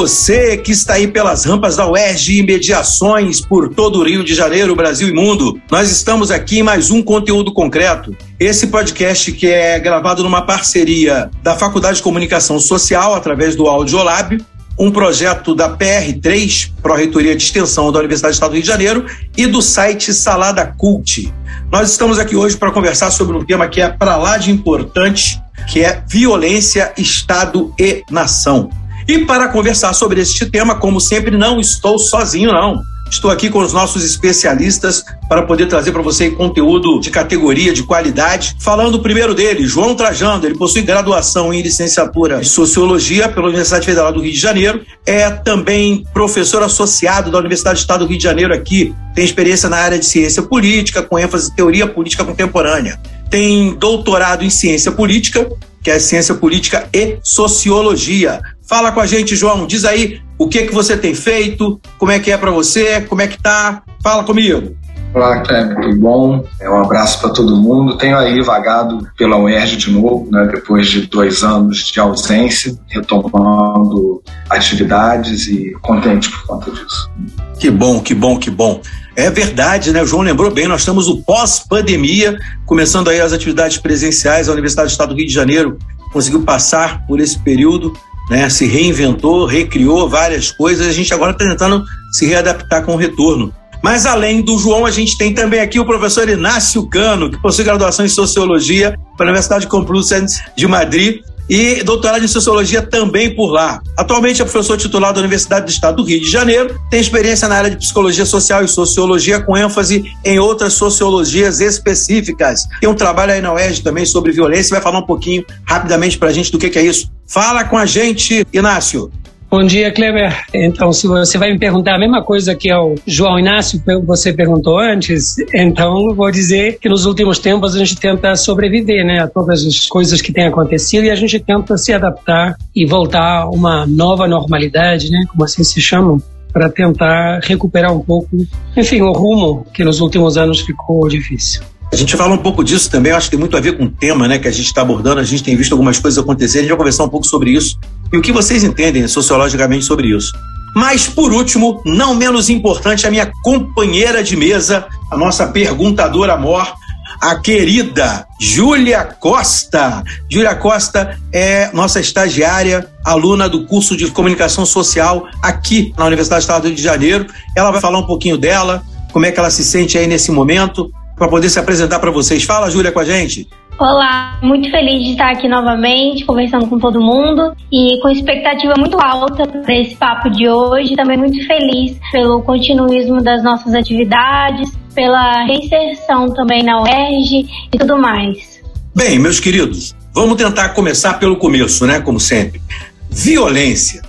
Você 0.00 0.56
que 0.56 0.72
está 0.72 0.94
aí 0.94 1.06
pelas 1.06 1.44
rampas 1.44 1.76
da 1.76 1.86
UERJ 1.86 2.38
e 2.38 2.42
mediações 2.42 3.42
por 3.42 3.68
todo 3.68 3.98
o 3.98 4.02
Rio 4.02 4.24
de 4.24 4.34
Janeiro, 4.34 4.74
Brasil 4.74 5.06
e 5.06 5.12
mundo. 5.12 5.60
Nós 5.70 5.90
estamos 5.90 6.30
aqui 6.30 6.60
em 6.60 6.62
mais 6.62 6.90
um 6.90 7.02
conteúdo 7.02 7.52
concreto. 7.52 8.16
Esse 8.38 8.68
podcast 8.68 9.30
que 9.32 9.46
é 9.46 9.78
gravado 9.78 10.22
numa 10.22 10.40
parceria 10.40 11.30
da 11.42 11.54
Faculdade 11.54 11.98
de 11.98 12.02
Comunicação 12.02 12.58
Social 12.58 13.14
através 13.14 13.54
do 13.54 13.66
Audiolab, 13.66 14.42
um 14.78 14.90
projeto 14.90 15.54
da 15.54 15.76
PR3, 15.76 16.72
Pró-Reitoria 16.82 17.36
de 17.36 17.42
Extensão 17.42 17.92
da 17.92 17.98
Universidade 17.98 18.32
do 18.32 18.36
Estado 18.36 18.50
do 18.52 18.54
Rio 18.54 18.62
de 18.62 18.68
Janeiro, 18.68 19.04
e 19.36 19.46
do 19.46 19.60
site 19.60 20.14
Salada 20.14 20.64
Cult. 20.78 21.30
Nós 21.70 21.90
estamos 21.90 22.18
aqui 22.18 22.34
hoje 22.34 22.56
para 22.56 22.70
conversar 22.70 23.10
sobre 23.10 23.36
um 23.36 23.44
tema 23.44 23.68
que 23.68 23.82
é 23.82 23.90
para 23.90 24.16
lá 24.16 24.38
de 24.38 24.50
importante, 24.50 25.38
que 25.68 25.84
é 25.84 26.02
violência, 26.08 26.90
Estado 26.96 27.74
e 27.78 28.02
nação. 28.10 28.79
E 29.10 29.26
para 29.26 29.48
conversar 29.48 29.92
sobre 29.92 30.20
este 30.20 30.46
tema, 30.46 30.76
como 30.76 31.00
sempre, 31.00 31.36
não 31.36 31.58
estou 31.58 31.98
sozinho, 31.98 32.52
não. 32.52 32.80
Estou 33.10 33.28
aqui 33.28 33.50
com 33.50 33.58
os 33.58 33.72
nossos 33.72 34.04
especialistas 34.04 35.02
para 35.28 35.42
poder 35.42 35.66
trazer 35.66 35.90
para 35.90 36.00
você 36.00 36.30
conteúdo 36.30 37.00
de 37.00 37.10
categoria, 37.10 37.72
de 37.72 37.82
qualidade. 37.82 38.54
Falando 38.60 39.02
primeiro 39.02 39.34
dele, 39.34 39.66
João 39.66 39.96
Trajando, 39.96 40.46
ele 40.46 40.54
possui 40.54 40.82
graduação 40.82 41.52
em 41.52 41.60
licenciatura 41.60 42.40
em 42.40 42.44
Sociologia 42.44 43.28
pela 43.28 43.48
Universidade 43.48 43.84
Federal 43.84 44.12
do 44.12 44.20
Rio 44.20 44.32
de 44.32 44.38
Janeiro. 44.38 44.80
É 45.04 45.28
também 45.28 46.04
professor 46.14 46.62
associado 46.62 47.32
da 47.32 47.38
Universidade 47.40 47.78
do 47.78 47.80
Estado 47.80 48.04
do 48.04 48.08
Rio 48.08 48.18
de 48.18 48.22
Janeiro 48.22 48.54
aqui. 48.54 48.94
Tem 49.12 49.24
experiência 49.24 49.68
na 49.68 49.78
área 49.78 49.98
de 49.98 50.06
ciência 50.06 50.44
política, 50.44 51.02
com 51.02 51.18
ênfase 51.18 51.50
em 51.50 51.54
teoria 51.56 51.88
política 51.88 52.24
contemporânea. 52.24 52.96
Tem 53.28 53.74
doutorado 53.74 54.44
em 54.44 54.50
ciência 54.50 54.92
política, 54.92 55.50
que 55.82 55.90
é 55.90 55.98
ciência 55.98 56.36
política 56.36 56.88
e 56.92 57.18
sociologia. 57.24 58.40
Fala 58.70 58.92
com 58.92 59.00
a 59.00 59.06
gente, 59.06 59.34
João. 59.34 59.66
Diz 59.66 59.84
aí 59.84 60.20
o 60.38 60.46
que 60.46 60.62
que 60.62 60.72
você 60.72 60.96
tem 60.96 61.12
feito, 61.12 61.80
como 61.98 62.12
é 62.12 62.20
que 62.20 62.30
é 62.30 62.36
para 62.36 62.52
você, 62.52 63.00
como 63.00 63.20
é 63.20 63.26
que 63.26 63.36
tá. 63.36 63.82
Fala 64.00 64.22
comigo. 64.22 64.76
Olá, 65.12 65.40
Kleber, 65.40 65.74
tudo 65.80 65.98
bom? 65.98 66.44
É, 66.60 66.70
um 66.70 66.80
abraço 66.80 67.20
para 67.20 67.30
todo 67.30 67.56
mundo. 67.56 67.98
Tenho 67.98 68.16
aí 68.16 68.40
vagado 68.42 69.08
pela 69.18 69.36
UERJ 69.36 69.76
de 69.76 69.90
novo, 69.90 70.28
né, 70.30 70.48
depois 70.52 70.86
de 70.86 71.08
dois 71.08 71.42
anos 71.42 71.78
de 71.78 71.98
ausência, 71.98 72.72
retomando 72.86 74.22
atividades 74.48 75.48
e 75.48 75.72
contente 75.82 76.30
por 76.30 76.46
conta 76.46 76.70
disso. 76.70 77.10
Que 77.58 77.72
bom, 77.72 77.98
que 77.98 78.14
bom, 78.14 78.38
que 78.38 78.52
bom. 78.52 78.80
É 79.16 79.28
verdade, 79.30 79.92
né? 79.92 80.00
O 80.00 80.06
João 80.06 80.22
lembrou 80.22 80.48
bem, 80.48 80.68
nós 80.68 80.82
estamos 80.82 81.08
o 81.08 81.20
pós-pandemia, 81.24 82.38
começando 82.64 83.10
aí 83.10 83.20
as 83.20 83.32
atividades 83.32 83.78
presenciais. 83.78 84.48
A 84.48 84.52
Universidade 84.52 84.90
do 84.90 84.92
Estado 84.92 85.08
do 85.08 85.16
Rio 85.16 85.26
de 85.26 85.34
Janeiro 85.34 85.76
conseguiu 86.12 86.42
passar 86.42 87.04
por 87.06 87.20
esse 87.20 87.38
período, 87.38 87.92
né? 88.30 88.48
Se 88.48 88.64
reinventou, 88.64 89.44
recriou 89.44 90.08
várias 90.08 90.52
coisas. 90.52 90.86
A 90.86 90.92
gente 90.92 91.12
agora 91.12 91.32
está 91.32 91.44
tentando 91.44 91.84
se 92.12 92.24
readaptar 92.24 92.84
com 92.84 92.94
o 92.94 92.96
retorno. 92.96 93.52
Mas 93.82 94.06
além 94.06 94.42
do 94.42 94.58
João, 94.58 94.86
a 94.86 94.90
gente 94.90 95.16
tem 95.16 95.34
também 95.34 95.60
aqui 95.60 95.80
o 95.80 95.86
professor 95.86 96.28
Inácio 96.28 96.86
Cano, 96.88 97.30
que 97.30 97.40
possui 97.40 97.64
graduação 97.64 98.04
em 98.04 98.08
Sociologia 98.08 98.94
pela 99.16 99.30
Universidade 99.30 99.66
Complutense 99.66 100.42
de 100.54 100.68
Madrid 100.68 101.22
e 101.50 101.82
doutorado 101.82 102.24
em 102.24 102.28
Sociologia 102.28 102.80
também 102.80 103.34
por 103.34 103.50
lá. 103.50 103.82
Atualmente 103.98 104.40
é 104.40 104.44
professor 104.44 104.76
titular 104.76 105.12
da 105.12 105.18
Universidade 105.18 105.66
do 105.66 105.70
Estado 105.70 105.96
do 105.96 106.04
Rio 106.04 106.20
de 106.20 106.30
Janeiro, 106.30 106.80
tem 106.88 107.00
experiência 107.00 107.48
na 107.48 107.56
área 107.56 107.70
de 107.70 107.76
Psicologia 107.76 108.24
Social 108.24 108.64
e 108.64 108.68
Sociologia 108.68 109.40
com 109.40 109.56
ênfase 109.56 110.04
em 110.24 110.38
outras 110.38 110.74
sociologias 110.74 111.60
específicas. 111.60 112.68
Tem 112.80 112.88
um 112.88 112.94
trabalho 112.94 113.32
aí 113.32 113.40
na 113.40 113.52
UERJ 113.52 113.82
também 113.82 114.06
sobre 114.06 114.30
violência, 114.30 114.70
vai 114.70 114.80
falar 114.80 115.00
um 115.00 115.06
pouquinho 115.06 115.44
rapidamente 115.66 116.16
pra 116.16 116.32
gente 116.32 116.52
do 116.52 116.58
que, 116.58 116.70
que 116.70 116.78
é 116.78 116.82
isso. 116.82 117.10
Fala 117.26 117.64
com 117.64 117.76
a 117.76 117.86
gente, 117.86 118.46
Inácio. 118.52 119.10
Bom 119.50 119.64
dia, 119.64 119.90
Kleber. 119.90 120.44
Então, 120.54 120.92
se 120.92 121.08
você 121.08 121.36
vai 121.36 121.50
me 121.50 121.58
perguntar 121.58 121.96
a 121.96 121.98
mesma 121.98 122.22
coisa 122.22 122.54
que 122.54 122.72
o 122.72 122.94
João 123.04 123.36
Inácio 123.36 123.82
você 124.06 124.32
perguntou 124.32 124.78
antes, 124.78 125.34
então 125.52 126.14
vou 126.14 126.30
dizer 126.30 126.78
que 126.78 126.88
nos 126.88 127.04
últimos 127.04 127.40
tempos 127.40 127.74
a 127.74 127.80
gente 127.80 127.96
tenta 127.96 128.36
sobreviver, 128.36 129.04
né, 129.04 129.18
a 129.18 129.26
todas 129.26 129.66
as 129.66 129.88
coisas 129.88 130.22
que 130.22 130.32
têm 130.32 130.46
acontecido 130.46 131.04
e 131.04 131.10
a 131.10 131.16
gente 131.16 131.40
tenta 131.40 131.76
se 131.76 131.92
adaptar 131.92 132.56
e 132.76 132.86
voltar 132.86 133.42
a 133.42 133.50
uma 133.50 133.84
nova 133.88 134.28
normalidade, 134.28 135.10
né, 135.10 135.24
como 135.28 135.42
assim 135.42 135.64
se 135.64 135.80
chama, 135.80 136.22
para 136.52 136.70
tentar 136.70 137.40
recuperar 137.42 137.92
um 137.92 138.00
pouco, 138.00 138.28
enfim, 138.76 139.00
o 139.00 139.10
rumo 139.10 139.66
que 139.74 139.82
nos 139.82 140.00
últimos 140.00 140.38
anos 140.38 140.60
ficou 140.60 141.08
difícil. 141.08 141.62
A 141.92 141.96
gente 141.96 142.16
fala 142.16 142.32
um 142.32 142.38
pouco 142.38 142.62
disso 142.62 142.88
também, 142.88 143.10
acho 143.10 143.26
que 143.26 143.32
tem 143.32 143.40
muito 143.40 143.56
a 143.56 143.60
ver 143.60 143.76
com 143.76 143.84
o 143.84 143.90
tema 143.90 144.28
né, 144.28 144.38
que 144.38 144.46
a 144.46 144.50
gente 144.50 144.66
está 144.66 144.82
abordando, 144.82 145.20
a 145.20 145.24
gente 145.24 145.42
tem 145.42 145.56
visto 145.56 145.72
algumas 145.72 145.98
coisas 145.98 146.22
acontecer, 146.22 146.58
a 146.58 146.60
gente 146.60 146.70
vai 146.70 146.78
conversar 146.78 147.04
um 147.04 147.08
pouco 147.08 147.26
sobre 147.26 147.50
isso 147.50 147.78
e 148.12 148.16
o 148.16 148.22
que 148.22 148.30
vocês 148.32 148.62
entendem 148.62 149.06
sociologicamente 149.08 149.84
sobre 149.84 150.08
isso. 150.08 150.32
Mas, 150.74 151.08
por 151.08 151.32
último, 151.32 151.82
não 151.84 152.14
menos 152.14 152.48
importante, 152.48 153.06
a 153.06 153.10
minha 153.10 153.30
companheira 153.42 154.22
de 154.22 154.36
mesa, 154.36 154.86
a 155.10 155.16
nossa 155.16 155.48
perguntadora 155.48 156.36
mor, 156.36 156.74
a 157.20 157.34
querida 157.36 158.26
Júlia 158.40 159.04
Costa. 159.04 160.02
Júlia 160.30 160.54
Costa 160.54 161.18
é 161.32 161.70
nossa 161.72 161.98
estagiária, 162.00 162.88
aluna 163.04 163.48
do 163.48 163.66
curso 163.66 163.96
de 163.96 164.06
comunicação 164.10 164.64
social 164.64 165.26
aqui 165.42 165.92
na 165.98 166.06
Universidade 166.06 166.40
do 166.40 166.44
Estado 166.44 166.72
de 166.72 166.80
Janeiro. 166.80 167.26
Ela 167.56 167.72
vai 167.72 167.80
falar 167.80 167.98
um 167.98 168.06
pouquinho 168.06 168.38
dela, 168.38 168.82
como 169.12 169.26
é 169.26 169.32
que 169.32 169.40
ela 169.40 169.50
se 169.50 169.64
sente 169.64 169.98
aí 169.98 170.06
nesse 170.06 170.30
momento, 170.30 170.90
para 171.20 171.28
poder 171.28 171.50
se 171.50 171.58
apresentar 171.58 171.98
para 171.98 172.10
vocês. 172.10 172.44
Fala, 172.44 172.70
Júlia, 172.70 172.90
com 172.90 172.98
a 172.98 173.04
gente. 173.04 173.46
Olá, 173.78 174.38
muito 174.42 174.70
feliz 174.70 175.04
de 175.04 175.10
estar 175.10 175.30
aqui 175.30 175.46
novamente, 175.48 176.24
conversando 176.24 176.66
com 176.66 176.78
todo 176.78 176.98
mundo 176.98 177.54
e 177.70 178.00
com 178.00 178.08
expectativa 178.08 178.72
muito 178.78 178.98
alta 178.98 179.46
para 179.46 179.78
esse 179.78 179.94
papo 179.96 180.30
de 180.30 180.48
hoje. 180.48 180.96
Também 180.96 181.18
muito 181.18 181.46
feliz 181.46 181.98
pelo 182.10 182.40
continuismo 182.42 183.22
das 183.22 183.44
nossas 183.44 183.74
atividades, 183.74 184.70
pela 184.94 185.44
reinserção 185.44 186.32
também 186.32 186.62
na 186.62 186.80
UERJ 186.80 187.46
e 187.70 187.78
tudo 187.78 187.98
mais. 187.98 188.62
Bem, 188.96 189.18
meus 189.18 189.38
queridos, 189.38 189.94
vamos 190.14 190.38
tentar 190.38 190.70
começar 190.70 191.18
pelo 191.18 191.36
começo, 191.36 191.86
né? 191.86 192.00
Como 192.00 192.18
sempre. 192.18 192.62
Violência. 193.10 194.00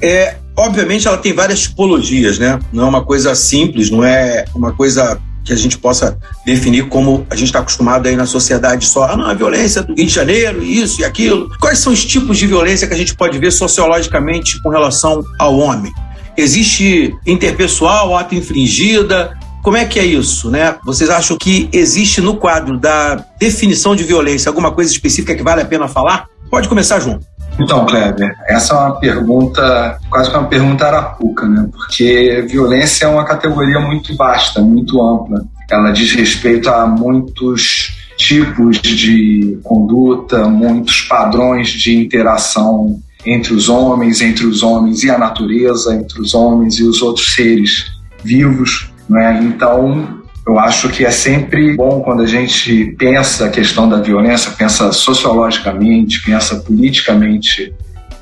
É, 0.00 0.36
obviamente, 0.56 1.06
ela 1.06 1.18
tem 1.18 1.34
várias 1.34 1.60
tipologias, 1.60 2.38
né? 2.38 2.58
Não 2.72 2.84
é 2.84 2.88
uma 2.88 3.04
coisa 3.04 3.34
simples, 3.34 3.90
não 3.90 4.02
é 4.02 4.46
uma 4.54 4.72
coisa 4.72 5.20
que 5.44 5.52
a 5.52 5.56
gente 5.56 5.78
possa 5.78 6.18
definir 6.44 6.88
como 6.88 7.26
a 7.30 7.36
gente 7.36 7.46
está 7.46 7.60
acostumado 7.60 8.08
aí 8.08 8.16
na 8.16 8.26
sociedade 8.26 8.86
só, 8.86 9.04
ah, 9.04 9.16
não, 9.16 9.26
a 9.26 9.34
violência 9.34 9.82
do 9.82 9.94
Rio 9.94 10.06
de 10.06 10.12
Janeiro, 10.12 10.64
isso 10.64 11.02
e 11.02 11.04
aquilo. 11.04 11.50
Quais 11.60 11.78
são 11.78 11.92
os 11.92 12.04
tipos 12.04 12.38
de 12.38 12.46
violência 12.46 12.88
que 12.88 12.94
a 12.94 12.96
gente 12.96 13.14
pode 13.14 13.38
ver 13.38 13.52
sociologicamente 13.52 14.60
com 14.62 14.70
relação 14.70 15.22
ao 15.38 15.58
homem? 15.58 15.92
Existe 16.36 17.14
interpessoal, 17.26 18.16
ato 18.16 18.34
infringida? 18.34 19.36
Como 19.62 19.76
é 19.76 19.84
que 19.84 19.98
é 19.98 20.04
isso, 20.04 20.50
né? 20.50 20.76
Vocês 20.84 21.08
acham 21.08 21.36
que 21.36 21.68
existe 21.72 22.20
no 22.20 22.36
quadro 22.36 22.78
da 22.78 23.24
definição 23.38 23.94
de 23.94 24.02
violência 24.02 24.48
alguma 24.48 24.72
coisa 24.72 24.90
específica 24.90 25.34
que 25.34 25.42
vale 25.42 25.62
a 25.62 25.64
pena 25.64 25.88
falar? 25.88 26.26
Pode 26.50 26.68
começar, 26.68 27.00
João. 27.00 27.18
Então, 27.58 27.86
Kleber, 27.86 28.34
essa 28.48 28.74
é 28.74 28.76
uma 28.76 28.98
pergunta, 28.98 29.98
quase 30.10 30.30
que 30.30 30.36
uma 30.36 30.48
pergunta 30.48 30.86
arapuca, 30.86 31.46
né? 31.46 31.68
Porque 31.70 32.44
violência 32.48 33.04
é 33.04 33.08
uma 33.08 33.24
categoria 33.24 33.78
muito 33.78 34.14
vasta, 34.16 34.60
muito 34.60 35.00
ampla. 35.00 35.44
Ela 35.70 35.92
diz 35.92 36.12
respeito 36.12 36.68
a 36.68 36.86
muitos 36.86 37.96
tipos 38.16 38.80
de 38.80 39.58
conduta, 39.62 40.48
muitos 40.48 41.02
padrões 41.02 41.68
de 41.68 41.96
interação 41.96 43.00
entre 43.24 43.54
os 43.54 43.68
homens, 43.68 44.20
entre 44.20 44.46
os 44.46 44.62
homens 44.62 45.02
e 45.02 45.10
a 45.10 45.16
natureza, 45.16 45.94
entre 45.94 46.20
os 46.20 46.34
homens 46.34 46.78
e 46.78 46.82
os 46.84 47.02
outros 47.02 47.34
seres 47.34 47.86
vivos. 48.22 48.90
Né? 49.08 49.40
Então, 49.44 50.22
eu 50.46 50.58
acho 50.58 50.90
que 50.90 51.04
é 51.04 51.10
sempre 51.10 51.74
bom 51.74 52.00
quando 52.00 52.22
a 52.22 52.26
gente 52.26 52.94
pensa 52.98 53.46
a 53.46 53.48
questão 53.48 53.88
da 53.88 54.00
violência, 54.00 54.52
pensa 54.52 54.92
sociologicamente, 54.92 56.22
pensa 56.22 56.56
politicamente, 56.56 57.72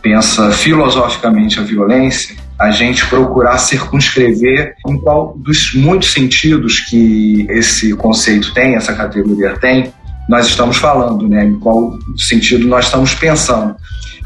pensa 0.00 0.50
filosoficamente 0.52 1.58
a 1.58 1.62
violência, 1.62 2.36
a 2.58 2.70
gente 2.70 3.04
procurar 3.06 3.58
circunscrever 3.58 4.74
em 4.86 4.96
qual 4.98 5.34
dos 5.36 5.74
muitos 5.74 6.12
sentidos 6.12 6.78
que 6.78 7.44
esse 7.50 7.92
conceito 7.94 8.54
tem, 8.54 8.76
essa 8.76 8.94
categoria 8.94 9.56
tem, 9.58 9.92
nós 10.28 10.46
estamos 10.46 10.76
falando, 10.76 11.28
né? 11.28 11.44
Em 11.44 11.58
qual 11.58 11.98
sentido 12.16 12.68
nós 12.68 12.84
estamos 12.84 13.14
pensando. 13.14 13.74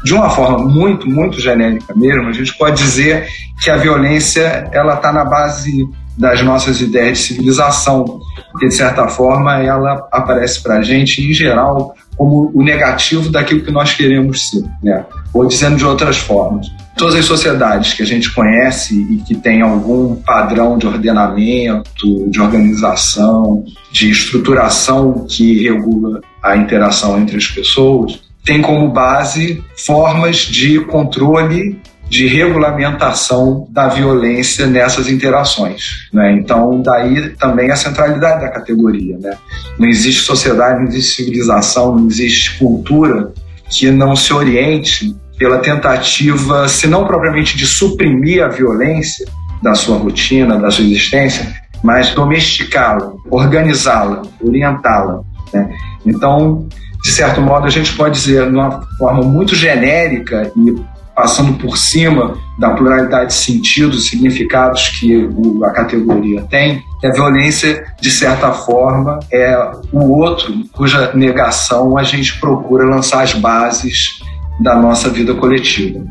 De 0.03 0.13
uma 0.13 0.29
forma 0.29 0.59
muito, 0.59 1.09
muito 1.09 1.41
genérica 1.41 1.95
mesmo, 1.95 2.29
a 2.29 2.31
gente 2.31 2.55
pode 2.55 2.77
dizer 2.77 3.27
que 3.63 3.71
a 3.71 3.77
violência 3.77 4.69
ela 4.71 4.93
está 4.93 5.11
na 5.11 5.25
base 5.25 5.87
das 6.17 6.41
nossas 6.41 6.81
ideias 6.81 7.19
de 7.19 7.23
civilização, 7.25 8.19
porque 8.51 8.67
de 8.67 8.73
certa 8.73 9.07
forma 9.07 9.61
ela 9.61 10.07
aparece 10.11 10.61
para 10.61 10.79
a 10.79 10.81
gente 10.81 11.21
em 11.21 11.33
geral 11.33 11.95
como 12.17 12.51
o 12.53 12.63
negativo 12.63 13.29
daquilo 13.29 13.61
que 13.61 13.71
nós 13.71 13.93
queremos 13.93 14.49
ser, 14.49 14.63
né? 14.81 15.05
Ou 15.31 15.45
dizendo 15.45 15.75
de 15.75 15.85
outras 15.85 16.17
formas, 16.17 16.67
todas 16.97 17.13
as 17.13 17.25
sociedades 17.25 17.93
que 17.93 18.01
a 18.01 18.05
gente 18.05 18.33
conhece 18.33 18.95
e 18.95 19.17
que 19.17 19.35
tem 19.35 19.61
algum 19.61 20.15
padrão 20.15 20.79
de 20.79 20.87
ordenamento, 20.87 22.27
de 22.27 22.41
organização, 22.41 23.63
de 23.91 24.09
estruturação 24.09 25.27
que 25.29 25.63
regula 25.63 26.21
a 26.41 26.57
interação 26.57 27.19
entre 27.19 27.37
as 27.37 27.45
pessoas, 27.45 28.19
tem 28.43 28.61
como 28.61 28.89
base 28.89 29.63
formas 29.85 30.37
de 30.37 30.79
controle 30.85 31.79
de 32.09 32.27
regulamentação 32.27 33.67
da 33.69 33.87
violência 33.89 34.65
nessas 34.65 35.09
interações. 35.09 36.07
Né? 36.13 36.33
Então, 36.33 36.81
daí 36.81 37.29
também 37.31 37.71
a 37.71 37.75
centralidade 37.75 38.41
da 38.41 38.49
categoria. 38.49 39.17
Né? 39.17 39.37
Não 39.77 39.87
existe 39.87 40.21
sociedade, 40.21 40.79
não 40.79 40.87
existe 40.87 41.15
civilização, 41.15 41.95
não 41.95 42.07
existe 42.07 42.57
cultura 42.57 43.33
que 43.69 43.91
não 43.91 44.15
se 44.15 44.33
oriente 44.33 45.15
pela 45.37 45.59
tentativa, 45.59 46.67
se 46.67 46.87
não 46.87 47.05
propriamente 47.05 47.57
de 47.57 47.67
suprimir 47.67 48.43
a 48.43 48.47
violência 48.47 49.27
da 49.61 49.75
sua 49.75 49.97
rotina, 49.97 50.57
da 50.57 50.71
sua 50.71 50.85
existência, 50.85 51.53
mas 51.83 52.11
domesticá-la, 52.11 53.11
organizá-la, 53.29 54.21
orientá-la. 54.41 55.21
Né? 55.53 55.69
Então, 56.05 56.67
de 57.03 57.11
certo 57.11 57.41
modo, 57.41 57.67
a 57.67 57.69
gente 57.69 57.93
pode 57.93 58.15
dizer, 58.15 58.49
de 58.49 58.55
uma 58.55 58.81
forma 58.97 59.23
muito 59.23 59.55
genérica 59.55 60.51
e 60.55 60.75
passando 61.17 61.53
por 61.57 61.75
cima 61.75 62.37
da 62.59 62.69
pluralidade 62.75 63.29
de 63.29 63.33
sentidos 63.33 64.05
significados 64.05 64.89
que 64.89 65.27
a 65.63 65.71
categoria 65.71 66.43
tem, 66.43 66.83
a 67.03 67.11
violência, 67.11 67.87
de 67.99 68.11
certa 68.11 68.51
forma, 68.51 69.17
é 69.33 69.71
o 69.91 70.15
outro 70.15 70.53
cuja 70.71 71.11
negação 71.15 71.97
a 71.97 72.03
gente 72.03 72.39
procura 72.39 72.85
lançar 72.85 73.23
as 73.23 73.33
bases 73.33 74.19
da 74.61 74.75
nossa 74.75 75.09
vida 75.09 75.33
coletiva. 75.33 76.05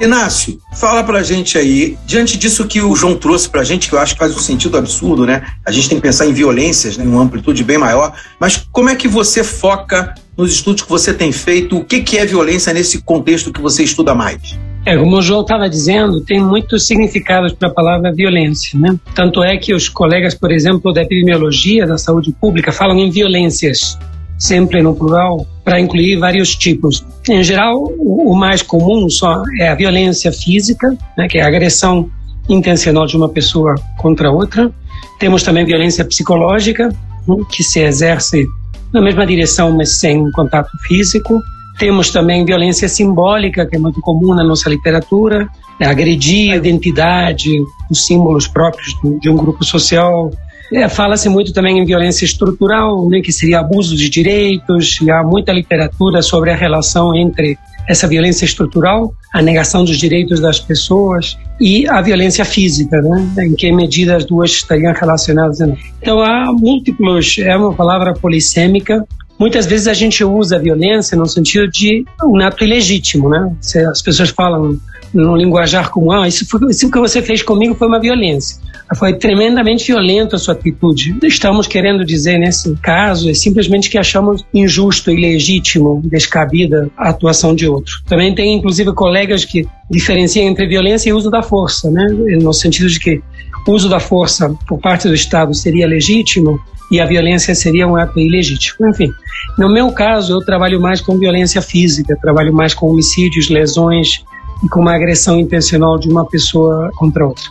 Inácio, 0.00 0.58
fala 0.74 1.04
pra 1.04 1.22
gente 1.22 1.58
aí, 1.58 1.98
diante 2.06 2.38
disso 2.38 2.66
que 2.66 2.80
o 2.80 2.96
João 2.96 3.14
trouxe 3.14 3.50
pra 3.50 3.62
gente, 3.62 3.90
que 3.90 3.94
eu 3.94 3.98
acho 3.98 4.14
que 4.14 4.20
faz 4.20 4.34
um 4.34 4.40
sentido 4.40 4.78
absurdo, 4.78 5.26
né? 5.26 5.42
A 5.66 5.70
gente 5.70 5.88
tem 5.88 5.98
que 5.98 6.02
pensar 6.02 6.26
em 6.26 6.32
violências, 6.32 6.96
né, 6.96 7.04
em 7.04 7.08
uma 7.08 7.22
amplitude 7.22 7.62
bem 7.62 7.76
maior, 7.76 8.14
mas 8.40 8.66
como 8.72 8.88
é 8.88 8.94
que 8.94 9.08
você 9.08 9.44
foca 9.44 10.14
nos 10.36 10.52
estudos 10.52 10.82
que 10.82 10.88
você 10.88 11.14
tem 11.14 11.32
feito, 11.32 11.78
o 11.78 11.84
que, 11.84 12.00
que 12.00 12.18
é 12.18 12.26
violência 12.26 12.72
nesse 12.72 13.00
contexto 13.00 13.52
que 13.52 13.60
você 13.60 13.82
estuda 13.82 14.14
mais? 14.14 14.58
É, 14.84 14.96
como 14.96 15.16
o 15.16 15.22
João 15.22 15.40
estava 15.40 15.68
dizendo, 15.68 16.20
tem 16.20 16.40
muitos 16.40 16.86
significados 16.86 17.52
para 17.52 17.68
a 17.68 17.72
palavra 17.72 18.14
violência, 18.14 18.78
né? 18.78 18.96
Tanto 19.14 19.42
é 19.42 19.56
que 19.56 19.74
os 19.74 19.88
colegas, 19.88 20.34
por 20.34 20.52
exemplo, 20.52 20.92
da 20.92 21.02
epidemiologia, 21.02 21.86
da 21.86 21.98
saúde 21.98 22.32
pública, 22.40 22.70
falam 22.70 22.96
em 22.98 23.10
violências 23.10 23.98
sempre 24.38 24.82
no 24.82 24.94
plural, 24.94 25.46
para 25.64 25.80
incluir 25.80 26.16
vários 26.16 26.54
tipos. 26.54 27.04
Em 27.28 27.42
geral, 27.42 27.82
o 27.98 28.34
mais 28.34 28.62
comum 28.62 29.08
só 29.08 29.42
é 29.58 29.68
a 29.68 29.74
violência 29.74 30.30
física, 30.30 30.96
né, 31.16 31.26
que 31.26 31.38
é 31.38 31.42
a 31.42 31.48
agressão 31.48 32.10
intencional 32.48 33.06
de 33.06 33.16
uma 33.16 33.28
pessoa 33.28 33.74
contra 33.98 34.30
outra. 34.30 34.70
Temos 35.18 35.42
também 35.42 35.64
violência 35.64 36.04
psicológica, 36.04 36.88
né, 37.26 37.36
que 37.50 37.64
se 37.64 37.80
exerce 37.80 38.46
na 38.92 39.00
mesma 39.00 39.26
direção, 39.26 39.76
mas 39.76 39.98
sem 39.98 40.30
contato 40.32 40.70
físico. 40.86 41.42
Temos 41.78 42.10
também 42.10 42.44
violência 42.44 42.88
simbólica, 42.88 43.66
que 43.66 43.76
é 43.76 43.78
muito 43.78 44.00
comum 44.00 44.34
na 44.34 44.42
nossa 44.42 44.70
literatura, 44.70 45.46
né, 45.78 45.86
agredir 45.86 46.52
a 46.52 46.56
identidade, 46.56 47.50
os 47.90 48.06
símbolos 48.06 48.48
próprios 48.48 48.94
de 49.20 49.28
um 49.28 49.36
grupo 49.36 49.62
social, 49.62 50.30
é, 50.72 50.88
Fala-se 50.88 51.28
muito 51.28 51.52
também 51.52 51.78
em 51.78 51.84
violência 51.84 52.24
estrutural, 52.24 53.08
né, 53.08 53.20
que 53.20 53.32
seria 53.32 53.60
abuso 53.60 53.94
de 53.94 54.08
direitos, 54.08 55.00
e 55.00 55.10
há 55.10 55.22
muita 55.22 55.52
literatura 55.52 56.22
sobre 56.22 56.50
a 56.50 56.56
relação 56.56 57.14
entre 57.14 57.56
essa 57.88 58.08
violência 58.08 58.44
estrutural, 58.44 59.12
a 59.36 59.42
negação 59.42 59.84
dos 59.84 59.98
direitos 59.98 60.40
das 60.40 60.58
pessoas 60.58 61.36
e 61.60 61.86
a 61.88 62.00
violência 62.00 62.42
física, 62.42 62.96
né? 63.02 63.44
em 63.44 63.54
que 63.54 63.70
medida 63.70 64.16
as 64.16 64.24
duas 64.24 64.50
estariam 64.50 64.94
relacionadas. 64.94 65.58
Então 66.00 66.22
há 66.22 66.50
múltiplos, 66.52 67.36
é 67.38 67.54
uma 67.54 67.74
palavra 67.74 68.14
polissêmica. 68.14 69.06
Muitas 69.38 69.66
vezes 69.66 69.86
a 69.88 69.92
gente 69.92 70.24
usa 70.24 70.56
a 70.56 70.58
violência 70.58 71.18
no 71.18 71.26
sentido 71.26 71.70
de 71.70 72.02
um 72.24 72.40
ato 72.40 72.64
ilegítimo, 72.64 73.28
né? 73.28 73.54
As 73.90 74.00
pessoas 74.00 74.30
falam 74.30 74.78
no 75.12 75.36
linguajar 75.36 75.90
comum, 75.90 76.12
ah, 76.12 76.26
isso, 76.26 76.46
foi, 76.48 76.70
isso 76.70 76.90
que 76.90 76.98
você 76.98 77.20
fez 77.20 77.42
comigo 77.42 77.74
foi 77.74 77.88
uma 77.88 78.00
violência. 78.00 78.56
Foi 78.94 79.14
tremendamente 79.14 79.86
violenta 79.86 80.36
a 80.36 80.38
sua 80.38 80.54
atitude. 80.54 81.16
Estamos 81.24 81.66
querendo 81.66 82.04
dizer 82.04 82.38
nesse 82.38 82.74
caso 82.76 83.28
é 83.28 83.34
simplesmente 83.34 83.90
que 83.90 83.98
achamos 83.98 84.44
injusto, 84.54 85.10
ilegítimo, 85.10 86.00
descabida 86.04 86.88
a 86.96 87.10
atuação 87.10 87.54
de 87.54 87.66
outro. 87.66 87.92
Também 88.06 88.34
tem 88.34 88.54
inclusive 88.54 88.92
colegas 88.92 89.44
que 89.44 89.66
diferenciam 89.90 90.46
entre 90.46 90.68
violência 90.68 91.10
e 91.10 91.12
uso 91.12 91.30
da 91.30 91.42
força, 91.42 91.90
né? 91.90 92.06
No 92.40 92.52
sentido 92.52 92.88
de 92.88 93.00
que 93.00 93.20
o 93.66 93.72
uso 93.72 93.88
da 93.88 93.98
força 93.98 94.54
por 94.68 94.78
parte 94.78 95.08
do 95.08 95.14
Estado 95.14 95.52
seria 95.52 95.86
legítimo 95.86 96.60
e 96.90 97.00
a 97.00 97.06
violência 97.06 97.54
seria 97.54 97.88
um 97.88 97.96
ato 97.96 98.20
ilegítimo. 98.20 98.88
Enfim, 98.88 99.12
no 99.58 99.68
meu 99.68 99.90
caso, 99.90 100.34
eu 100.34 100.40
trabalho 100.40 100.80
mais 100.80 101.00
com 101.00 101.18
violência 101.18 101.60
física, 101.60 102.16
trabalho 102.22 102.52
mais 102.52 102.72
com 102.72 102.88
homicídios, 102.88 103.50
lesões 103.50 104.22
e 104.64 104.68
com 104.68 104.80
uma 104.80 104.94
agressão 104.94 105.40
intencional 105.40 105.98
de 105.98 106.08
uma 106.08 106.24
pessoa 106.24 106.90
contra 106.96 107.26
outra. 107.26 107.44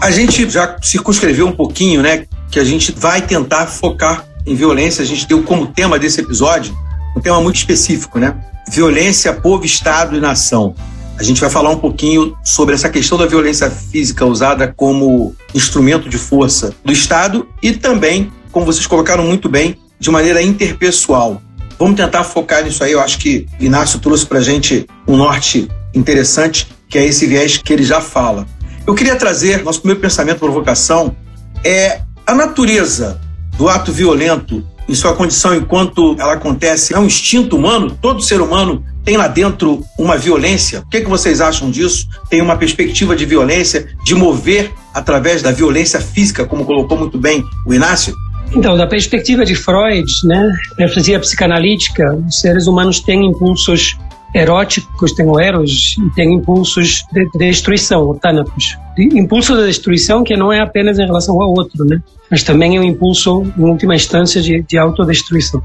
A 0.00 0.10
gente 0.10 0.48
já 0.48 0.76
circunscreveu 0.80 1.46
um 1.46 1.52
pouquinho, 1.52 2.02
né, 2.02 2.26
que 2.50 2.60
a 2.60 2.64
gente 2.64 2.92
vai 2.92 3.20
tentar 3.20 3.66
focar 3.66 4.24
em 4.46 4.54
violência. 4.54 5.02
A 5.02 5.06
gente 5.06 5.26
deu 5.26 5.42
como 5.42 5.66
tema 5.66 5.98
desse 5.98 6.20
episódio 6.20 6.76
um 7.16 7.20
tema 7.20 7.40
muito 7.40 7.56
específico, 7.56 8.18
né? 8.18 8.36
Violência, 8.70 9.32
povo, 9.32 9.64
Estado 9.64 10.16
e 10.16 10.20
nação. 10.20 10.74
A 11.18 11.22
gente 11.22 11.40
vai 11.40 11.50
falar 11.50 11.70
um 11.70 11.78
pouquinho 11.78 12.36
sobre 12.44 12.76
essa 12.76 12.88
questão 12.88 13.18
da 13.18 13.26
violência 13.26 13.68
física 13.68 14.24
usada 14.24 14.72
como 14.76 15.34
instrumento 15.52 16.08
de 16.08 16.16
força 16.16 16.72
do 16.84 16.92
Estado 16.92 17.48
e 17.60 17.72
também, 17.72 18.32
como 18.52 18.64
vocês 18.64 18.86
colocaram 18.86 19.24
muito 19.24 19.48
bem, 19.48 19.76
de 19.98 20.10
maneira 20.10 20.40
interpessoal. 20.40 21.42
Vamos 21.76 21.96
tentar 21.96 22.22
focar 22.22 22.62
nisso 22.62 22.84
aí. 22.84 22.92
Eu 22.92 23.00
acho 23.00 23.18
que 23.18 23.46
Inácio 23.58 23.98
trouxe 23.98 24.24
para 24.24 24.40
gente 24.40 24.86
um 25.08 25.16
norte 25.16 25.68
interessante, 25.92 26.68
que 26.88 26.98
é 26.98 27.04
esse 27.04 27.26
viés 27.26 27.56
que 27.56 27.72
ele 27.72 27.82
já 27.82 28.00
fala. 28.00 28.46
Eu 28.88 28.94
queria 28.94 29.16
trazer, 29.16 29.62
nosso 29.62 29.80
primeiro 29.80 30.00
pensamento, 30.00 30.38
provocação, 30.38 31.14
é 31.62 32.00
a 32.26 32.34
natureza 32.34 33.20
do 33.58 33.68
ato 33.68 33.92
violento 33.92 34.66
em 34.88 34.94
sua 34.94 35.14
condição 35.14 35.54
enquanto 35.54 36.16
ela 36.18 36.32
acontece 36.32 36.94
é 36.94 36.98
um 36.98 37.04
instinto 37.04 37.54
humano? 37.54 37.98
Todo 38.00 38.22
ser 38.22 38.40
humano 38.40 38.82
tem 39.04 39.18
lá 39.18 39.28
dentro 39.28 39.84
uma 39.98 40.16
violência? 40.16 40.80
O 40.80 40.88
que, 40.88 40.96
é 40.96 41.00
que 41.02 41.10
vocês 41.10 41.42
acham 41.42 41.70
disso? 41.70 42.08
Tem 42.30 42.40
uma 42.40 42.56
perspectiva 42.56 43.14
de 43.14 43.26
violência, 43.26 43.88
de 44.02 44.14
mover 44.14 44.72
através 44.94 45.42
da 45.42 45.52
violência 45.52 46.00
física, 46.00 46.46
como 46.46 46.64
colocou 46.64 46.96
muito 46.96 47.18
bem 47.18 47.44
o 47.66 47.74
Inácio? 47.74 48.14
Então, 48.54 48.74
da 48.74 48.86
perspectiva 48.86 49.44
de 49.44 49.54
Freud, 49.54 50.10
né, 50.24 50.42
perspectiva 50.78 51.18
psicanalítica, 51.18 52.04
os 52.26 52.40
seres 52.40 52.66
humanos 52.66 53.00
têm 53.00 53.26
impulsos 53.26 53.98
eróticos, 54.34 55.12
tem 55.12 55.26
o 55.26 55.38
eros 55.38 55.96
e 55.98 56.14
tem 56.14 56.34
impulsos 56.34 57.04
de 57.12 57.28
destruição, 57.38 58.02
o 58.02 58.14
thanatos. 58.14 58.76
Impulso 58.98 59.56
de 59.56 59.66
destruição 59.66 60.24
que 60.24 60.36
não 60.36 60.52
é 60.52 60.60
apenas 60.60 60.98
em 60.98 61.06
relação 61.06 61.40
ao 61.40 61.50
outro, 61.50 61.84
né? 61.84 62.02
Mas 62.30 62.42
também 62.42 62.76
é 62.76 62.80
um 62.80 62.84
impulso, 62.84 63.44
em 63.56 63.62
última 63.62 63.94
instância, 63.94 64.42
de, 64.42 64.62
de 64.62 64.76
autodestruição. 64.76 65.62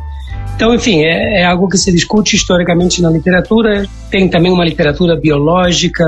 Então, 0.56 0.74
enfim, 0.74 1.02
é, 1.02 1.42
é, 1.42 1.46
algo 1.46 1.68
que 1.68 1.78
se 1.78 1.92
discute 1.92 2.36
historicamente 2.36 3.02
na 3.02 3.10
literatura. 3.10 3.86
Tem 4.10 4.30
também 4.30 4.52
uma 4.52 4.64
literatura 4.64 5.16
biológica 5.16 6.06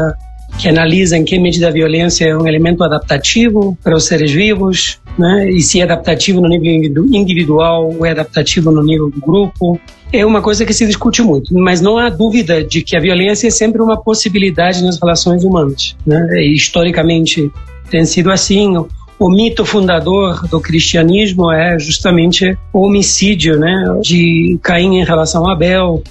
que 0.58 0.70
analisa 0.70 1.18
em 1.18 1.26
que 1.26 1.38
medida 1.38 1.68
a 1.68 1.72
violência 1.72 2.26
é 2.26 2.38
um 2.38 2.48
elemento 2.48 2.84
adaptativo 2.84 3.78
para 3.84 3.96
os 3.96 4.06
seres 4.06 4.32
vivos, 4.32 5.00
né? 5.18 5.50
e 5.50 5.62
se 5.62 5.82
é 5.82 5.84
adaptativo 5.84 6.40
no 6.40 6.48
nível 6.48 7.06
individual 7.12 7.92
ou 7.92 8.06
é 8.06 8.12
adaptativo 8.12 8.72
no 8.72 8.84
nível 8.84 9.10
do 9.10 9.20
grupo. 9.20 9.80
É 10.12 10.26
uma 10.26 10.42
coisa 10.42 10.66
que 10.66 10.74
se 10.74 10.86
discute 10.86 11.22
muito, 11.22 11.54
mas 11.54 11.82
não 11.82 11.98
há 11.98 12.10
dúvida 12.10 12.64
de 12.64 12.82
que 12.82 12.96
a 12.96 13.00
violência 13.00 13.48
é 13.48 13.52
sempre 13.52 13.82
uma 13.82 13.98
possibilidade 13.98 14.84
nas 14.84 15.00
relações 15.00 15.44
humanas. 15.44 15.96
Né? 16.06 16.44
Historicamente 16.46 17.52
tem 17.90 18.06
sido 18.06 18.32
assim. 18.32 18.76
O 19.18 19.30
mito 19.30 19.66
fundador 19.66 20.48
do 20.48 20.60
cristianismo 20.60 21.52
é 21.52 21.80
justamente 21.80 22.58
o 22.74 22.86
homicídio 22.86 23.58
né, 23.58 24.00
de 24.02 24.60
Caim 24.62 25.00
em 25.00 25.06
relação 25.06 25.48
a 25.48 25.54
Abel, 25.54 26.04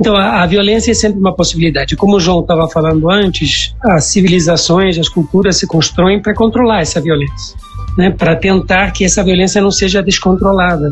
então, 0.00 0.16
a, 0.16 0.42
a, 0.42 0.46
violência 0.46 0.92
é 0.92 0.94
sempre 0.94 1.20
uma 1.20 1.34
possibilidade. 1.34 1.94
Como 1.94 2.16
o 2.16 2.20
João 2.20 2.40
estava 2.40 2.66
falando 2.68 3.10
antes, 3.10 3.74
as 3.82 4.04
civilizações, 4.04 4.98
as 4.98 5.10
culturas 5.10 5.58
se 5.58 5.66
constroem 5.66 6.22
para 6.22 6.34
controlar 6.34 6.80
essa 6.80 7.02
violência, 7.02 7.54
né? 7.98 8.10
para 8.10 8.34
tentar 8.34 8.92
que 8.92 9.04
essa 9.04 9.22
violência 9.22 9.60
não 9.60 9.70
seja 9.70 10.02
descontrolada, 10.02 10.90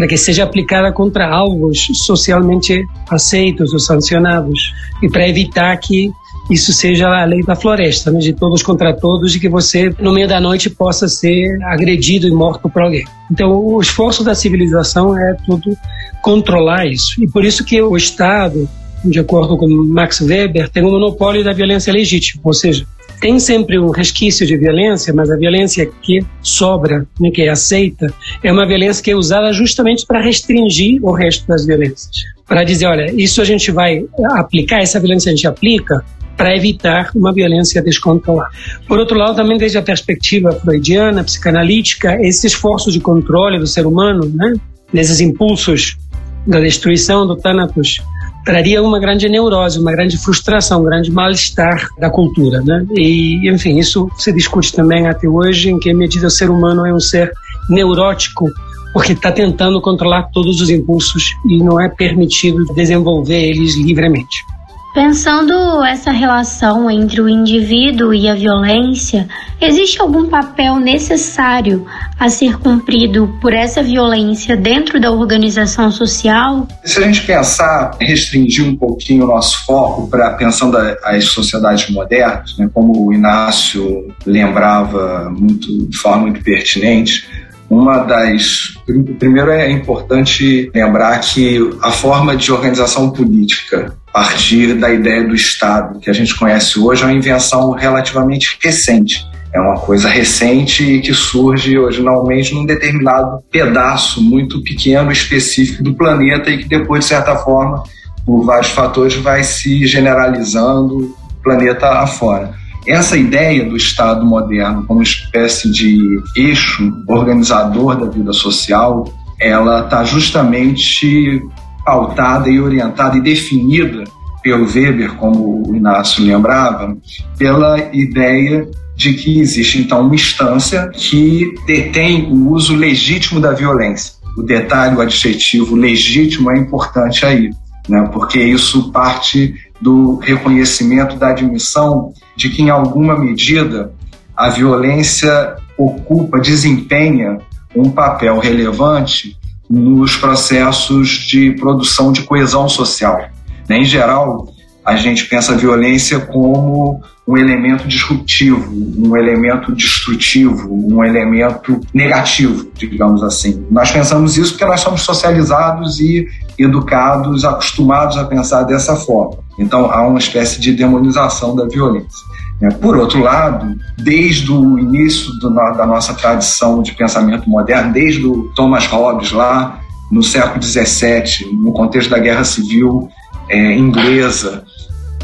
para 0.00 0.08
que 0.08 0.16
seja 0.16 0.44
aplicada 0.44 0.90
contra 0.90 1.28
alvos 1.28 1.88
socialmente 1.92 2.82
aceitos 3.10 3.74
ou 3.74 3.78
sancionados, 3.78 4.72
e 5.02 5.10
para 5.10 5.28
evitar 5.28 5.76
que 5.76 6.10
isso 6.50 6.72
seja 6.72 7.06
a 7.06 7.22
lei 7.26 7.42
da 7.42 7.54
floresta, 7.54 8.10
né? 8.10 8.18
de 8.18 8.32
todos 8.32 8.62
contra 8.62 8.96
todos, 8.96 9.36
e 9.36 9.38
que 9.38 9.46
você, 9.46 9.94
no 10.00 10.10
meio 10.10 10.26
da 10.26 10.40
noite, 10.40 10.70
possa 10.70 11.06
ser 11.06 11.46
agredido 11.64 12.26
e 12.26 12.30
morto 12.30 12.66
por 12.70 12.80
alguém. 12.80 13.04
Então, 13.30 13.52
o 13.52 13.78
esforço 13.78 14.24
da 14.24 14.34
civilização 14.34 15.14
é 15.14 15.36
tudo 15.44 15.76
controlar 16.22 16.86
isso. 16.86 17.22
E 17.22 17.28
por 17.28 17.44
isso 17.44 17.62
que 17.62 17.82
o 17.82 17.94
Estado, 17.94 18.66
de 19.04 19.20
acordo 19.20 19.54
com 19.58 19.68
Max 19.68 20.22
Weber, 20.22 20.70
tem 20.70 20.82
um 20.82 20.92
monopólio 20.92 21.44
da 21.44 21.52
violência 21.52 21.92
legítima, 21.92 22.40
ou 22.42 22.54
seja, 22.54 22.86
tem 23.20 23.38
sempre 23.38 23.78
um 23.78 23.90
resquício 23.90 24.46
de 24.46 24.56
violência, 24.56 25.12
mas 25.12 25.30
a 25.30 25.36
violência 25.36 25.90
que 26.00 26.24
sobra, 26.40 27.06
né, 27.20 27.30
que 27.30 27.42
é 27.42 27.50
aceita, 27.50 28.12
é 28.42 28.50
uma 28.50 28.66
violência 28.66 29.02
que 29.04 29.10
é 29.10 29.16
usada 29.16 29.52
justamente 29.52 30.06
para 30.06 30.20
restringir 30.20 31.04
o 31.04 31.12
resto 31.12 31.46
das 31.46 31.66
violências. 31.66 32.10
Para 32.48 32.64
dizer, 32.64 32.86
olha, 32.86 33.12
isso 33.14 33.40
a 33.42 33.44
gente 33.44 33.70
vai 33.70 34.04
aplicar, 34.36 34.80
essa 34.80 34.98
violência 34.98 35.30
a 35.30 35.34
gente 35.34 35.46
aplica 35.46 36.02
para 36.36 36.56
evitar 36.56 37.10
uma 37.14 37.34
violência 37.34 37.82
descontrolada. 37.82 38.50
Por 38.88 38.98
outro 38.98 39.18
lado, 39.18 39.36
também 39.36 39.58
desde 39.58 39.76
a 39.76 39.82
perspectiva 39.82 40.52
freudiana, 40.52 41.22
psicanalítica, 41.22 42.16
esse 42.22 42.46
esforço 42.46 42.90
de 42.90 42.98
controle 42.98 43.58
do 43.58 43.66
ser 43.66 43.86
humano, 43.86 44.24
né, 44.34 44.54
nesses 44.90 45.20
impulsos 45.20 45.98
da 46.46 46.58
destruição 46.58 47.26
do 47.26 47.36
Thanatos, 47.36 48.00
traria 48.44 48.82
uma 48.82 48.98
grande 48.98 49.28
neurose, 49.28 49.78
uma 49.78 49.92
grande 49.92 50.16
frustração, 50.18 50.80
um 50.80 50.84
grande 50.84 51.10
mal-estar 51.10 51.88
da 51.98 52.10
cultura, 52.10 52.60
né? 52.62 52.84
E, 52.92 53.48
enfim, 53.48 53.78
isso 53.78 54.08
se 54.16 54.32
discute 54.32 54.72
também 54.72 55.06
até 55.06 55.28
hoje, 55.28 55.70
em 55.70 55.78
que 55.78 55.92
medida 55.92 56.26
o 56.26 56.30
ser 56.30 56.50
humano 56.50 56.86
é 56.86 56.92
um 56.92 57.00
ser 57.00 57.32
neurótico, 57.68 58.46
porque 58.92 59.12
está 59.12 59.30
tentando 59.30 59.80
controlar 59.80 60.24
todos 60.32 60.60
os 60.60 60.70
impulsos 60.70 61.32
e 61.48 61.58
não 61.58 61.80
é 61.80 61.88
permitido 61.88 62.64
desenvolver 62.74 63.40
eles 63.50 63.76
livremente. 63.76 64.44
Pensando 64.92 65.84
essa 65.84 66.10
relação 66.10 66.90
entre 66.90 67.20
o 67.20 67.28
indivíduo 67.28 68.12
e 68.12 68.28
a 68.28 68.34
violência, 68.34 69.28
existe 69.60 70.00
algum 70.00 70.28
papel 70.28 70.80
necessário 70.80 71.86
a 72.18 72.28
ser 72.28 72.58
cumprido 72.58 73.32
por 73.40 73.54
essa 73.54 73.84
violência 73.84 74.56
dentro 74.56 75.00
da 75.00 75.12
organização 75.12 75.92
social? 75.92 76.66
Se 76.84 76.98
a 76.98 77.02
gente 77.02 77.22
pensar, 77.22 77.96
restringir 78.00 78.66
um 78.66 78.74
pouquinho 78.74 79.24
o 79.24 79.28
nosso 79.28 79.64
foco 79.64 80.08
para 80.08 80.30
pensando 80.34 80.76
as 81.04 81.24
sociedades 81.26 81.88
modernas, 81.90 82.58
né, 82.58 82.68
como 82.74 83.06
o 83.06 83.12
Inácio 83.12 84.12
lembrava 84.26 85.30
muito, 85.30 85.86
de 85.86 85.96
forma 85.96 86.22
muito 86.22 86.42
pertinente, 86.42 87.28
uma 87.70 87.98
das. 87.98 88.74
Primeiro 89.18 89.52
é 89.52 89.70
importante 89.70 90.68
lembrar 90.74 91.20
que 91.20 91.70
a 91.80 91.92
forma 91.92 92.36
de 92.36 92.52
organização 92.52 93.10
política 93.10 93.96
a 94.08 94.12
partir 94.12 94.74
da 94.74 94.90
ideia 94.90 95.22
do 95.22 95.36
Estado 95.36 96.00
que 96.00 96.10
a 96.10 96.12
gente 96.12 96.36
conhece 96.36 96.80
hoje 96.80 97.04
é 97.04 97.06
uma 97.06 97.14
invenção 97.14 97.70
relativamente 97.70 98.58
recente. 98.60 99.24
É 99.52 99.60
uma 99.60 99.78
coisa 99.78 100.08
recente 100.08 101.00
que 101.00 101.14
surge 101.14 101.76
originalmente 101.78 102.54
num 102.54 102.66
determinado 102.66 103.42
pedaço 103.50 104.22
muito 104.22 104.62
pequeno, 104.62 105.10
específico 105.10 105.82
do 105.82 105.94
planeta 105.94 106.50
e 106.50 106.58
que 106.58 106.68
depois, 106.68 107.04
de 107.04 107.08
certa 107.08 107.36
forma, 107.36 107.82
por 108.24 108.44
vários 108.44 108.70
fatores, 108.70 109.14
vai 109.14 109.42
se 109.42 109.86
generalizando 109.86 111.16
planeta 111.42 111.88
afora. 111.88 112.54
Essa 112.86 113.16
ideia 113.16 113.68
do 113.68 113.76
Estado 113.76 114.24
moderno 114.24 114.84
como 114.86 115.02
espécie 115.02 115.70
de 115.70 116.00
eixo 116.36 116.92
organizador 117.06 117.96
da 117.96 118.06
vida 118.06 118.32
social, 118.32 119.04
ela 119.38 119.84
está 119.84 120.02
justamente 120.04 121.42
pautada 121.84 122.48
e 122.48 122.60
orientada 122.60 123.16
e 123.16 123.20
definida 123.20 124.04
pelo 124.42 124.64
Weber, 124.64 125.14
como 125.16 125.68
o 125.68 125.76
Inácio 125.76 126.24
lembrava, 126.24 126.96
pela 127.36 127.78
ideia 127.92 128.68
de 128.96 129.14
que 129.14 129.40
existe 129.40 129.78
então 129.78 130.02
uma 130.02 130.14
instância 130.14 130.88
que 130.88 131.54
detém 131.66 132.30
o 132.30 132.50
uso 132.50 132.76
legítimo 132.76 133.40
da 133.40 133.52
violência. 133.52 134.14
O 134.36 134.42
detalhe, 134.42 134.96
o 134.96 135.00
adjetivo 135.00 135.74
legítimo 135.74 136.50
é 136.50 136.58
importante 136.58 137.24
aí, 137.24 137.50
né? 137.88 138.08
porque 138.12 138.38
isso 138.38 138.90
parte 138.92 139.54
do 139.80 140.16
reconhecimento 140.16 141.16
da 141.16 141.30
admissão 141.30 142.12
de 142.40 142.48
que, 142.48 142.62
em 142.62 142.70
alguma 142.70 143.18
medida, 143.18 143.92
a 144.34 144.48
violência 144.48 145.56
ocupa, 145.76 146.40
desempenha 146.40 147.38
um 147.76 147.90
papel 147.90 148.38
relevante 148.38 149.36
nos 149.68 150.16
processos 150.16 151.10
de 151.10 151.52
produção 151.52 152.10
de 152.10 152.22
coesão 152.22 152.66
social. 152.66 153.28
Né? 153.68 153.80
Em 153.80 153.84
geral, 153.84 154.48
a 154.82 154.96
gente 154.96 155.26
pensa 155.26 155.52
a 155.52 155.56
violência 155.56 156.18
como 156.18 157.02
um 157.28 157.36
elemento 157.36 157.86
disruptivo, 157.86 158.72
um 158.72 159.14
elemento 159.14 159.72
destrutivo, 159.72 160.68
um 160.72 161.04
elemento 161.04 161.78
negativo, 161.92 162.68
digamos 162.74 163.22
assim. 163.22 163.66
Nós 163.70 163.92
pensamos 163.92 164.38
isso 164.38 164.52
porque 164.52 164.64
nós 164.64 164.80
somos 164.80 165.02
socializados 165.02 166.00
e 166.00 166.26
educados, 166.58 167.44
acostumados 167.44 168.16
a 168.16 168.24
pensar 168.24 168.62
dessa 168.62 168.96
forma. 168.96 169.38
Então 169.58 169.92
há 169.92 170.04
uma 170.08 170.18
espécie 170.18 170.58
de 170.58 170.72
demonização 170.72 171.54
da 171.54 171.66
violência. 171.66 172.29
Né? 172.60 172.70
Por 172.80 172.96
outro 172.96 173.20
lado, 173.20 173.76
desde 173.98 174.50
o 174.52 174.78
início 174.78 175.32
do, 175.34 175.50
da 175.50 175.86
nossa 175.86 176.14
tradição 176.14 176.82
de 176.82 176.92
pensamento 176.92 177.48
moderno, 177.48 177.92
desde 177.92 178.24
o 178.26 178.52
Thomas 178.54 178.86
Hobbes 178.86 179.32
lá 179.32 179.80
no 180.10 180.22
século 180.22 180.62
XVII, 180.62 181.52
no 181.52 181.72
contexto 181.72 182.10
da 182.10 182.18
Guerra 182.18 182.44
Civil 182.44 183.08
é, 183.48 183.76
inglesa, 183.76 184.64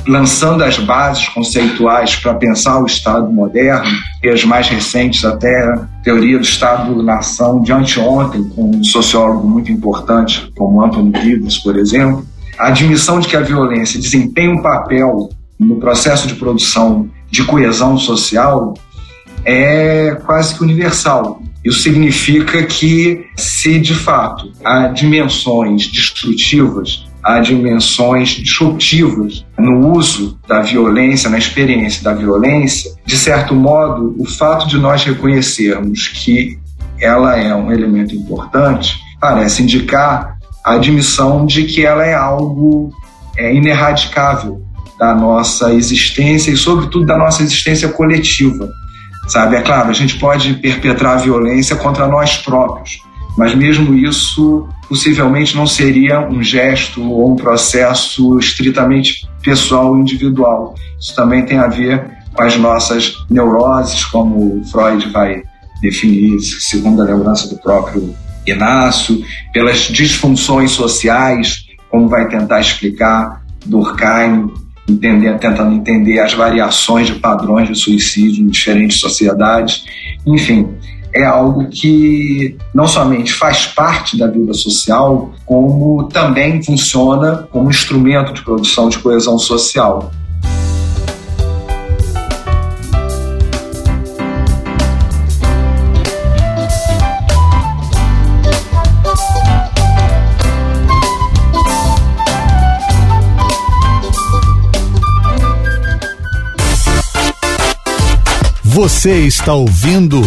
lançando 0.06 0.62
as 0.62 0.78
bases 0.78 1.28
conceituais 1.28 2.14
para 2.14 2.34
pensar 2.34 2.80
o 2.80 2.86
Estado 2.86 3.28
moderno, 3.30 3.90
e 4.22 4.28
as 4.28 4.44
mais 4.44 4.68
recentes 4.68 5.24
até 5.24 5.64
a 5.64 5.88
teoria 6.02 6.38
do 6.38 6.44
Estado-nação 6.44 7.60
de 7.60 7.72
anteontem, 7.72 8.44
com 8.50 8.70
um 8.76 8.84
sociólogo 8.84 9.46
muito 9.48 9.70
importante 9.72 10.52
como 10.56 10.84
Anthony 10.84 11.12
Giddens, 11.20 11.58
por 11.58 11.76
exemplo, 11.76 12.24
a 12.58 12.68
admissão 12.68 13.18
de 13.18 13.28
que 13.28 13.36
a 13.36 13.40
violência 13.40 14.00
desempenha 14.00 14.52
um 14.52 14.62
papel 14.62 15.28
no 15.58 15.76
processo 15.76 16.28
de 16.28 16.34
produção 16.34 17.08
de 17.30 17.44
coesão 17.44 17.98
social 17.98 18.74
é 19.44 20.16
quase 20.26 20.54
que 20.54 20.62
universal. 20.62 21.40
Isso 21.64 21.80
significa 21.80 22.62
que, 22.64 23.26
se 23.36 23.78
de 23.80 23.94
fato 23.94 24.52
há 24.64 24.88
dimensões 24.88 25.88
destrutivas, 25.88 27.06
há 27.22 27.40
dimensões 27.40 28.30
disruptivas 28.30 29.44
no 29.58 29.92
uso 29.92 30.38
da 30.46 30.62
violência, 30.62 31.28
na 31.28 31.38
experiência 31.38 32.04
da 32.04 32.14
violência, 32.14 32.92
de 33.04 33.16
certo 33.16 33.54
modo, 33.54 34.14
o 34.18 34.24
fato 34.24 34.68
de 34.68 34.78
nós 34.78 35.02
reconhecermos 35.02 36.08
que 36.08 36.58
ela 37.00 37.36
é 37.36 37.54
um 37.54 37.72
elemento 37.72 38.14
importante 38.14 38.96
parece 39.20 39.62
indicar 39.62 40.38
a 40.64 40.74
admissão 40.74 41.46
de 41.46 41.64
que 41.64 41.84
ela 41.84 42.04
é 42.04 42.14
algo 42.14 42.92
é, 43.36 43.54
ineradicável 43.54 44.65
da 44.98 45.14
nossa 45.14 45.72
existência 45.72 46.50
e, 46.50 46.56
sobretudo, 46.56 47.06
da 47.06 47.16
nossa 47.16 47.42
existência 47.42 47.88
coletiva. 47.88 48.68
Sabe? 49.28 49.56
É 49.56 49.60
claro, 49.60 49.90
a 49.90 49.92
gente 49.92 50.18
pode 50.18 50.54
perpetrar 50.54 51.16
violência 51.16 51.74
contra 51.76 52.06
nós 52.06 52.36
próprios, 52.38 52.98
mas 53.36 53.54
mesmo 53.54 53.94
isso 53.94 54.68
possivelmente 54.88 55.56
não 55.56 55.66
seria 55.66 56.20
um 56.20 56.42
gesto 56.42 57.02
ou 57.02 57.32
um 57.32 57.36
processo 57.36 58.38
estritamente 58.38 59.28
pessoal 59.42 59.96
individual. 59.98 60.74
Isso 60.98 61.14
também 61.14 61.44
tem 61.44 61.58
a 61.58 61.66
ver 61.66 62.08
com 62.32 62.42
as 62.42 62.56
nossas 62.56 63.14
neuroses, 63.28 64.04
como 64.04 64.64
Freud 64.70 65.08
vai 65.10 65.42
definir, 65.80 66.38
segundo 66.40 67.02
a 67.02 67.04
lembrança 67.04 67.48
do 67.48 67.60
próprio 67.60 68.14
Inácio, 68.46 69.24
pelas 69.52 69.80
disfunções 69.88 70.70
sociais, 70.70 71.66
como 71.90 72.08
vai 72.08 72.28
tentar 72.28 72.60
explicar 72.60 73.42
Durkheim, 73.64 74.52
entender, 74.88 75.38
tentando 75.38 75.74
entender 75.74 76.18
as 76.18 76.34
variações 76.34 77.06
de 77.08 77.14
padrões 77.14 77.68
de 77.68 77.74
suicídio 77.74 78.44
em 78.44 78.48
diferentes 78.48 79.00
sociedades. 79.00 79.84
Enfim, 80.26 80.68
é 81.14 81.24
algo 81.24 81.68
que 81.68 82.56
não 82.74 82.86
somente 82.86 83.32
faz 83.32 83.66
parte 83.66 84.18
da 84.18 84.26
vida 84.26 84.52
social, 84.52 85.32
como 85.46 86.08
também 86.08 86.62
funciona 86.62 87.48
como 87.50 87.70
instrumento 87.70 88.32
de 88.34 88.42
produção 88.42 88.88
de 88.88 88.98
coesão 88.98 89.38
social. 89.38 90.10
Você 108.76 109.20
está 109.20 109.54
ouvindo 109.54 110.20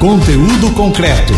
Conteúdo 0.00 0.72
concreto. 0.72 1.32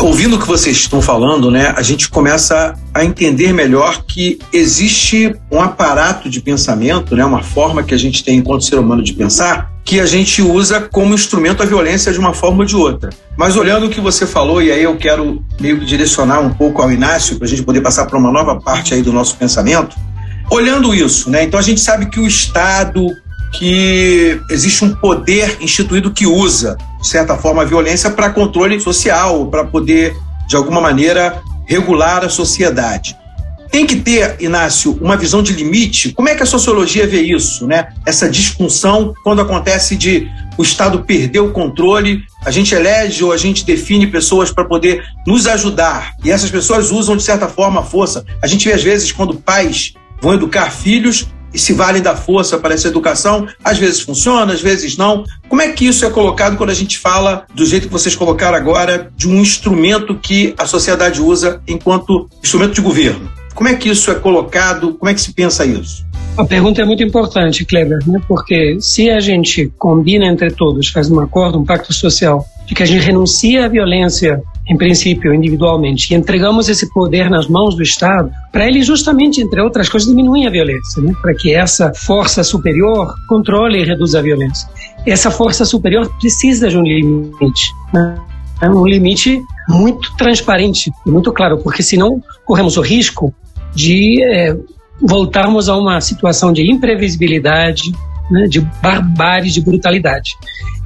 ouvindo 0.00 0.36
o 0.36 0.40
que 0.40 0.48
vocês 0.48 0.76
estão 0.76 1.00
falando, 1.00 1.52
né, 1.52 1.72
a 1.76 1.82
gente 1.82 2.08
começa 2.08 2.74
a 2.96 3.04
entender 3.04 3.52
melhor 3.52 4.04
que 4.04 4.38
existe 4.52 5.34
um 5.50 5.60
aparato 5.60 6.30
de 6.30 6.40
pensamento, 6.40 7.14
né, 7.14 7.24
uma 7.24 7.42
forma 7.42 7.82
que 7.82 7.94
a 7.94 7.98
gente 7.98 8.24
tem 8.24 8.38
enquanto 8.38 8.64
ser 8.64 8.78
humano 8.78 9.02
de 9.02 9.12
pensar, 9.12 9.70
que 9.84 10.00
a 10.00 10.06
gente 10.06 10.40
usa 10.40 10.80
como 10.80 11.14
instrumento 11.14 11.62
a 11.62 11.66
violência 11.66 12.12
de 12.12 12.18
uma 12.18 12.32
forma 12.32 12.60
ou 12.60 12.64
de 12.64 12.74
outra. 12.74 13.10
Mas 13.36 13.56
olhando 13.56 13.86
o 13.86 13.90
que 13.90 14.00
você 14.00 14.26
falou, 14.26 14.62
e 14.62 14.72
aí 14.72 14.82
eu 14.82 14.96
quero 14.96 15.44
meio 15.60 15.78
que 15.78 15.84
direcionar 15.84 16.40
um 16.40 16.50
pouco 16.50 16.80
ao 16.80 16.90
Inácio, 16.90 17.36
para 17.36 17.46
a 17.46 17.48
gente 17.48 17.62
poder 17.62 17.82
passar 17.82 18.06
para 18.06 18.18
uma 18.18 18.32
nova 18.32 18.58
parte 18.58 18.94
aí 18.94 19.02
do 19.02 19.12
nosso 19.12 19.36
pensamento, 19.36 19.94
olhando 20.50 20.94
isso, 20.94 21.28
né, 21.28 21.44
então 21.44 21.60
a 21.60 21.62
gente 21.62 21.80
sabe 21.80 22.06
que 22.06 22.18
o 22.18 22.26
Estado, 22.26 23.06
que 23.58 24.40
existe 24.50 24.84
um 24.84 24.94
poder 24.94 25.58
instituído 25.60 26.10
que 26.10 26.26
usa, 26.26 26.76
de 27.00 27.06
certa 27.06 27.36
forma, 27.36 27.62
a 27.62 27.64
violência 27.64 28.10
para 28.10 28.30
controle 28.30 28.80
social, 28.80 29.46
para 29.46 29.64
poder, 29.64 30.16
de 30.48 30.56
alguma 30.56 30.80
maneira, 30.80 31.42
regular 31.66 32.24
a 32.24 32.28
sociedade. 32.28 33.16
Tem 33.70 33.84
que 33.84 33.96
ter, 33.96 34.36
Inácio, 34.40 34.96
uma 35.00 35.16
visão 35.16 35.42
de 35.42 35.52
limite. 35.52 36.12
Como 36.12 36.28
é 36.28 36.34
que 36.34 36.42
a 36.42 36.46
sociologia 36.46 37.06
vê 37.06 37.20
isso, 37.20 37.66
né? 37.66 37.88
Essa 38.06 38.28
disfunção 38.28 39.12
quando 39.24 39.42
acontece 39.42 39.96
de 39.96 40.30
o 40.56 40.62
Estado 40.62 41.02
perder 41.02 41.40
o 41.40 41.52
controle, 41.52 42.22
a 42.44 42.50
gente 42.50 42.74
elege 42.74 43.22
ou 43.22 43.32
a 43.32 43.36
gente 43.36 43.64
define 43.64 44.06
pessoas 44.06 44.50
para 44.50 44.64
poder 44.64 45.04
nos 45.26 45.46
ajudar 45.46 46.14
e 46.24 46.30
essas 46.30 46.50
pessoas 46.50 46.90
usam 46.90 47.16
de 47.16 47.22
certa 47.22 47.48
forma 47.48 47.80
a 47.80 47.84
força. 47.84 48.24
A 48.42 48.46
gente 48.46 48.66
vê 48.66 48.72
às 48.72 48.82
vezes 48.82 49.12
quando 49.12 49.34
pais 49.34 49.92
vão 50.22 50.32
educar 50.32 50.70
filhos 50.70 51.26
e 51.56 51.58
se 51.58 51.72
valem 51.72 52.02
da 52.02 52.14
força 52.14 52.58
para 52.58 52.74
essa 52.74 52.86
educação. 52.86 53.48
Às 53.64 53.78
vezes 53.78 54.02
funciona, 54.02 54.52
às 54.52 54.60
vezes 54.60 54.98
não. 54.98 55.24
Como 55.48 55.62
é 55.62 55.72
que 55.72 55.86
isso 55.86 56.04
é 56.04 56.10
colocado 56.10 56.58
quando 56.58 56.68
a 56.68 56.74
gente 56.74 56.98
fala, 56.98 57.46
do 57.54 57.64
jeito 57.64 57.86
que 57.86 57.92
vocês 57.92 58.14
colocaram 58.14 58.58
agora, 58.58 59.10
de 59.16 59.26
um 59.26 59.40
instrumento 59.40 60.14
que 60.14 60.54
a 60.58 60.66
sociedade 60.66 61.22
usa 61.22 61.62
enquanto 61.66 62.28
instrumento 62.42 62.74
de 62.74 62.82
governo? 62.82 63.32
Como 63.54 63.70
é 63.70 63.74
que 63.74 63.88
isso 63.88 64.10
é 64.10 64.14
colocado? 64.14 64.92
Como 64.92 65.10
é 65.10 65.14
que 65.14 65.20
se 65.20 65.32
pensa 65.32 65.64
isso? 65.64 66.04
A 66.36 66.44
pergunta 66.44 66.82
é 66.82 66.84
muito 66.84 67.02
importante, 67.02 67.64
Kleber, 67.64 68.06
né? 68.06 68.20
porque 68.28 68.76
se 68.78 69.08
a 69.08 69.18
gente 69.18 69.72
combina 69.78 70.26
entre 70.26 70.50
todos, 70.50 70.88
faz 70.88 71.10
um 71.10 71.18
acordo, 71.20 71.58
um 71.58 71.64
pacto 71.64 71.94
social, 71.94 72.44
de 72.66 72.74
que 72.74 72.82
a 72.82 72.86
gente 72.86 73.02
renuncia 73.02 73.64
à 73.64 73.68
violência, 73.68 74.42
em 74.68 74.76
princípio, 74.76 75.32
individualmente, 75.32 76.12
e 76.12 76.16
entregamos 76.16 76.68
esse 76.68 76.92
poder 76.92 77.30
nas 77.30 77.46
mãos 77.46 77.76
do 77.76 77.82
Estado, 77.82 78.30
para 78.50 78.66
ele 78.66 78.82
justamente, 78.82 79.40
entre 79.40 79.60
outras 79.60 79.88
coisas, 79.88 80.08
diminuir 80.08 80.46
a 80.46 80.50
violência, 80.50 81.00
né? 81.02 81.12
para 81.22 81.34
que 81.34 81.54
essa 81.54 81.92
força 81.94 82.42
superior 82.42 83.14
controle 83.28 83.80
e 83.80 83.84
reduza 83.84 84.18
a 84.18 84.22
violência. 84.22 84.68
Essa 85.06 85.30
força 85.30 85.64
superior 85.64 86.10
precisa 86.18 86.68
de 86.68 86.76
um 86.76 86.82
limite. 86.82 87.72
Né? 87.94 88.16
É 88.60 88.68
um 88.68 88.84
limite 88.84 89.40
muito 89.68 90.16
transparente 90.16 90.90
e 91.06 91.10
muito 91.10 91.32
claro, 91.32 91.58
porque 91.58 91.82
senão 91.82 92.20
corremos 92.44 92.76
o 92.76 92.80
risco 92.80 93.32
de 93.74 94.22
é, 94.24 94.56
voltarmos 95.00 95.68
a 95.68 95.76
uma 95.76 96.00
situação 96.00 96.52
de 96.52 96.68
imprevisibilidade, 96.68 97.92
né, 98.30 98.46
de 98.48 98.60
barbárie, 98.82 99.50
de 99.50 99.60
brutalidade. 99.60 100.30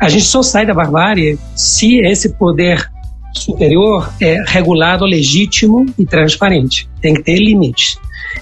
A 0.01 0.09
gente 0.09 0.25
só 0.25 0.43
sai 0.43 0.67
da 0.67 0.75
barbárie 0.75 1.39
se 1.55 1.99
esse 2.01 2.31
poder 2.31 2.91
superior 3.35 4.13
é 4.21 4.43
regulado, 4.47 5.05
legítimo 5.05 5.87
e 5.99 6.05
transparente. 6.05 6.89
Tem 7.01 7.15
que 7.15 7.23
ter 7.23 7.37
limites. 7.37 7.99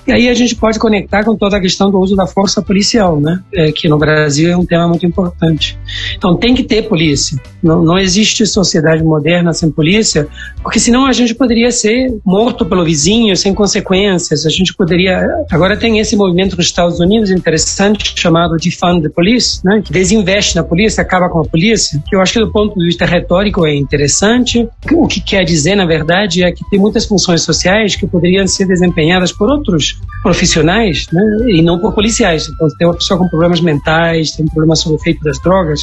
E 0.07 0.13
aí 0.13 0.29
a 0.29 0.35
gente 0.35 0.55
pode 0.55 0.79
conectar 0.79 1.25
com 1.25 1.37
toda 1.37 1.57
a 1.57 1.61
questão 1.61 1.91
do 1.91 1.99
uso 1.99 2.17
da 2.17 2.27
força 2.27 2.63
policial, 2.63 3.21
né? 3.21 3.43
É, 3.55 3.73
que 3.73 3.89
no 3.89 3.99
Brasil 3.99 4.51
é 4.51 4.57
um 4.57 4.65
tema 4.65 4.89
muito 4.89 5.07
importante. 5.07 5.79
Então 6.17 6.37
tem 6.37 6.55
que 6.55 6.63
ter 6.63 6.89
polícia. 6.89 7.41
Não, 7.63 7.83
não 7.83 7.99
existe 7.99 8.47
sociedade 8.47 9.03
moderna 9.03 9.53
sem 9.53 9.71
polícia, 9.71 10.29
porque 10.63 10.79
senão 10.79 11.07
a 11.07 11.13
gente 11.13 11.35
poderia 11.35 11.71
ser 11.73 12.17
morto 12.25 12.65
pelo 12.65 12.85
vizinho 12.85 13.37
sem 13.37 13.53
consequências. 13.53 14.47
A 14.47 14.51
gente 14.51 14.75
poderia. 14.75 15.27
Agora 15.51 15.77
tem 15.77 15.99
esse 15.99 16.17
movimento 16.17 16.57
nos 16.57 16.67
Estados 16.67 17.01
Unidos 17.01 17.31
interessante 17.31 18.13
chamado 18.17 18.57
Defund 18.57 19.03
the 19.03 19.09
Police, 19.09 19.61
né? 19.65 19.83
Que 19.85 19.93
desinveste 19.93 20.57
na 20.57 20.63
polícia, 20.63 21.03
acaba 21.03 21.29
com 21.29 21.41
a 21.41 21.45
polícia. 21.45 22.03
Que 22.09 22.15
eu 22.17 22.21
acho 22.21 22.35
que 22.35 22.41
do 22.41 22.53
ponto 22.53 22.79
de 22.79 22.87
vista 22.87 23.05
retórico 23.05 23.67
é 23.67 23.75
interessante. 23.75 24.69
O 24.93 25.07
que 25.07 25.21
quer 25.21 25.45
dizer, 25.45 25.75
na 25.75 25.87
verdade, 25.87 26.43
é 26.43 26.53
que 26.53 26.69
tem 26.71 26.79
muitas 26.79 27.07
funções 27.07 27.43
sociais 27.43 27.97
que 27.97 28.07
poderiam 28.07 28.47
ser 28.47 28.67
desempenhadas 28.67 29.33
por 29.33 29.51
outros 29.51 30.01
profissionais 30.23 31.07
né, 31.13 31.23
e 31.49 31.63
não 31.63 31.79
por 31.79 31.95
policiais. 31.95 32.49
Então, 32.49 32.69
tem 32.79 32.87
uma 32.87 32.95
pessoa 32.95 33.19
com 33.19 33.29
problemas 33.29 33.61
mentais, 33.61 34.33
tem 34.33 34.45
um 34.45 34.49
problema 34.49 34.77
sobre 34.77 34.99
o 34.99 35.01
efeito 35.01 35.23
das 35.23 35.41
drogas, 35.41 35.81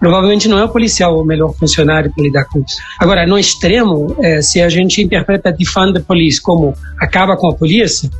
provavelmente 0.00 0.48
não 0.48 0.58
é 0.58 0.64
o 0.64 0.68
policial 0.68 1.18
o 1.18 1.24
melhor 1.24 1.54
funcionário 1.54 2.12
para 2.14 2.24
lidar 2.24 2.44
com 2.46 2.60
isso. 2.60 2.76
Agora, 2.98 3.26
no 3.26 3.38
extremo, 3.38 4.14
é, 4.20 4.42
se 4.42 4.60
a 4.60 4.68
gente 4.68 5.02
interpreta 5.02 5.52
defund 5.52 5.94
the 5.94 6.00
police 6.00 6.40
como 6.40 6.74
acaba 7.00 7.36
com 7.36 7.48
a 7.48 7.54
polícia, 7.54 8.10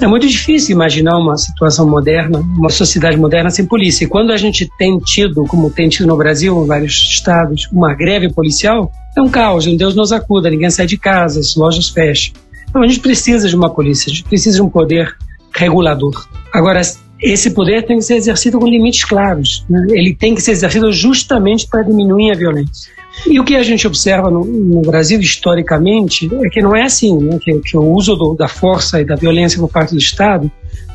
é 0.00 0.06
muito 0.06 0.26
difícil 0.26 0.74
imaginar 0.74 1.16
uma 1.16 1.36
situação 1.36 1.88
moderna, 1.88 2.40
uma 2.40 2.70
sociedade 2.70 3.16
moderna 3.16 3.50
sem 3.50 3.66
polícia. 3.66 4.04
E 4.04 4.08
quando 4.08 4.32
a 4.32 4.36
gente 4.36 4.68
tem 4.78 4.98
tido, 4.98 5.44
como 5.46 5.70
tem 5.70 5.88
tido 5.88 6.06
no 6.06 6.16
Brasil, 6.16 6.62
em 6.62 6.66
vários 6.66 6.92
estados, 6.92 7.68
uma 7.72 7.94
greve 7.94 8.32
policial, 8.32 8.90
é 9.16 9.20
um 9.20 9.28
caos, 9.28 9.66
um 9.66 9.76
Deus 9.76 9.94
nos 9.94 10.12
acuda, 10.12 10.50
ninguém 10.50 10.70
sai 10.70 10.86
de 10.86 10.96
casa, 10.96 11.40
as 11.40 11.54
lojas 11.54 11.88
fecham. 11.88 12.34
Então 12.68 12.82
a 12.82 12.86
gente 12.86 13.00
precisa 13.00 13.48
de 13.48 13.54
uma 13.54 13.70
polícia, 13.70 14.10
a 14.10 14.14
gente 14.14 14.24
precisa 14.24 14.56
de 14.56 14.62
um 14.62 14.68
poder 14.68 15.14
regulador. 15.54 16.26
Agora, 16.52 16.80
esse 17.22 17.50
poder 17.50 17.84
tem 17.84 17.98
que 17.98 18.04
ser 18.04 18.16
exercido 18.16 18.58
com 18.58 18.66
limites 18.66 19.04
claros. 19.04 19.64
Né? 19.68 19.86
Ele 19.90 20.14
tem 20.14 20.34
que 20.34 20.42
ser 20.42 20.52
exercido 20.52 20.92
justamente 20.92 21.66
para 21.68 21.82
diminuir 21.82 22.32
a 22.32 22.34
violência. 22.34 22.90
E 23.26 23.38
o 23.38 23.44
que 23.44 23.54
a 23.54 23.62
gente 23.62 23.86
observa 23.86 24.30
no, 24.30 24.44
no 24.44 24.82
Brasil 24.82 25.20
historicamente 25.20 26.30
é 26.44 26.48
que 26.48 26.60
não 26.60 26.74
é 26.74 26.82
assim, 26.82 27.16
né? 27.18 27.38
que, 27.40 27.58
que, 27.60 27.76
o 27.76 27.92
uso 27.92 28.16
do, 28.16 28.34
da 28.34 28.48
força 28.48 29.00
e 29.00 29.04
da 29.04 29.14
violência 29.14 29.60
por 29.60 29.68
parte 29.68 29.92
do 29.92 29.98
Estado 29.98 30.50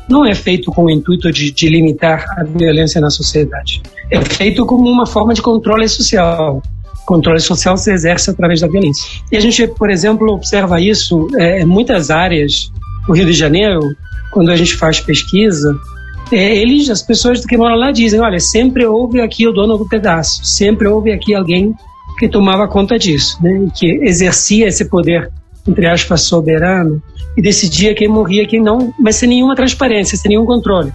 não 0.08 0.26
é 0.26 0.34
feito 0.34 0.70
com 0.72 0.84
o 0.84 0.90
intuito 0.90 1.30
de, 1.32 1.50
de 1.50 1.68
limitar 1.68 2.24
a 2.38 2.44
violência 2.44 3.00
na 3.00 3.10
sociedade. 3.10 3.82
É 4.10 4.20
feito 4.20 4.66
como 4.66 4.88
uma 4.88 5.06
forma 5.06 5.32
de 5.32 5.40
controle 5.40 5.88
social 5.88 6.62
controle 7.06 7.40
social 7.40 7.74
se 7.78 7.90
exerce 7.90 8.28
através 8.28 8.60
da 8.60 8.68
violência. 8.68 9.02
E 9.32 9.36
a 9.38 9.40
gente, 9.40 9.66
por 9.66 9.88
exemplo, 9.90 10.30
observa 10.30 10.78
isso 10.78 11.26
é, 11.38 11.62
em 11.62 11.64
muitas 11.64 12.10
áreas 12.10 12.70
do 13.06 13.14
Rio 13.14 13.24
de 13.24 13.32
Janeiro, 13.32 13.80
quando 14.30 14.50
a 14.50 14.56
gente 14.56 14.76
faz 14.76 15.00
pesquisa, 15.00 15.74
é, 16.32 16.56
eles, 16.56 16.90
as 16.90 17.02
pessoas 17.02 17.44
que 17.44 17.56
moram 17.56 17.76
lá 17.76 17.90
dizem, 17.90 18.20
olha, 18.20 18.40
sempre 18.40 18.86
houve 18.86 19.20
aqui 19.20 19.46
o 19.46 19.52
dono 19.52 19.76
do 19.76 19.88
pedaço, 19.88 20.44
sempre 20.44 20.88
houve 20.88 21.12
aqui 21.12 21.34
alguém 21.34 21.74
que 22.18 22.28
tomava 22.28 22.66
conta 22.66 22.98
disso, 22.98 23.38
né, 23.42 23.68
que 23.74 23.86
exercia 24.02 24.68
esse 24.68 24.84
poder, 24.86 25.30
entre 25.66 25.86
aspas, 25.86 26.22
soberano, 26.22 27.02
e 27.36 27.42
decidia 27.42 27.94
quem 27.94 28.08
morria 28.08 28.46
quem 28.46 28.60
não, 28.60 28.92
mas 28.98 29.16
sem 29.16 29.28
nenhuma 29.28 29.54
transparência, 29.54 30.18
sem 30.18 30.30
nenhum 30.30 30.44
controle. 30.44 30.92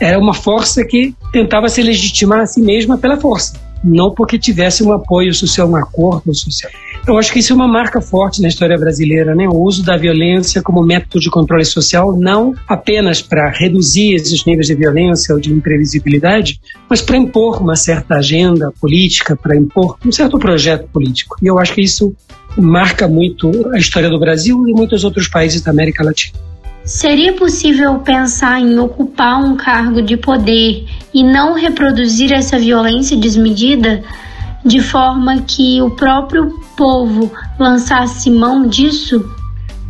Era 0.00 0.18
uma 0.18 0.34
força 0.34 0.84
que 0.84 1.14
tentava 1.32 1.68
se 1.68 1.82
legitimar 1.82 2.40
a 2.40 2.46
si 2.46 2.60
mesma 2.60 2.96
pela 2.96 3.16
força 3.16 3.69
não 3.82 4.10
porque 4.12 4.38
tivesse 4.38 4.82
um 4.82 4.92
apoio 4.92 5.32
social, 5.34 5.68
um 5.68 5.76
acordo 5.76 6.34
social. 6.34 6.70
Eu 7.06 7.16
acho 7.18 7.32
que 7.32 7.38
isso 7.38 7.52
é 7.52 7.56
uma 7.56 7.66
marca 7.66 8.00
forte 8.00 8.42
na 8.42 8.48
história 8.48 8.76
brasileira, 8.76 9.34
né? 9.34 9.48
O 9.48 9.56
uso 9.56 9.82
da 9.82 9.96
violência 9.96 10.62
como 10.62 10.82
método 10.82 11.18
de 11.18 11.30
controle 11.30 11.64
social, 11.64 12.16
não 12.16 12.54
apenas 12.68 13.22
para 13.22 13.50
reduzir 13.50 14.14
esses 14.14 14.44
níveis 14.44 14.66
de 14.66 14.74
violência 14.74 15.34
ou 15.34 15.40
de 15.40 15.52
imprevisibilidade, 15.52 16.60
mas 16.88 17.00
para 17.00 17.16
impor 17.16 17.62
uma 17.62 17.76
certa 17.76 18.16
agenda 18.16 18.72
política, 18.80 19.34
para 19.34 19.56
impor 19.56 19.96
um 20.04 20.12
certo 20.12 20.38
projeto 20.38 20.86
político. 20.88 21.36
E 21.42 21.46
eu 21.46 21.58
acho 21.58 21.74
que 21.74 21.80
isso 21.80 22.14
marca 22.56 23.08
muito 23.08 23.50
a 23.72 23.78
história 23.78 24.10
do 24.10 24.18
Brasil 24.18 24.68
e 24.68 24.72
muitos 24.72 25.04
outros 25.04 25.26
países 25.28 25.62
da 25.62 25.70
América 25.70 26.04
Latina. 26.04 26.49
Seria 26.84 27.32
possível 27.34 27.98
pensar 27.98 28.60
em 28.60 28.78
ocupar 28.78 29.42
um 29.42 29.56
cargo 29.56 30.02
de 30.02 30.16
poder 30.16 30.84
e 31.12 31.22
não 31.22 31.54
reproduzir 31.54 32.32
essa 32.32 32.58
violência 32.58 33.16
desmedida, 33.16 34.02
de 34.64 34.80
forma 34.80 35.42
que 35.42 35.80
o 35.80 35.90
próprio 35.90 36.50
povo 36.76 37.30
lançasse 37.58 38.30
mão 38.30 38.66
disso? 38.66 39.22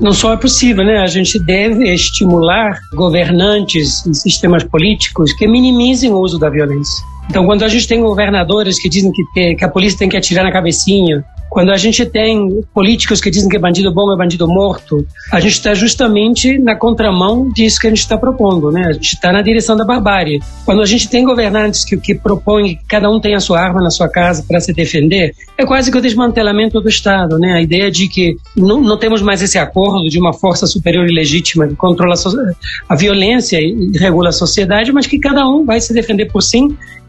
Não 0.01 0.13
só 0.13 0.33
é 0.33 0.37
possível, 0.37 0.85
né? 0.85 0.99
A 0.99 1.07
gente 1.07 1.39
deve 1.39 1.93
estimular 1.93 2.79
governantes 2.95 4.05
e 4.07 4.15
sistemas 4.15 4.65
políticos 4.65 5.33
que 5.33 5.47
minimizem 5.47 6.11
o 6.11 6.19
uso 6.19 6.39
da 6.39 6.49
violência. 6.49 7.05
Então, 7.29 7.45
quando 7.45 7.63
a 7.65 7.69
gente 7.69 7.87
tem 7.87 8.01
governadores 8.01 8.81
que 8.81 8.89
dizem 8.89 9.13
que, 9.13 9.55
que 9.55 9.65
a 9.65 9.69
polícia 9.69 9.99
tem 9.99 10.09
que 10.09 10.17
atirar 10.17 10.43
na 10.43 10.51
cabecinha, 10.51 11.25
quando 11.51 11.73
a 11.73 11.77
gente 11.77 12.07
tem 12.07 12.63
políticos 12.73 13.21
que 13.21 13.29
dizem 13.29 13.49
que 13.49 13.59
bandido 13.59 13.93
bom 13.93 14.13
é 14.15 14.17
bandido 14.17 14.47
morto, 14.47 15.05
a 15.33 15.41
gente 15.41 15.55
está 15.55 15.75
justamente 15.75 16.57
na 16.59 16.77
contramão 16.77 17.51
disso 17.53 17.81
que 17.81 17.89
a 17.89 17.91
gente 17.91 17.99
está 17.99 18.17
propondo, 18.17 18.71
né? 18.71 18.87
A 18.89 18.93
gente 18.93 19.15
está 19.15 19.33
na 19.33 19.43
direção 19.43 19.77
da 19.77 19.85
barbárie. 19.85 20.41
Quando 20.65 20.81
a 20.81 20.87
gente 20.87 21.09
tem 21.09 21.25
governantes 21.25 21.85
que, 21.85 21.97
que 21.97 22.15
propõem 22.15 22.77
que 22.77 22.85
cada 22.87 23.11
um 23.11 23.19
tenha 23.19 23.37
a 23.37 23.41
sua 23.41 23.61
arma 23.61 23.83
na 23.83 23.91
sua 23.91 24.09
casa 24.09 24.45
para 24.47 24.61
se 24.61 24.73
defender, 24.73 25.35
é 25.59 25.67
quase 25.67 25.91
que 25.91 25.99
o 25.99 26.01
desmantelamento 26.01 26.81
do 26.81 26.89
Estado, 26.89 27.37
né? 27.37 27.55
A 27.55 27.61
ideia 27.61 27.91
de 27.91 28.07
que 28.07 28.37
não, 28.57 28.81
não 28.81 28.97
temos 28.97 29.21
mais 29.21 29.43
esse 29.43 29.59
acordo 29.59 30.09
de 30.09 30.21
uma 30.21 30.33
força 30.33 30.69
superior 30.69 31.11
e 31.11 31.13
legítima 31.13 31.67
que 31.67 31.75
controla 31.75 32.15
a, 32.15 32.93
a 32.95 32.97
violência 32.97 33.59
e 33.61 33.91
regula 33.99 34.29
a 34.29 34.33
sociedade, 34.33 34.93
mas 34.93 35.09
que 35.09 35.19
cada 35.19 35.45
um 35.49 35.65
vai 35.65 35.81
se 35.81 35.93
defender 35.93 36.27
por 36.27 36.43
si 36.43 36.61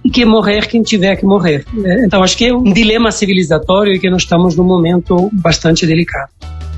e 0.03 0.09
que 0.09 0.25
morrer 0.25 0.67
quem 0.67 0.81
tiver 0.81 1.15
que 1.15 1.25
morrer. 1.25 1.65
Né? 1.73 2.03
Então 2.05 2.23
acho 2.23 2.37
que 2.37 2.45
é 2.45 2.53
um 2.53 2.63
dilema 2.63 3.11
civilizatório 3.11 3.93
e 3.93 3.99
que 3.99 4.09
nós 4.09 4.23
estamos 4.23 4.55
num 4.55 4.63
momento 4.63 5.29
bastante 5.33 5.85
delicado. 5.85 6.29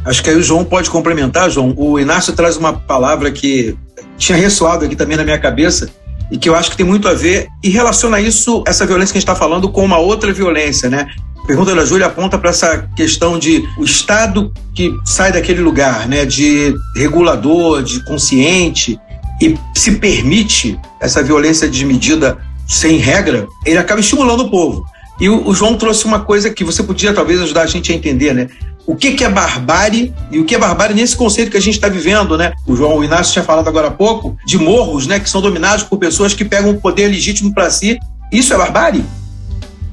Acho 0.06 0.22
que 0.22 0.30
aí 0.30 0.36
o 0.36 0.44
João 0.44 0.66
pode 0.66 0.90
complementar, 0.90 1.50
João. 1.50 1.74
O 1.78 1.98
Inácio 1.98 2.34
traz 2.34 2.58
uma 2.58 2.74
palavra 2.74 3.32
que 3.32 3.76
tinha 4.18 4.38
ressoado 4.38 4.86
aqui 4.86 4.96
também 4.96 5.16
na 5.16 5.24
minha 5.24 5.40
cabeça 5.40 5.90
e 6.30 6.38
que 6.38 6.50
eu 6.50 6.56
acho 6.56 6.72
que 6.72 6.78
tem 6.78 6.86
muito 6.86 7.08
a 7.08 7.14
ver 7.14 7.48
e 7.64 7.70
relaciona 7.70 8.20
isso, 8.20 8.64
essa 8.68 8.86
violência 8.86 9.14
que 9.14 9.18
a 9.18 9.22
gente 9.22 9.30
está 9.30 9.36
falando, 9.36 9.70
com 9.70 9.84
uma 9.84 9.98
outra 9.98 10.34
violência, 10.34 10.90
né? 10.90 11.08
A 11.42 11.46
pergunta 11.46 11.76
da 11.76 11.86
Júlia 11.86 12.08
aponta 12.08 12.38
para 12.38 12.50
essa 12.50 12.90
questão 12.96 13.38
de 13.38 13.64
o 13.78 13.84
Estado 13.84 14.52
que 14.74 14.94
sai 15.06 15.32
daquele 15.32 15.62
lugar, 15.62 16.08
né, 16.08 16.26
de 16.26 16.74
regulador, 16.96 17.84
de 17.84 18.04
consciente 18.06 18.98
e 19.42 19.58
se 19.76 19.92
permite 19.94 20.80
essa 21.02 21.22
violência 21.22 21.68
desmedida 21.68 22.38
sem 22.68 22.98
regra, 22.98 23.48
ele 23.66 23.78
acaba 23.78 24.00
estimulando 24.00 24.42
o 24.42 24.50
povo. 24.50 24.86
E 25.20 25.30
o, 25.30 25.48
o, 25.48 25.54
João 25.54 25.76
trouxe 25.76 26.06
uma 26.06 26.20
coisa 26.20 26.50
que 26.50 26.64
você 26.64 26.84
podia 26.84 27.14
talvez 27.14 27.42
ajudar 27.42 27.64
a 27.64 27.68
gente 27.68 27.92
a 27.92 27.96
entender, 27.96 28.34
né? 28.34 28.48
O 28.86 28.96
que, 28.96 29.14
que 29.14 29.24
é 29.24 29.30
barbárie 29.30 30.14
e 30.30 30.40
o 30.40 30.44
que 30.44 30.56
é 30.56 30.58
barbárie 30.58 30.96
nesse 30.96 31.16
conceito 31.16 31.52
que 31.52 31.58
a 31.58 31.62
gente 31.62 31.76
está 31.76 31.88
vivendo, 31.88 32.38
né? 32.38 32.52
O 32.68 32.76
João 32.76 33.04
Inácio 33.04 33.32
tinha 33.32 33.46
falado 33.46 33.68
agora 33.68 33.88
há 33.88 33.92
pouco 33.92 34.36
de 34.46 34.58
morros, 34.58 35.08
né? 35.08 35.20
Que 35.20 35.30
são 35.30 35.42
dominados 35.42 35.84
por 35.84 35.98
pessoas 35.98 36.34
que 36.34 36.44
pegam 36.44 36.72
o 36.72 36.82
poder 36.82 37.08
legítimo 37.08 37.54
para 37.54 37.70
si. 37.70 37.98
Isso 38.32 38.54
é 38.54 38.58
barbárie? 38.58 39.06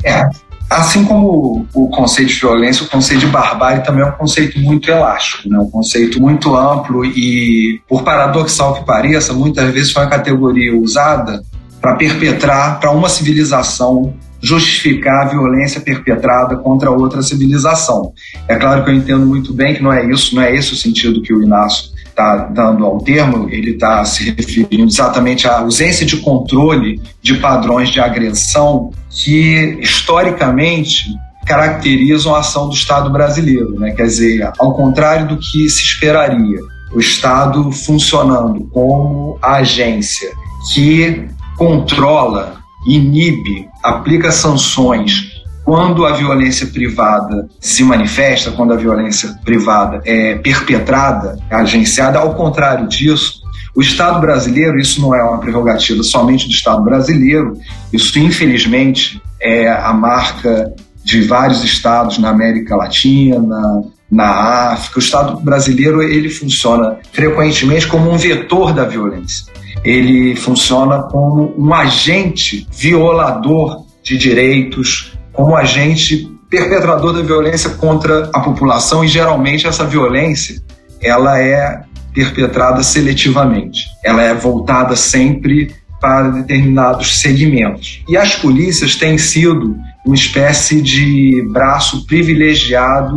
É. 0.02 0.24
Assim 0.68 1.04
como 1.04 1.66
o 1.74 1.88
conceito 1.88 2.28
de 2.28 2.40
violência, 2.40 2.85
o 2.85 2.88
conceito 2.88 3.20
de 3.20 3.26
barbárie 3.26 3.85
também 3.85 4.02
é 4.02 4.06
um 4.06 4.12
conceito 4.12 4.59
muito 4.59 4.88
elástico, 4.90 5.48
né? 5.48 5.59
um 5.59 5.68
conceito 5.68 6.20
muito 6.20 6.56
amplo 6.56 7.04
e, 7.04 7.80
por 7.88 8.04
paradoxal 8.04 8.74
que 8.74 8.85
pareça, 8.85 9.33
muitas 9.33 9.72
vezes 9.72 9.92
foi 9.92 10.02
uma 10.02 10.11
categoria 10.11 10.76
usada 10.76 11.42
para 11.80 11.96
perpetrar, 11.96 12.78
para 12.78 12.90
uma 12.90 13.08
civilização 13.08 14.14
justificar 14.42 15.26
a 15.26 15.30
violência 15.30 15.80
perpetrada 15.80 16.56
contra 16.56 16.90
outra 16.90 17.22
civilização. 17.22 18.12
É 18.48 18.56
claro 18.56 18.84
que 18.84 18.90
eu 18.90 18.94
entendo 18.94 19.26
muito 19.26 19.52
bem 19.52 19.74
que 19.74 19.82
não 19.82 19.92
é 19.92 20.04
isso, 20.10 20.34
não 20.34 20.42
é 20.42 20.54
esse 20.54 20.72
o 20.72 20.76
sentido 20.76 21.22
que 21.22 21.32
o 21.32 21.42
Inácio 21.42 21.90
está 22.06 22.36
dando 22.46 22.84
ao 22.84 22.98
termo, 22.98 23.48
ele 23.50 23.72
está 23.72 24.04
se 24.04 24.30
referindo 24.30 24.84
exatamente 24.84 25.46
à 25.46 25.58
ausência 25.58 26.04
de 26.04 26.16
controle 26.18 27.00
de 27.22 27.34
padrões 27.34 27.90
de 27.90 28.00
agressão 28.00 28.90
que, 29.10 29.78
historicamente, 29.80 31.04
caracterizam 31.46 32.34
a 32.34 32.40
ação 32.40 32.68
do 32.68 32.74
Estado 32.74 33.10
brasileiro. 33.10 33.78
Né? 33.78 33.92
Quer 33.92 34.04
dizer, 34.04 34.50
ao 34.58 34.74
contrário 34.74 35.28
do 35.28 35.36
que 35.36 35.68
se 35.68 35.82
esperaria, 35.82 36.58
o 36.92 36.98
Estado 36.98 37.70
funcionando 37.70 38.68
como 38.72 39.38
agência 39.40 40.30
que 40.72 41.28
controla, 41.60 42.54
inibe, 42.86 43.68
aplica 43.82 44.32
sanções 44.32 45.42
quando 45.62 46.06
a 46.06 46.12
violência 46.12 46.66
privada 46.66 47.50
se 47.60 47.84
manifesta, 47.84 48.50
quando 48.50 48.72
a 48.72 48.76
violência 48.76 49.38
privada 49.44 50.00
é 50.06 50.36
perpetrada, 50.36 51.38
é 51.50 51.54
agenciada, 51.54 52.18
ao 52.18 52.34
contrário 52.34 52.88
disso, 52.88 53.42
o 53.76 53.82
Estado 53.82 54.22
brasileiro, 54.22 54.78
isso 54.78 55.02
não 55.02 55.14
é 55.14 55.22
uma 55.22 55.36
prerrogativa 55.36 56.02
somente 56.02 56.46
do 56.46 56.52
Estado 56.52 56.82
brasileiro, 56.82 57.52
isso 57.92 58.18
infelizmente 58.18 59.20
é 59.38 59.70
a 59.70 59.92
marca 59.92 60.72
de 61.04 61.20
vários 61.20 61.62
estados 61.62 62.16
na 62.16 62.30
América 62.30 62.74
Latina, 62.74 63.84
na 64.10 64.72
África. 64.72 64.98
O 64.98 65.02
Estado 65.02 65.40
brasileiro 65.40 66.02
ele 66.02 66.30
funciona 66.30 66.96
frequentemente 67.12 67.86
como 67.86 68.10
um 68.10 68.16
vetor 68.16 68.72
da 68.72 68.84
violência 68.84 69.59
ele 69.84 70.36
funciona 70.36 71.02
como 71.02 71.54
um 71.56 71.72
agente 71.72 72.66
violador 72.70 73.84
de 74.02 74.16
direitos, 74.18 75.12
como 75.32 75.56
agente 75.56 76.30
perpetrador 76.48 77.12
da 77.12 77.22
violência 77.22 77.70
contra 77.70 78.28
a 78.34 78.40
população 78.40 79.04
e 79.04 79.08
geralmente 79.08 79.66
essa 79.66 79.84
violência 79.84 80.60
ela 81.00 81.40
é 81.40 81.82
perpetrada 82.12 82.82
seletivamente. 82.82 83.86
Ela 84.04 84.22
é 84.22 84.34
voltada 84.34 84.96
sempre 84.96 85.72
para 86.00 86.28
determinados 86.28 87.20
segmentos. 87.20 88.02
E 88.08 88.16
as 88.16 88.34
polícias 88.34 88.96
têm 88.96 89.16
sido 89.16 89.76
uma 90.04 90.14
espécie 90.14 90.80
de 90.80 91.46
braço 91.52 92.06
privilegiado 92.06 93.16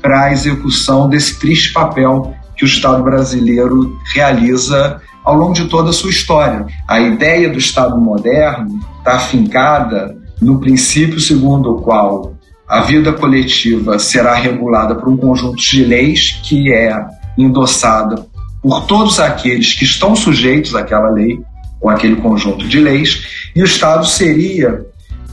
para 0.00 0.26
a 0.26 0.32
execução 0.32 1.08
desse 1.08 1.38
triste 1.38 1.72
papel 1.72 2.34
que 2.56 2.64
o 2.64 2.66
Estado 2.66 3.02
brasileiro 3.02 3.98
realiza 4.14 5.00
ao 5.28 5.34
longo 5.34 5.52
de 5.52 5.66
toda 5.66 5.90
a 5.90 5.92
sua 5.92 6.08
história. 6.08 6.64
A 6.88 6.98
ideia 6.98 7.50
do 7.50 7.58
Estado 7.58 8.00
moderno 8.00 8.80
está 8.96 9.16
afincada 9.16 10.16
no 10.40 10.58
princípio 10.58 11.20
segundo 11.20 11.70
o 11.70 11.82
qual 11.82 12.32
a 12.66 12.80
vida 12.80 13.12
coletiva 13.12 13.98
será 13.98 14.34
regulada 14.34 14.94
por 14.94 15.06
um 15.10 15.18
conjunto 15.18 15.56
de 15.56 15.84
leis 15.84 16.40
que 16.42 16.72
é 16.72 16.98
endossada 17.36 18.26
por 18.62 18.86
todos 18.86 19.20
aqueles 19.20 19.74
que 19.74 19.84
estão 19.84 20.16
sujeitos 20.16 20.74
àquela 20.74 21.10
lei 21.10 21.38
ou 21.78 21.90
aquele 21.90 22.16
conjunto 22.16 22.66
de 22.66 22.80
leis, 22.80 23.50
e 23.54 23.60
o 23.60 23.66
Estado 23.66 24.06
seria 24.06 24.86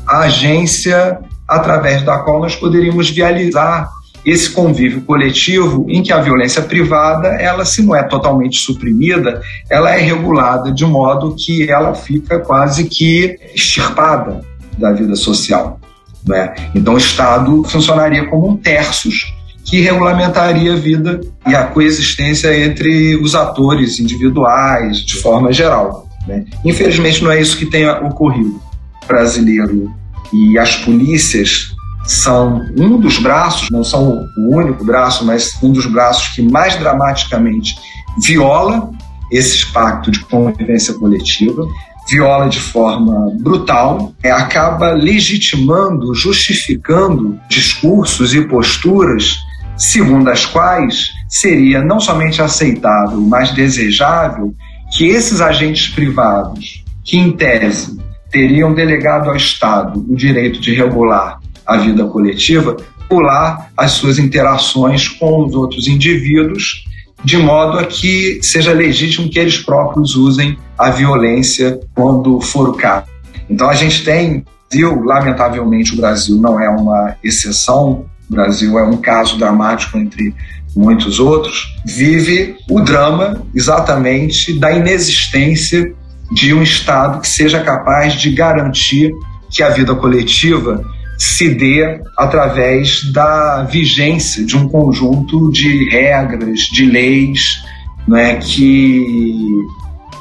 a 0.05 0.19
agência 0.19 1.19
através 1.47 2.03
da 2.03 2.19
qual 2.19 2.41
nós 2.41 2.55
poderíamos 2.55 3.09
vializar 3.09 3.89
esse 4.25 4.49
convívio 4.49 5.01
coletivo 5.01 5.85
em 5.87 6.01
que 6.01 6.11
a 6.11 6.19
violência 6.19 6.61
privada, 6.61 7.27
ela 7.27 7.63
se 7.63 7.83
não 7.83 7.95
é 7.95 8.03
totalmente 8.03 8.57
suprimida, 8.57 9.41
ela 9.69 9.91
é 9.91 9.99
regulada 9.99 10.71
de 10.71 10.85
modo 10.85 11.35
que 11.37 11.69
ela 11.69 11.93
fica 11.93 12.39
quase 12.39 12.85
que 12.85 13.37
extirpada 13.53 14.41
da 14.77 14.91
vida 14.91 15.15
social. 15.15 15.79
Né? 16.27 16.53
Então 16.73 16.95
o 16.95 16.97
Estado 16.97 17.63
funcionaria 17.65 18.25
como 18.25 18.49
um 18.49 18.57
terços 18.57 19.31
que 19.63 19.79
regulamentaria 19.81 20.73
a 20.73 20.75
vida 20.75 21.21
e 21.47 21.55
a 21.55 21.65
coexistência 21.65 22.65
entre 22.65 23.15
os 23.17 23.35
atores 23.35 23.99
individuais, 23.99 24.99
de 24.99 25.15
forma 25.15 25.51
geral. 25.51 26.07
Né? 26.27 26.45
Infelizmente 26.63 27.23
não 27.23 27.31
é 27.31 27.39
isso 27.39 27.57
que 27.57 27.65
tem 27.65 27.87
ocorrido. 27.87 28.59
Brasileiro 29.07 29.91
e 30.33 30.57
as 30.57 30.75
polícias 30.77 31.74
são 32.05 32.65
um 32.77 32.99
dos 32.99 33.19
braços, 33.19 33.69
não 33.69 33.83
são 33.83 34.27
o 34.37 34.55
único 34.55 34.85
braço, 34.85 35.25
mas 35.25 35.51
um 35.61 35.71
dos 35.71 35.85
braços 35.85 36.35
que 36.35 36.41
mais 36.41 36.75
dramaticamente 36.77 37.75
viola 38.21 38.91
esse 39.31 39.65
pacto 39.71 40.11
de 40.11 40.19
convivência 40.19 40.93
coletiva, 40.93 41.65
viola 42.07 42.47
de 42.47 42.59
forma 42.59 43.31
brutal, 43.39 44.13
é, 44.21 44.31
acaba 44.31 44.91
legitimando, 44.91 46.13
justificando 46.13 47.39
discursos 47.49 48.33
e 48.33 48.41
posturas 48.47 49.39
segundo 49.77 50.29
as 50.29 50.45
quais 50.45 51.11
seria 51.27 51.83
não 51.83 51.99
somente 51.99 52.41
aceitável, 52.41 53.19
mas 53.19 53.51
desejável 53.51 54.53
que 54.95 55.05
esses 55.07 55.41
agentes 55.41 55.93
privados, 55.93 56.83
que 57.03 57.17
em 57.17 57.31
tese 57.31 57.99
teriam 58.31 58.73
delegado 58.73 59.29
ao 59.29 59.35
Estado 59.35 60.05
o 60.07 60.15
direito 60.15 60.61
de 60.61 60.73
regular 60.73 61.39
a 61.65 61.77
vida 61.77 62.05
coletiva, 62.05 62.77
pular 63.09 63.71
as 63.77 63.91
suas 63.91 64.17
interações 64.17 65.07
com 65.07 65.45
os 65.45 65.53
outros 65.53 65.87
indivíduos, 65.87 66.85
de 67.23 67.37
modo 67.37 67.79
a 67.79 67.85
que 67.85 68.39
seja 68.41 68.71
legítimo 68.71 69.29
que 69.29 69.39
eles 69.39 69.57
próprios 69.57 70.15
usem 70.15 70.57
a 70.77 70.89
violência 70.89 71.79
quando 71.93 72.39
for 72.41 72.69
o 72.69 72.73
caso. 72.73 73.07
Então 73.49 73.69
a 73.69 73.75
gente 73.75 74.03
tem, 74.03 74.43
viu, 74.71 75.03
lamentavelmente 75.03 75.93
o 75.93 75.97
Brasil 75.97 76.37
não 76.37 76.59
é 76.59 76.69
uma 76.69 77.15
exceção, 77.23 78.05
o 78.29 78.33
Brasil 78.33 78.77
é 78.77 78.83
um 78.83 78.97
caso 78.97 79.37
dramático 79.37 79.97
entre 79.97 80.33
muitos 80.75 81.19
outros, 81.19 81.73
vive 81.85 82.57
o 82.69 82.81
drama 82.81 83.41
exatamente 83.53 84.59
da 84.59 84.71
inexistência 84.71 85.93
de 86.31 86.53
um 86.53 86.61
Estado 86.61 87.21
que 87.21 87.27
seja 87.27 87.61
capaz 87.61 88.13
de 88.13 88.31
garantir 88.31 89.11
que 89.49 89.63
a 89.63 89.69
vida 89.69 89.95
coletiva 89.95 90.83
se 91.17 91.49
dê 91.49 92.01
através 92.17 93.11
da 93.11 93.63
vigência 93.63 94.45
de 94.45 94.57
um 94.57 94.67
conjunto 94.67 95.51
de 95.51 95.89
regras, 95.89 96.61
de 96.61 96.85
leis, 96.85 97.63
né, 98.07 98.35
que 98.35 99.05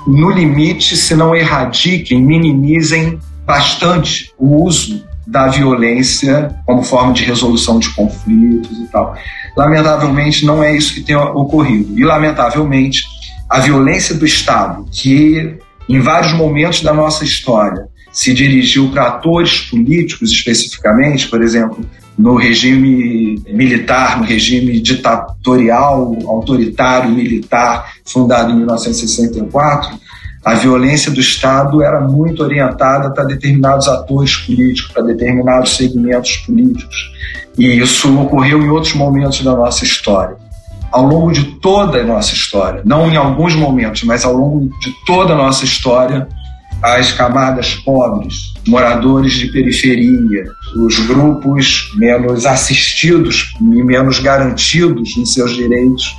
no 0.07 0.31
limite, 0.31 0.97
se 0.97 1.15
não 1.15 1.35
erradiquem, 1.35 2.23
minimizem 2.23 3.19
bastante 3.47 4.33
o 4.39 4.65
uso 4.65 5.05
da 5.27 5.49
violência 5.49 6.55
como 6.67 6.83
forma 6.83 7.13
de 7.13 7.25
resolução 7.25 7.79
de 7.79 7.89
conflitos 7.91 8.79
e 8.79 8.87
tal. 8.89 9.17
Lamentavelmente, 9.57 10.45
não 10.45 10.63
é 10.63 10.77
isso 10.77 10.95
que 10.95 11.01
tem 11.01 11.17
ocorrido. 11.17 11.99
E, 11.99 12.05
lamentavelmente, 12.05 13.05
a 13.49 13.61
violência 13.61 14.15
do 14.15 14.27
Estado, 14.27 14.85
que 14.91 15.57
em 15.89 16.01
vários 16.01 16.33
momentos 16.33 16.83
da 16.83 16.93
nossa 16.93 17.25
história 17.25 17.89
se 18.15 18.33
dirigiu 18.33 18.91
para 18.91 19.09
atores 19.09 19.63
políticos 19.63 20.31
especificamente, 20.31 21.27
por 21.29 21.43
exemplo, 21.43 21.85
no 22.17 22.37
regime 22.37 23.43
militar, 23.49 24.19
no 24.19 24.25
regime 24.25 24.81
ditatorial, 24.81 26.17
autoritário 26.25 27.11
militar, 27.11 27.93
fundado 28.07 28.53
em 28.53 28.57
1964, 28.57 29.99
a 30.45 30.55
violência 30.55 31.11
do 31.11 31.21
Estado 31.21 31.83
era 31.83 32.01
muito 32.01 32.43
orientada 32.43 33.11
para 33.11 33.25
determinados 33.25 33.89
atores 33.89 34.37
políticos, 34.37 34.93
para 34.93 35.03
determinados 35.03 35.77
segmentos 35.77 36.37
políticos. 36.37 36.95
E 37.59 37.79
isso 37.81 38.17
ocorreu 38.21 38.63
em 38.63 38.69
outros 38.69 38.95
momentos 38.95 39.43
da 39.43 39.57
nossa 39.57 39.85
história. 39.85 40.37
Ao 40.93 41.05
longo 41.05 41.33
de 41.33 41.45
toda 41.61 42.01
a 42.01 42.05
nossa 42.05 42.33
história, 42.33 42.83
não 42.85 43.11
em 43.11 43.17
alguns 43.17 43.57
momentos, 43.57 44.05
mas 44.05 44.25
ao 44.25 44.35
longo 44.35 44.71
de 44.79 44.93
toda 45.05 45.33
a 45.33 45.37
nossa 45.37 45.65
história, 45.65 46.29
as 46.83 47.13
camadas 47.13 47.75
pobres, 47.75 48.53
moradores 48.67 49.35
de 49.35 49.49
periferia, 49.49 50.45
os 50.77 50.99
grupos 51.07 51.91
menos 51.97 52.45
assistidos 52.45 53.55
e 53.61 53.83
menos 53.83 54.19
garantidos 54.19 55.17
em 55.17 55.25
seus 55.25 55.55
direitos 55.55 56.15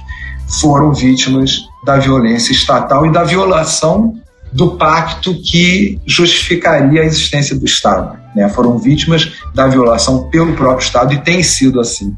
foram 0.60 0.94
vítimas 0.94 1.60
da 1.86 1.98
violência 1.98 2.52
estatal 2.52 3.06
e 3.06 3.12
da 3.12 3.24
violação 3.24 4.14
do 4.52 4.78
pacto 4.78 5.36
que 5.42 6.00
justificaria 6.06 7.02
a 7.02 7.06
existência 7.06 7.56
do 7.58 7.66
Estado. 7.66 8.18
Né? 8.36 8.48
Foram 8.50 8.78
vítimas 8.78 9.34
da 9.54 9.68
violação 9.68 10.30
pelo 10.30 10.54
próprio 10.54 10.86
Estado 10.86 11.14
e 11.14 11.22
tem 11.22 11.44
sido 11.44 11.80
assim. 11.80 12.16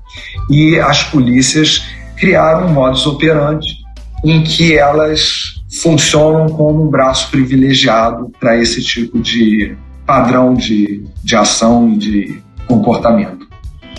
E 0.49 0.79
as 0.79 1.03
polícias 1.03 1.83
criaram 2.15 2.67
um 2.67 2.73
modus 2.73 3.05
operandi 3.05 3.77
em 4.23 4.43
que 4.43 4.77
elas 4.77 5.56
funcionam 5.69 6.47
como 6.49 6.83
um 6.83 6.87
braço 6.87 7.29
privilegiado 7.29 8.31
para 8.39 8.57
esse 8.57 8.83
tipo 8.83 9.19
de 9.19 9.75
padrão 10.05 10.53
de, 10.53 11.03
de 11.23 11.35
ação 11.35 11.89
e 11.89 11.97
de 11.97 12.41
comportamento. 12.67 13.47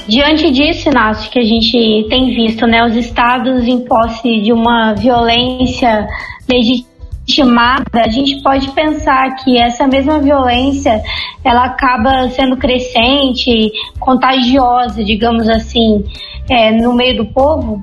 Diante 0.08 0.50
disso, 0.50 0.88
Inácio, 0.88 1.30
que 1.30 1.38
a 1.38 1.44
gente 1.44 2.06
tem 2.08 2.34
visto, 2.34 2.66
né, 2.66 2.82
os 2.82 2.96
estados 2.96 3.66
em 3.66 3.80
posse 3.80 4.40
de 4.40 4.52
uma 4.52 4.94
violência 4.94 6.06
legitimada, 6.48 8.02
a 8.02 8.08
gente 8.08 8.42
pode 8.42 8.70
pensar 8.70 9.34
que 9.36 9.58
essa 9.58 9.86
mesma 9.86 10.18
violência 10.18 11.02
ela 11.44 11.66
acaba 11.66 12.30
sendo 12.30 12.56
crescente, 12.56 13.70
contagiosa, 14.00 15.04
digamos 15.04 15.46
assim, 15.46 16.02
é, 16.48 16.72
no 16.72 16.94
meio 16.94 17.18
do 17.18 17.26
povo? 17.26 17.82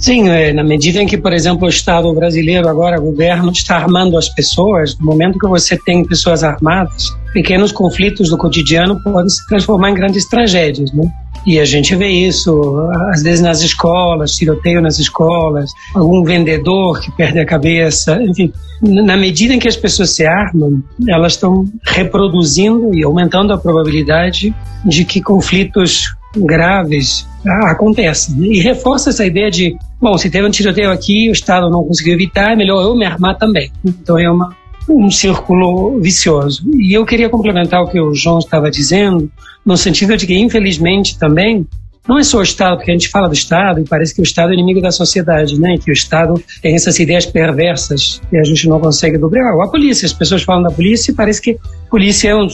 Sim, 0.00 0.30
é, 0.30 0.50
na 0.50 0.64
medida 0.64 1.02
em 1.02 1.06
que, 1.06 1.18
por 1.18 1.30
exemplo, 1.30 1.66
o 1.66 1.68
Estado 1.68 2.10
brasileiro 2.14 2.66
agora, 2.66 2.98
o 2.98 3.04
governo, 3.04 3.52
está 3.52 3.76
armando 3.76 4.16
as 4.16 4.30
pessoas, 4.30 4.98
no 4.98 5.04
momento 5.04 5.38
que 5.38 5.46
você 5.46 5.76
tem 5.76 6.02
pessoas 6.02 6.42
armadas, 6.42 7.14
pequenos 7.34 7.70
conflitos 7.70 8.30
do 8.30 8.38
cotidiano 8.38 8.98
podem 9.02 9.28
se 9.28 9.46
transformar 9.46 9.90
em 9.90 9.94
grandes 9.94 10.26
tragédias, 10.26 10.90
né? 10.94 11.04
E 11.46 11.60
a 11.60 11.66
gente 11.66 11.94
vê 11.94 12.08
isso, 12.08 12.88
às 13.12 13.22
vezes 13.22 13.42
nas 13.42 13.60
escolas, 13.60 14.36
tiroteio 14.36 14.80
nas 14.80 14.98
escolas, 14.98 15.70
algum 15.94 16.24
vendedor 16.24 16.98
que 17.00 17.10
perde 17.12 17.38
a 17.38 17.44
cabeça, 17.44 18.22
enfim. 18.22 18.50
Na 18.80 19.18
medida 19.18 19.52
em 19.52 19.58
que 19.58 19.68
as 19.68 19.76
pessoas 19.76 20.10
se 20.10 20.26
armam, 20.26 20.82
elas 21.08 21.34
estão 21.34 21.66
reproduzindo 21.86 22.94
e 22.94 23.04
aumentando 23.04 23.52
a 23.52 23.58
probabilidade 23.58 24.54
de 24.84 25.04
que 25.04 25.20
conflitos 25.20 26.14
graves 26.36 27.26
acontecem. 27.44 28.34
Né? 28.36 28.46
E 28.48 28.60
reforça 28.60 29.10
essa 29.10 29.24
ideia 29.24 29.50
de, 29.50 29.76
bom, 30.00 30.16
se 30.18 30.30
teve 30.30 30.46
um 30.46 30.50
tiroteio 30.50 30.90
aqui, 30.90 31.28
o 31.28 31.32
Estado 31.32 31.70
não 31.70 31.84
conseguiu 31.84 32.14
evitar, 32.14 32.52
é 32.52 32.56
melhor 32.56 32.82
eu 32.82 32.94
me 32.94 33.04
armar 33.04 33.36
também. 33.36 33.70
Então 33.84 34.18
é 34.18 34.30
uma, 34.30 34.54
um 34.88 35.10
círculo 35.10 35.98
vicioso. 36.00 36.62
E 36.74 36.92
eu 36.96 37.04
queria 37.04 37.28
complementar 37.28 37.82
o 37.82 37.88
que 37.88 38.00
o 38.00 38.14
João 38.14 38.38
estava 38.38 38.70
dizendo, 38.70 39.30
no 39.64 39.76
sentido 39.76 40.16
de 40.16 40.26
que, 40.26 40.38
infelizmente, 40.38 41.18
também 41.18 41.66
não 42.08 42.18
é 42.18 42.22
só 42.22 42.38
o 42.38 42.42
Estado, 42.42 42.76
porque 42.78 42.90
a 42.90 42.94
gente 42.94 43.08
fala 43.08 43.28
do 43.28 43.34
Estado 43.34 43.80
e 43.80 43.84
parece 43.84 44.14
que 44.14 44.20
o 44.20 44.24
Estado 44.24 44.50
é 44.50 44.54
inimigo 44.54 44.80
da 44.80 44.90
sociedade, 44.90 45.60
né? 45.60 45.76
Que 45.78 45.90
o 45.90 45.92
Estado 45.92 46.42
tem 46.62 46.74
essas 46.74 46.98
ideias 46.98 47.26
perversas 47.26 48.20
e 48.32 48.38
a 48.38 48.42
gente 48.42 48.68
não 48.68 48.80
consegue 48.80 49.18
dobrar. 49.18 49.54
Ou 49.54 49.62
a 49.62 49.68
polícia, 49.68 50.06
as 50.06 50.12
pessoas 50.12 50.42
falam 50.42 50.62
da 50.62 50.70
polícia 50.70 51.12
e 51.12 51.14
parece 51.14 51.40
que 51.40 51.52
a 51.52 51.90
polícia 51.90 52.30
é 52.30 52.34
um, 52.34 52.48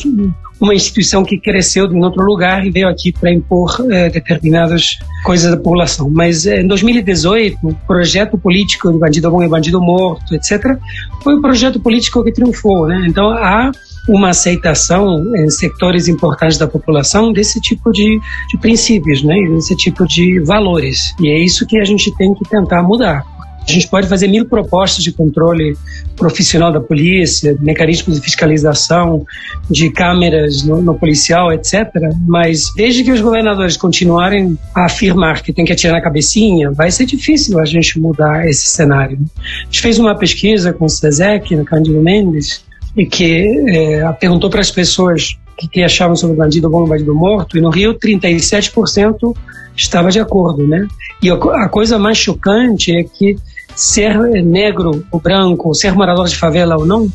uma 0.61 0.75
instituição 0.75 1.25
que 1.25 1.39
cresceu 1.39 1.87
em 1.87 2.03
outro 2.03 2.23
lugar 2.25 2.67
e 2.67 2.71
veio 2.71 2.89
aqui 2.89 3.13
para 3.13 3.33
impor 3.33 3.77
é, 3.91 4.09
determinadas 4.09 4.99
coisas 5.25 5.51
da 5.51 5.57
população. 5.57 6.09
Mas 6.11 6.47
é, 6.47 6.61
em 6.61 6.67
2018, 6.67 7.59
o 7.63 7.75
projeto 7.87 8.39
político 8.39 8.91
de 8.91 8.99
Bandido 8.99 9.31
Bom 9.31 9.43
e 9.43 9.49
Bandido 9.49 9.81
Morto, 9.81 10.35
etc., 10.35 10.79
foi 11.23 11.35
o 11.35 11.41
projeto 11.41 11.79
político 11.81 12.23
que 12.25 12.33
triunfou, 12.33 12.87
né? 12.87 13.05
Então 13.07 13.29
há 13.31 13.71
uma 14.09 14.31
aceitação 14.31 15.23
em 15.37 15.51
setores 15.51 16.09
importantes 16.09 16.57
da 16.57 16.67
população 16.67 17.33
desse 17.33 17.61
tipo 17.61 17.91
de, 17.91 18.21
de 18.49 18.59
princípios, 18.59 19.23
né? 19.23 19.35
desse 19.51 19.77
tipo 19.77 20.07
de 20.07 20.41
valores. 20.45 21.15
E 21.21 21.29
é 21.29 21.39
isso 21.39 21.67
que 21.67 21.79
a 21.79 21.85
gente 21.85 22.15
tem 22.17 22.33
que 22.35 22.49
tentar 22.49 22.83
mudar. 22.83 23.25
A 23.69 23.73
gente 23.73 23.89
pode 23.89 24.07
fazer 24.07 24.29
mil 24.29 24.47
propostas 24.47 25.03
de 25.03 25.11
controle 25.11 25.77
profissional 26.17 26.73
da 26.73 26.81
polícia, 26.81 27.57
mecanismos 27.61 28.17
de 28.17 28.23
fiscalização, 28.23 29.27
de 29.69 29.91
câmeras 29.91 30.63
no, 30.63 30.81
no, 30.81 30.95
policial, 30.95 31.53
etc. 31.53 31.89
Mas 32.27 32.73
desde 32.77 33.03
que 33.03 33.11
os 33.11 33.21
governadores 33.21 33.77
continuarem 33.77 34.57
a 34.75 34.87
afirmar 34.87 35.43
que 35.43 35.53
tem 35.53 35.65
que 35.65 35.73
atirar 35.73 35.95
na 35.95 36.01
cabecinha, 36.01 36.71
vai 36.71 36.93
ser 36.93 37.07
difícil 37.07 37.59
a 37.59 37.65
gente 37.65 37.99
mudar 37.99 38.47
esse 38.49 38.69
cenário. 38.69 39.19
A 39.37 39.65
gente 39.65 39.81
fez 39.81 39.99
uma 39.99 40.17
pesquisa 40.17 40.73
com 40.73 40.85
o 40.85 40.89
SESEC, 40.89 41.57
no 41.57 41.65
Cândido 41.65 42.01
Mendes, 42.01 42.65
e 42.97 43.05
que 43.05 43.47
é, 43.69 44.13
perguntou 44.13 44.49
para 44.49 44.61
as 44.61 44.71
pessoas 44.71 45.37
que, 45.59 45.69
que, 45.69 45.83
achavam 45.83 46.15
sobre 46.15 46.35
o 46.35 46.39
bandido 46.39 46.71
bom 46.71 46.87
e 46.87 46.89
bandido 46.89 47.15
morto, 47.15 47.59
e 47.59 47.61
no 47.61 47.71
Rio 47.71 47.95
37% 47.95 49.37
estava 49.77 50.11
de 50.11 50.21
acordo, 50.21 50.67
né? 50.67 50.87
E 51.23 51.31
a 51.31 51.69
coisa 51.69 51.99
mais 51.99 52.17
chocante 52.17 52.97
é 52.97 53.03
que 53.03 53.37
ser 53.77 54.19
negro 54.43 55.05
ou 55.13 55.21
branco, 55.21 55.75
ser 55.75 55.93
morador 55.93 56.27
de 56.27 56.37
favela 56.37 56.77
ou 56.77 56.87
não, 56.87 57.13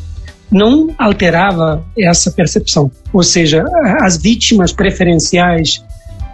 não 0.52 0.90
alterava 0.98 1.84
essa 1.98 2.30
percepção. 2.32 2.92
Ou 3.12 3.24
seja, 3.24 3.66
as 4.02 4.18
vítimas 4.18 4.72
preferenciais 4.72 5.84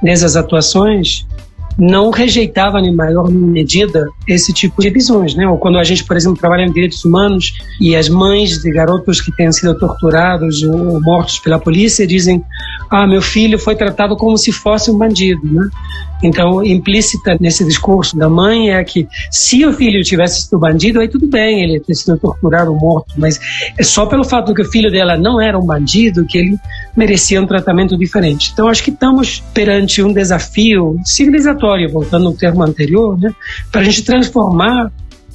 nessas 0.03 0.35
atuações 0.35 1.25
não 1.77 2.09
rejeitava 2.09 2.79
em 2.79 2.93
maior 2.93 3.29
medida 3.29 4.07
esse 4.27 4.51
tipo 4.51 4.81
de 4.81 4.89
visões, 4.89 5.35
né? 5.35 5.47
Ou 5.47 5.57
quando 5.57 5.77
a 5.77 5.83
gente, 5.83 6.03
por 6.03 6.17
exemplo, 6.17 6.39
trabalha 6.39 6.63
em 6.63 6.71
direitos 6.71 7.05
humanos 7.05 7.53
e 7.79 7.95
as 7.95 8.09
mães 8.09 8.61
de 8.61 8.71
garotos 8.71 9.21
que 9.21 9.31
têm 9.31 9.51
sido 9.51 9.77
torturados 9.77 10.63
ou 10.63 10.99
mortos 10.99 11.37
pela 11.37 11.59
polícia 11.59 12.07
dizem: 12.07 12.43
"Ah, 12.89 13.07
meu 13.07 13.21
filho 13.21 13.57
foi 13.59 13.75
tratado 13.75 14.15
como 14.15 14.37
se 14.37 14.51
fosse 14.51 14.91
um 14.91 14.97
bandido", 14.97 15.41
né? 15.43 15.69
Então, 16.23 16.63
implícita 16.63 17.37
nesse 17.39 17.63
discurso 17.63 18.17
da 18.17 18.27
mãe 18.27 18.71
é 18.71 18.83
que 18.83 19.07
se 19.31 19.63
o 19.65 19.73
filho 19.73 20.03
tivesse 20.03 20.43
sido 20.43 20.57
bandido, 20.57 20.99
aí 20.99 21.07
tudo 21.07 21.27
bem, 21.27 21.63
ele 21.63 21.79
ter 21.79 21.93
sido 21.93 22.17
torturado 22.17 22.71
ou 22.71 22.79
morto, 22.79 23.13
mas 23.17 23.39
é 23.77 23.83
só 23.83 24.05
pelo 24.05 24.23
fato 24.23 24.53
que 24.53 24.61
o 24.61 24.71
filho 24.71 24.91
dela 24.91 25.15
não 25.15 25.39
era 25.39 25.57
um 25.57 25.65
bandido 25.65 26.25
que 26.25 26.37
ele 26.37 26.57
merecia 26.95 27.41
um 27.41 27.45
tratamento 27.45 27.97
diferente. 27.97 28.49
Então, 28.51 28.67
acho 28.67 28.83
que 28.83 28.89
estamos 28.89 29.43
perante 29.53 30.01
um 30.01 30.11
desafio 30.11 30.99
civilizatório, 31.05 31.89
voltando 31.91 32.27
ao 32.27 32.33
termo 32.33 32.63
anterior, 32.63 33.19
né, 33.19 33.33
para 33.71 33.81
a 33.81 33.83
gente 33.83 34.03
transformar 34.03 34.91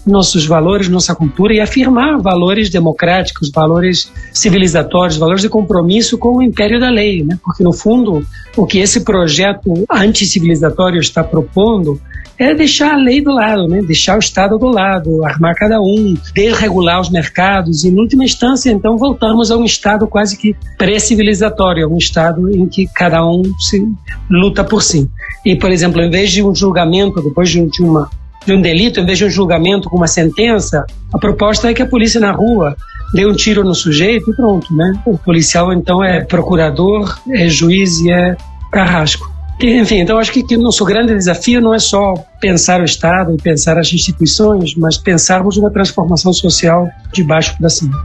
nossos 0.07 0.47
valores, 0.47 0.89
nossa 0.89 1.15
cultura 1.15 1.55
e 1.55 1.61
afirmar 1.61 2.21
valores 2.21 2.69
democráticos, 2.71 3.51
valores 3.51 4.11
civilizatórios, 4.33 5.17
valores 5.17 5.43
de 5.43 5.49
compromisso 5.49 6.19
com 6.19 6.39
o 6.39 6.43
império 6.43 6.81
da 6.81 6.91
lei, 6.91 7.23
né? 7.23 7.39
Porque 7.43 7.63
no 7.63 7.73
fundo, 7.73 8.25
o 8.57 8.67
que 8.67 8.79
esse 8.79 9.01
projeto 9.01 9.85
anticivilizatório 9.91 11.01
está 11.01 11.23
propondo 11.23 12.01
é 12.39 12.55
deixar 12.55 12.95
a 12.95 12.97
lei 12.97 13.21
do 13.21 13.33
lado, 13.33 13.69
né? 13.69 13.81
deixar 13.83 14.17
o 14.17 14.19
Estado 14.19 14.59
do 14.59 14.67
lado, 14.67 15.25
armar 15.25 15.55
cada 15.55 15.81
um, 15.81 16.15
desregular 16.35 17.01
os 17.01 17.11
mercados 17.11 17.85
e, 17.85 17.89
em 17.89 17.99
última 17.99 18.25
instância, 18.25 18.71
então, 18.71 18.97
voltamos 18.97 19.51
a 19.51 19.57
um 19.57 19.65
Estado 19.65 20.07
quase 20.07 20.37
que 20.37 20.57
pré-civilizatório, 20.77 21.89
um 21.89 21.99
Estado 21.99 22.51
em 22.51 22.67
que 22.67 22.87
cada 22.95 23.25
um 23.25 23.43
se 23.59 23.87
luta 24.31 24.65
por 24.65 24.83
si. 24.83 25.09
E, 25.45 25.57
por 25.57 25.71
exemplo, 25.71 26.01
em 26.01 26.11
vez 26.11 26.31
de 26.31 26.43
um 26.43 26.55
julgamento, 26.55 27.23
depois 27.23 27.49
de, 27.49 27.61
uma, 27.81 28.11
de 28.45 28.53
um 28.53 28.61
delito, 28.61 29.01
em 29.01 29.07
vez 29.07 29.19
de 29.19 29.25
um 29.25 29.31
julgamento 29.31 29.89
com 29.89 29.97
uma 29.97 30.07
sentença, 30.07 30.85
a 31.13 31.19
proposta 31.19 31.71
é 31.71 31.75
que 31.75 31.83
a 31.83 31.87
polícia 31.87 32.21
na 32.21 32.33
rua 32.33 32.77
dê 33.13 33.27
um 33.27 33.35
tiro 33.35 33.63
no 33.63 33.75
sujeito 33.75 34.31
e 34.31 34.35
pronto, 34.35 34.75
né? 34.75 34.93
O 35.05 35.19
policial, 35.19 35.73
então, 35.73 36.03
é 36.03 36.25
procurador, 36.25 37.19
é 37.31 37.49
juiz 37.49 38.01
e 38.01 38.11
é 38.11 38.37
carrasco. 38.71 39.31
Enfim, 39.61 40.01
então 40.01 40.19
acho 40.19 40.33
que, 40.33 40.43
que 40.43 40.57
nosso 40.57 40.85
grande 40.85 41.15
desafio 41.15 41.61
não 41.61 41.73
é 41.73 41.79
só 41.79 42.15
pensar 42.41 42.81
o 42.81 42.85
Estado 42.85 43.33
e 43.33 43.41
pensar 43.41 43.79
as 43.79 43.93
instituições, 43.93 44.75
mas 44.75 44.97
pensarmos 44.97 45.57
uma 45.57 45.71
transformação 45.71 46.33
social 46.33 46.89
de 47.13 47.23
baixo 47.23 47.57
para 47.59 47.69
cima. 47.69 48.05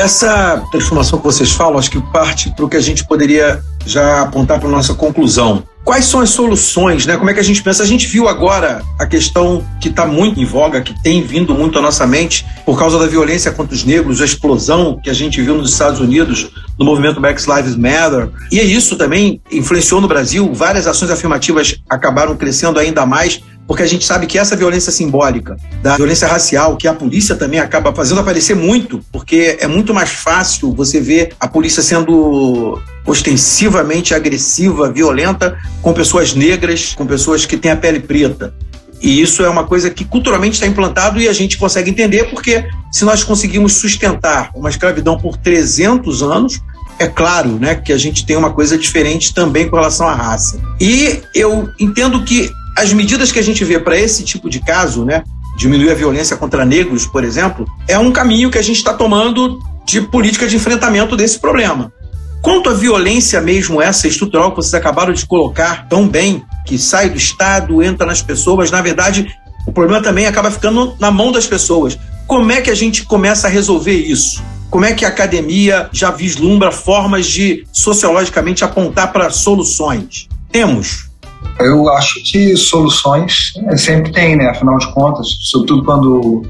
Essa 0.00 0.64
transformação 0.72 1.18
que 1.18 1.26
vocês 1.26 1.52
falam, 1.52 1.78
acho 1.78 1.90
que 1.90 2.00
parte 2.00 2.48
para 2.56 2.64
o 2.64 2.68
que 2.70 2.76
a 2.78 2.80
gente 2.80 3.04
poderia 3.04 3.62
já 3.84 4.22
apontar 4.22 4.58
para 4.58 4.66
nossa 4.66 4.94
conclusão. 4.94 5.62
Quais 5.84 6.06
são 6.06 6.20
as 6.20 6.30
soluções, 6.30 7.04
né? 7.04 7.18
Como 7.18 7.28
é 7.28 7.34
que 7.34 7.40
a 7.40 7.42
gente 7.42 7.62
pensa? 7.62 7.82
A 7.82 7.86
gente 7.86 8.06
viu 8.06 8.26
agora 8.26 8.82
a 8.98 9.04
questão 9.04 9.62
que 9.78 9.88
está 9.88 10.06
muito 10.06 10.40
em 10.40 10.44
voga, 10.46 10.80
que 10.80 10.94
tem 11.02 11.22
vindo 11.22 11.54
muito 11.54 11.78
à 11.78 11.82
nossa 11.82 12.06
mente 12.06 12.46
por 12.64 12.78
causa 12.78 12.98
da 12.98 13.06
violência 13.06 13.52
contra 13.52 13.74
os 13.74 13.84
negros, 13.84 14.22
a 14.22 14.24
explosão 14.24 14.98
que 15.02 15.10
a 15.10 15.14
gente 15.14 15.38
viu 15.42 15.54
nos 15.54 15.70
Estados 15.70 16.00
Unidos 16.00 16.50
no 16.78 16.84
movimento 16.86 17.20
Black 17.20 17.42
Lives 17.46 17.76
Matter. 17.76 18.30
E 18.50 18.58
isso 18.58 18.96
também 18.96 19.38
influenciou 19.52 20.00
no 20.00 20.08
Brasil. 20.08 20.50
Várias 20.54 20.86
ações 20.86 21.10
afirmativas 21.10 21.76
acabaram 21.90 22.34
crescendo 22.36 22.78
ainda 22.78 23.04
mais 23.04 23.42
porque 23.70 23.84
a 23.84 23.86
gente 23.86 24.04
sabe 24.04 24.26
que 24.26 24.36
essa 24.36 24.56
violência 24.56 24.90
simbólica, 24.90 25.56
da 25.80 25.96
violência 25.96 26.26
racial, 26.26 26.76
que 26.76 26.88
a 26.88 26.92
polícia 26.92 27.36
também 27.36 27.60
acaba 27.60 27.94
fazendo 27.94 28.20
aparecer 28.20 28.56
muito, 28.56 29.00
porque 29.12 29.58
é 29.60 29.68
muito 29.68 29.94
mais 29.94 30.10
fácil 30.10 30.74
você 30.74 31.00
ver 31.00 31.34
a 31.38 31.46
polícia 31.46 31.80
sendo 31.80 32.82
ostensivamente 33.06 34.12
agressiva, 34.12 34.90
violenta 34.90 35.56
com 35.80 35.92
pessoas 35.92 36.34
negras, 36.34 36.96
com 36.96 37.06
pessoas 37.06 37.46
que 37.46 37.56
têm 37.56 37.70
a 37.70 37.76
pele 37.76 38.00
preta. 38.00 38.52
E 39.00 39.22
isso 39.22 39.44
é 39.44 39.48
uma 39.48 39.62
coisa 39.62 39.88
que 39.88 40.04
culturalmente 40.04 40.54
está 40.54 40.66
implantado 40.66 41.20
e 41.20 41.28
a 41.28 41.32
gente 41.32 41.56
consegue 41.56 41.92
entender 41.92 42.24
porque 42.24 42.64
se 42.90 43.04
nós 43.04 43.22
conseguimos 43.22 43.74
sustentar 43.74 44.50
uma 44.52 44.68
escravidão 44.68 45.16
por 45.16 45.36
300 45.36 46.24
anos, 46.24 46.60
é 46.98 47.06
claro, 47.06 47.50
né, 47.50 47.76
que 47.76 47.92
a 47.92 47.98
gente 47.98 48.26
tem 48.26 48.36
uma 48.36 48.50
coisa 48.50 48.76
diferente 48.76 49.32
também 49.32 49.68
com 49.70 49.76
relação 49.76 50.08
à 50.08 50.14
raça. 50.14 50.60
E 50.80 51.22
eu 51.36 51.68
entendo 51.78 52.24
que 52.24 52.50
as 52.80 52.92
medidas 52.94 53.30
que 53.30 53.38
a 53.38 53.42
gente 53.42 53.62
vê 53.62 53.78
para 53.78 53.98
esse 53.98 54.24
tipo 54.24 54.48
de 54.48 54.58
caso, 54.60 55.04
né, 55.04 55.22
diminuir 55.56 55.90
a 55.90 55.94
violência 55.94 56.36
contra 56.36 56.64
negros, 56.64 57.06
por 57.06 57.22
exemplo, 57.22 57.66
é 57.86 57.98
um 57.98 58.10
caminho 58.10 58.50
que 58.50 58.56
a 58.56 58.62
gente 58.62 58.78
está 58.78 58.94
tomando 58.94 59.58
de 59.84 60.00
política 60.00 60.48
de 60.48 60.56
enfrentamento 60.56 61.14
desse 61.14 61.38
problema. 61.38 61.92
Quanto 62.40 62.70
à 62.70 62.72
violência 62.72 63.38
mesmo 63.40 63.82
essa 63.82 64.08
estrutural 64.08 64.50
que 64.50 64.56
vocês 64.56 64.72
acabaram 64.72 65.12
de 65.12 65.26
colocar 65.26 65.86
tão 65.88 66.08
bem, 66.08 66.42
que 66.66 66.78
sai 66.78 67.10
do 67.10 67.18
Estado, 67.18 67.82
entra 67.82 68.06
nas 68.06 68.22
pessoas, 68.22 68.70
na 68.70 68.80
verdade, 68.80 69.28
o 69.66 69.72
problema 69.72 70.02
também 70.02 70.26
acaba 70.26 70.50
ficando 70.50 70.96
na 70.98 71.10
mão 71.10 71.30
das 71.30 71.46
pessoas. 71.46 71.98
Como 72.26 72.50
é 72.50 72.62
que 72.62 72.70
a 72.70 72.74
gente 72.74 73.04
começa 73.04 73.46
a 73.46 73.50
resolver 73.50 73.94
isso? 73.94 74.42
Como 74.70 74.86
é 74.86 74.94
que 74.94 75.04
a 75.04 75.08
academia 75.08 75.90
já 75.92 76.10
vislumbra 76.10 76.72
formas 76.72 77.26
de 77.26 77.66
sociologicamente 77.72 78.64
apontar 78.64 79.12
para 79.12 79.28
soluções? 79.28 80.28
Temos. 80.50 81.09
Eu 81.58 81.88
acho 81.90 82.22
que 82.24 82.56
soluções 82.56 83.52
é, 83.66 83.76
sempre 83.76 84.12
tem, 84.12 84.36
né? 84.36 84.48
Afinal 84.48 84.78
de 84.78 84.92
contas, 84.92 85.28
sobretudo 85.42 85.84
quando 85.84 86.42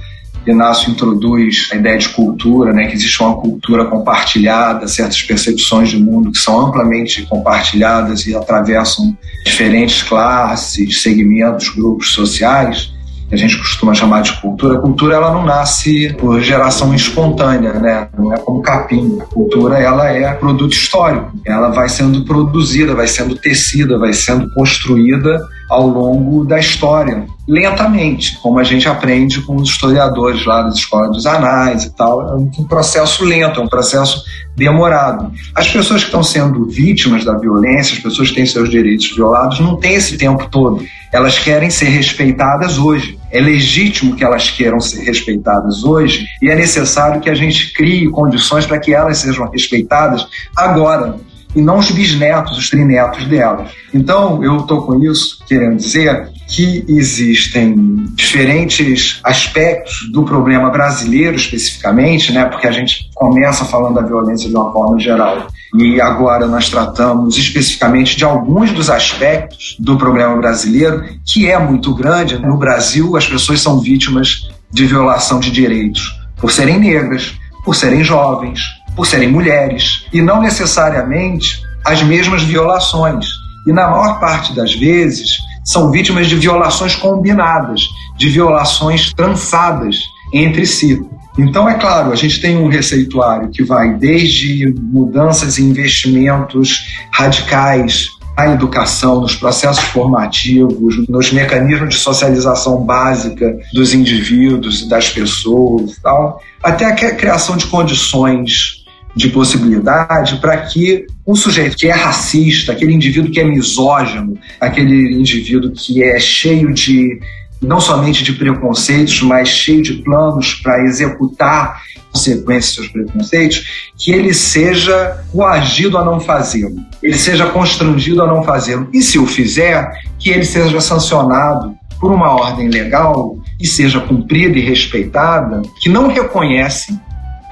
Inácio 0.46 0.90
introduz 0.90 1.68
a 1.72 1.76
ideia 1.76 1.98
de 1.98 2.08
cultura, 2.08 2.72
né, 2.72 2.86
que 2.86 2.94
existe 2.94 3.22
uma 3.22 3.36
cultura 3.36 3.84
compartilhada, 3.84 4.88
certas 4.88 5.22
percepções 5.22 5.90
de 5.90 5.98
mundo 5.98 6.32
que 6.32 6.38
são 6.38 6.66
amplamente 6.66 7.26
compartilhadas 7.26 8.26
e 8.26 8.34
atravessam 8.34 9.16
diferentes 9.44 10.02
classes, 10.02 11.02
segmentos, 11.02 11.68
grupos 11.68 12.12
sociais 12.12 12.92
a 13.30 13.36
gente 13.36 13.56
costuma 13.58 13.94
chamar 13.94 14.22
de 14.22 14.32
cultura, 14.40 14.78
a 14.78 14.80
cultura 14.80 15.14
ela 15.14 15.32
não 15.32 15.44
nasce 15.44 16.12
por 16.14 16.40
geração 16.40 16.92
espontânea, 16.94 17.72
né? 17.74 18.08
Não 18.18 18.32
é 18.32 18.38
como 18.38 18.60
capim. 18.60 19.18
A 19.20 19.24
cultura 19.24 19.78
ela 19.78 20.08
é 20.08 20.32
produto 20.32 20.72
histórico. 20.72 21.30
Ela 21.46 21.70
vai 21.70 21.88
sendo 21.88 22.24
produzida, 22.24 22.94
vai 22.94 23.06
sendo 23.06 23.36
tecida, 23.36 23.98
vai 23.98 24.12
sendo 24.12 24.52
construída 24.52 25.40
ao 25.70 25.86
longo 25.86 26.44
da 26.44 26.58
história, 26.58 27.24
lentamente, 27.46 28.36
como 28.42 28.58
a 28.58 28.64
gente 28.64 28.88
aprende 28.88 29.40
com 29.42 29.54
os 29.54 29.68
historiadores 29.68 30.44
lá 30.44 30.62
das 30.62 30.74
escolas 30.74 31.12
dos 31.12 31.26
anais 31.26 31.84
e 31.84 31.94
tal. 31.94 32.28
É 32.28 32.34
um 32.34 32.64
processo 32.64 33.24
lento, 33.24 33.60
é 33.60 33.62
um 33.62 33.68
processo 33.68 34.24
demorado. 34.56 35.30
As 35.54 35.68
pessoas 35.70 36.00
que 36.00 36.08
estão 36.08 36.24
sendo 36.24 36.66
vítimas 36.66 37.24
da 37.24 37.38
violência, 37.38 37.94
as 37.94 38.02
pessoas 38.02 38.30
que 38.30 38.34
têm 38.34 38.46
seus 38.46 38.68
direitos 38.68 39.14
violados, 39.14 39.60
não 39.60 39.76
têm 39.76 39.94
esse 39.94 40.18
tempo 40.18 40.48
todo. 40.50 40.84
Elas 41.12 41.38
querem 41.38 41.70
ser 41.70 41.86
respeitadas 41.86 42.76
hoje. 42.76 43.19
É 43.30 43.40
legítimo 43.40 44.16
que 44.16 44.24
elas 44.24 44.50
queiram 44.50 44.80
ser 44.80 45.04
respeitadas 45.04 45.84
hoje 45.84 46.26
e 46.42 46.48
é 46.48 46.54
necessário 46.54 47.20
que 47.20 47.30
a 47.30 47.34
gente 47.34 47.72
crie 47.72 48.10
condições 48.10 48.66
para 48.66 48.78
que 48.78 48.92
elas 48.92 49.18
sejam 49.18 49.48
respeitadas 49.50 50.26
agora 50.56 51.16
e 51.54 51.60
não 51.60 51.78
os 51.78 51.90
bisnetos, 51.90 52.56
os 52.56 52.70
trinetos 52.70 53.26
delas. 53.26 53.70
Então, 53.92 54.42
eu 54.42 54.58
estou 54.58 54.82
com 54.82 55.02
isso 55.04 55.44
querendo 55.46 55.76
dizer 55.76 56.28
que 56.46 56.84
existem 56.88 57.74
diferentes 58.14 59.20
aspectos 59.24 60.08
do 60.12 60.24
problema 60.24 60.70
brasileiro 60.70 61.36
especificamente, 61.36 62.32
né? 62.32 62.44
Porque 62.44 62.66
a 62.66 62.72
gente 62.72 63.08
começa 63.14 63.64
falando 63.64 63.94
da 63.94 64.02
violência 64.02 64.48
de 64.48 64.54
uma 64.54 64.72
forma 64.72 64.98
geral 64.98 65.46
e 65.74 66.00
agora 66.00 66.46
nós 66.46 66.68
tratamos 66.68 67.36
especificamente 67.38 68.16
de 68.16 68.24
alguns 68.24 68.72
dos 68.72 68.90
aspectos 68.90 69.76
do 69.78 69.96
problema 69.96 70.36
brasileiro, 70.36 71.04
que 71.24 71.48
é 71.48 71.58
muito 71.58 71.94
grande. 71.94 72.38
No 72.38 72.56
Brasil, 72.56 73.16
as 73.16 73.26
pessoas 73.26 73.60
são 73.60 73.78
vítimas 73.78 74.48
de 74.70 74.86
violação 74.86 75.38
de 75.38 75.50
direitos 75.50 76.18
por 76.36 76.50
serem 76.50 76.78
negras, 76.78 77.34
por 77.64 77.76
serem 77.76 78.02
jovens, 78.02 78.60
por 78.96 79.06
serem 79.06 79.30
mulheres 79.30 80.06
e 80.12 80.20
não 80.20 80.40
necessariamente 80.40 81.62
as 81.84 82.02
mesmas 82.02 82.42
violações. 82.42 83.26
E 83.66 83.72
na 83.72 83.88
maior 83.88 84.18
parte 84.18 84.54
das 84.54 84.74
vezes 84.74 85.38
são 85.64 85.90
vítimas 85.90 86.26
de 86.26 86.36
violações 86.36 86.96
combinadas, 86.96 87.82
de 88.16 88.28
violações 88.28 89.12
trançadas 89.14 90.00
entre 90.32 90.66
si. 90.66 91.00
Então, 91.38 91.68
é 91.68 91.74
claro, 91.74 92.12
a 92.12 92.16
gente 92.16 92.40
tem 92.40 92.56
um 92.56 92.68
receituário 92.68 93.48
que 93.50 93.62
vai 93.62 93.94
desde 93.94 94.74
mudanças 94.76 95.58
e 95.58 95.62
investimentos 95.62 96.86
radicais 97.12 98.08
na 98.36 98.54
educação, 98.54 99.20
nos 99.20 99.36
processos 99.36 99.84
formativos, 99.84 101.06
nos 101.08 101.32
mecanismos 101.32 101.90
de 101.90 102.00
socialização 102.00 102.82
básica 102.82 103.58
dos 103.72 103.92
indivíduos 103.92 104.82
e 104.82 104.88
das 104.88 105.10
pessoas 105.10 105.98
tal, 106.02 106.42
até 106.62 106.86
a 106.86 106.94
criação 106.94 107.56
de 107.56 107.66
condições 107.66 108.80
de 109.14 109.28
possibilidade 109.28 110.36
para 110.36 110.56
que 110.58 111.06
um 111.26 111.34
sujeito 111.34 111.76
que 111.76 111.88
é 111.88 111.92
racista, 111.92 112.72
aquele 112.72 112.94
indivíduo 112.94 113.30
que 113.30 113.40
é 113.40 113.44
misógino, 113.44 114.38
aquele 114.60 115.14
indivíduo 115.14 115.72
que 115.72 116.02
é 116.02 116.18
cheio 116.18 116.72
de 116.72 117.20
não 117.60 117.80
somente 117.80 118.24
de 118.24 118.32
preconceitos, 118.32 119.20
mas 119.22 119.48
cheio 119.48 119.82
de 119.82 119.94
planos 119.94 120.54
para 120.54 120.82
executar 120.84 121.82
consequências 122.10 122.76
dos 122.76 122.88
preconceitos, 122.88 123.90
que 123.96 124.10
ele 124.10 124.34
seja 124.34 125.22
coagido 125.30 125.96
a 125.98 126.04
não 126.04 126.18
fazê-lo, 126.18 126.76
ele 127.02 127.16
seja 127.16 127.46
constrangido 127.46 128.22
a 128.22 128.26
não 128.26 128.42
fazê-lo. 128.42 128.88
E 128.92 129.02
se 129.02 129.18
o 129.18 129.26
fizer, 129.26 129.90
que 130.18 130.30
ele 130.30 130.44
seja 130.44 130.80
sancionado 130.80 131.74
por 132.00 132.10
uma 132.10 132.30
ordem 132.30 132.68
legal 132.68 133.36
e 133.60 133.66
seja 133.66 134.00
cumprida 134.00 134.58
e 134.58 134.62
respeitada, 134.62 135.62
que 135.80 135.88
não 135.88 136.08
reconhece 136.08 136.98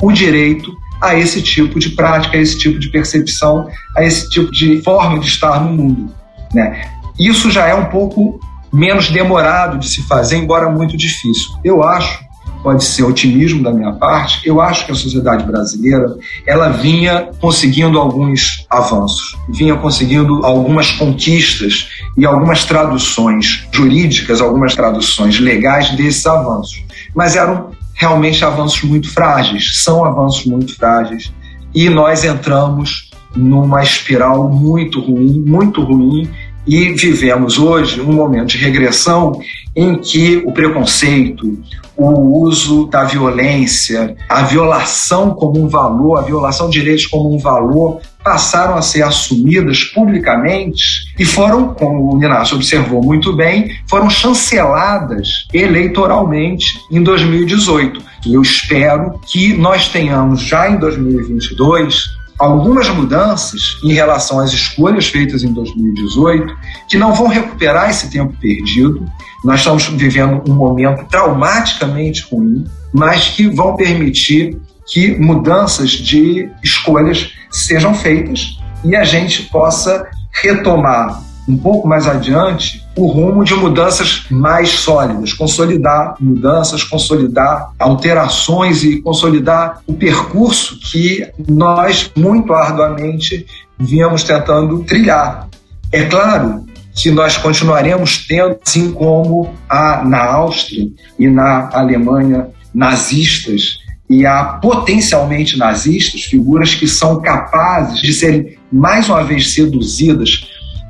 o 0.00 0.10
direito 0.10 0.72
a 1.00 1.14
esse 1.14 1.42
tipo 1.42 1.78
de 1.78 1.90
prática, 1.90 2.36
a 2.36 2.40
esse 2.40 2.58
tipo 2.58 2.78
de 2.78 2.90
percepção, 2.90 3.68
a 3.96 4.02
esse 4.02 4.28
tipo 4.30 4.50
de 4.50 4.82
forma 4.82 5.20
de 5.20 5.28
estar 5.28 5.62
no 5.62 5.72
mundo. 5.72 6.12
Né? 6.52 6.80
Isso 7.18 7.50
já 7.50 7.66
é 7.66 7.74
um 7.74 7.86
pouco 7.86 8.40
menos 8.72 9.10
demorado 9.10 9.78
de 9.78 9.88
se 9.88 10.02
fazer, 10.02 10.36
embora 10.36 10.68
muito 10.70 10.96
difícil. 10.96 11.50
Eu 11.64 11.82
acho, 11.82 12.18
pode 12.62 12.84
ser 12.84 13.04
otimismo 13.04 13.62
da 13.62 13.70
minha 13.70 13.92
parte, 13.92 14.46
eu 14.46 14.60
acho 14.60 14.86
que 14.86 14.92
a 14.92 14.94
sociedade 14.94 15.44
brasileira 15.44 16.16
ela 16.46 16.68
vinha 16.68 17.30
conseguindo 17.40 17.98
alguns 17.98 18.66
avanços, 18.68 19.36
vinha 19.48 19.76
conseguindo 19.76 20.44
algumas 20.44 20.90
conquistas 20.90 21.88
e 22.16 22.26
algumas 22.26 22.64
traduções 22.64 23.66
jurídicas, 23.72 24.40
algumas 24.40 24.74
traduções 24.74 25.38
legais 25.38 25.90
desses 25.92 26.26
avanços. 26.26 26.82
Mas 27.14 27.36
eram 27.36 27.70
realmente 27.94 28.44
avanços 28.44 28.82
muito 28.82 29.12
frágeis, 29.12 29.82
são 29.82 30.04
avanços 30.04 30.44
muito 30.46 30.76
frágeis, 30.76 31.32
e 31.74 31.88
nós 31.88 32.24
entramos 32.24 33.10
numa 33.36 33.82
espiral 33.82 34.48
muito 34.48 35.00
ruim, 35.00 35.44
muito 35.46 35.82
ruim, 35.82 36.28
e 36.68 36.92
vivemos 36.92 37.58
hoje 37.58 37.98
um 37.98 38.12
momento 38.12 38.48
de 38.48 38.58
regressão 38.58 39.40
em 39.74 39.96
que 39.98 40.42
o 40.44 40.52
preconceito, 40.52 41.58
o 41.96 42.44
uso 42.44 42.86
da 42.86 43.04
violência, 43.04 44.14
a 44.28 44.42
violação 44.42 45.30
como 45.30 45.58
um 45.58 45.66
valor, 45.66 46.18
a 46.18 46.22
violação 46.22 46.68
de 46.68 46.78
direitos 46.78 47.06
como 47.06 47.34
um 47.34 47.38
valor, 47.38 48.00
passaram 48.22 48.76
a 48.76 48.82
ser 48.82 49.02
assumidas 49.02 49.84
publicamente 49.84 51.06
e 51.18 51.24
foram, 51.24 51.72
como 51.72 52.14
o 52.14 52.22
Inácio 52.22 52.56
observou 52.56 53.02
muito 53.02 53.34
bem, 53.34 53.74
foram 53.88 54.10
chanceladas 54.10 55.46
eleitoralmente 55.52 56.78
em 56.92 57.02
2018. 57.02 58.02
Eu 58.26 58.42
espero 58.42 59.18
que 59.26 59.54
nós 59.54 59.88
tenhamos 59.88 60.42
já 60.42 60.68
em 60.68 60.76
2022 60.76 62.17
algumas 62.38 62.88
mudanças 62.88 63.78
em 63.82 63.92
relação 63.92 64.38
às 64.38 64.52
escolhas 64.52 65.08
feitas 65.08 65.42
em 65.42 65.52
2018 65.52 66.56
que 66.88 66.96
não 66.96 67.12
vão 67.12 67.26
recuperar 67.26 67.90
esse 67.90 68.10
tempo 68.10 68.32
perdido. 68.40 69.04
Nós 69.44 69.60
estamos 69.60 69.86
vivendo 69.88 70.42
um 70.48 70.54
momento 70.54 71.04
traumaticamente 71.06 72.26
ruim, 72.30 72.64
mas 72.92 73.28
que 73.28 73.48
vão 73.48 73.74
permitir 73.76 74.56
que 74.86 75.16
mudanças 75.16 75.90
de 75.90 76.48
escolhas 76.62 77.32
sejam 77.50 77.92
feitas 77.92 78.58
e 78.84 78.94
a 78.94 79.04
gente 79.04 79.42
possa 79.44 80.08
retomar 80.32 81.22
um 81.48 81.56
pouco 81.56 81.88
mais 81.88 82.06
adiante 82.06 82.86
o 82.98 83.06
rumo 83.06 83.44
de 83.44 83.54
mudanças 83.54 84.24
mais 84.28 84.70
sólidas, 84.70 85.32
consolidar 85.32 86.16
mudanças, 86.20 86.82
consolidar 86.82 87.70
alterações 87.78 88.82
e 88.82 89.00
consolidar 89.00 89.80
o 89.86 89.94
percurso 89.94 90.80
que 90.80 91.24
nós 91.48 92.10
muito 92.16 92.52
arduamente 92.52 93.46
viemos 93.78 94.24
tentando 94.24 94.82
trilhar. 94.82 95.48
É 95.92 96.06
claro 96.06 96.64
que 96.92 97.12
nós 97.12 97.36
continuaremos 97.36 98.26
tendo, 98.26 98.58
assim 98.66 98.90
como 98.90 99.54
há 99.68 100.02
na 100.04 100.24
Áustria 100.24 100.88
e 101.16 101.28
na 101.28 101.70
Alemanha 101.72 102.48
nazistas 102.74 103.78
e 104.10 104.26
há 104.26 104.42
potencialmente 104.44 105.56
nazistas, 105.56 106.22
figuras 106.22 106.74
que 106.74 106.88
são 106.88 107.20
capazes 107.20 108.00
de 108.00 108.12
serem 108.12 108.58
mais 108.72 109.08
uma 109.08 109.22
vez 109.22 109.54
seduzidas 109.54 110.48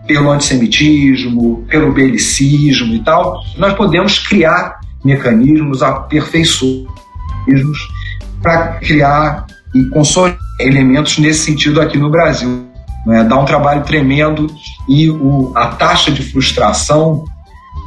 pelo 0.09 0.30
antissemitismo, 0.30 1.66
pelo 1.68 1.92
belicismo 1.92 2.94
e 2.94 3.04
tal, 3.04 3.42
nós 3.59 3.74
podemos 3.74 4.18
criar 4.18 4.80
mecanismos, 5.04 5.82
aperfeiçoismos 5.82 6.88
para 8.42 8.78
criar 8.78 9.46
e 9.74 9.84
consolidar 9.90 10.40
elementos 10.59 11.18
nesse 11.18 11.40
sentido 11.40 11.80
aqui 11.80 11.98
no 11.98 12.11
Brasil. 12.11 12.66
Né? 13.06 13.22
Dá 13.22 13.38
um 13.38 13.44
trabalho 13.44 13.84
tremendo 13.84 14.46
e 14.88 15.11
o, 15.11 15.52
a 15.54 15.68
taxa 15.68 16.11
de 16.11 16.22
frustração 16.22 17.24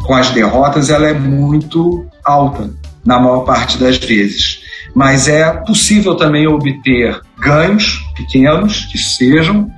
com 0.05 0.13
as 0.13 0.30
derrotas 0.30 0.89
ela 0.89 1.07
é 1.07 1.13
muito 1.13 2.05
alta 2.24 2.69
na 3.03 3.19
maior 3.19 3.41
parte 3.41 3.78
das 3.80 3.97
vezes. 3.97 4.61
Mas 4.93 5.28
é 5.28 5.51
possível 5.51 6.15
também 6.15 6.47
obter 6.47 7.19
ganhos 7.39 7.99
pequenos 8.15 8.86
que 8.91 8.97
sejam 8.97 9.72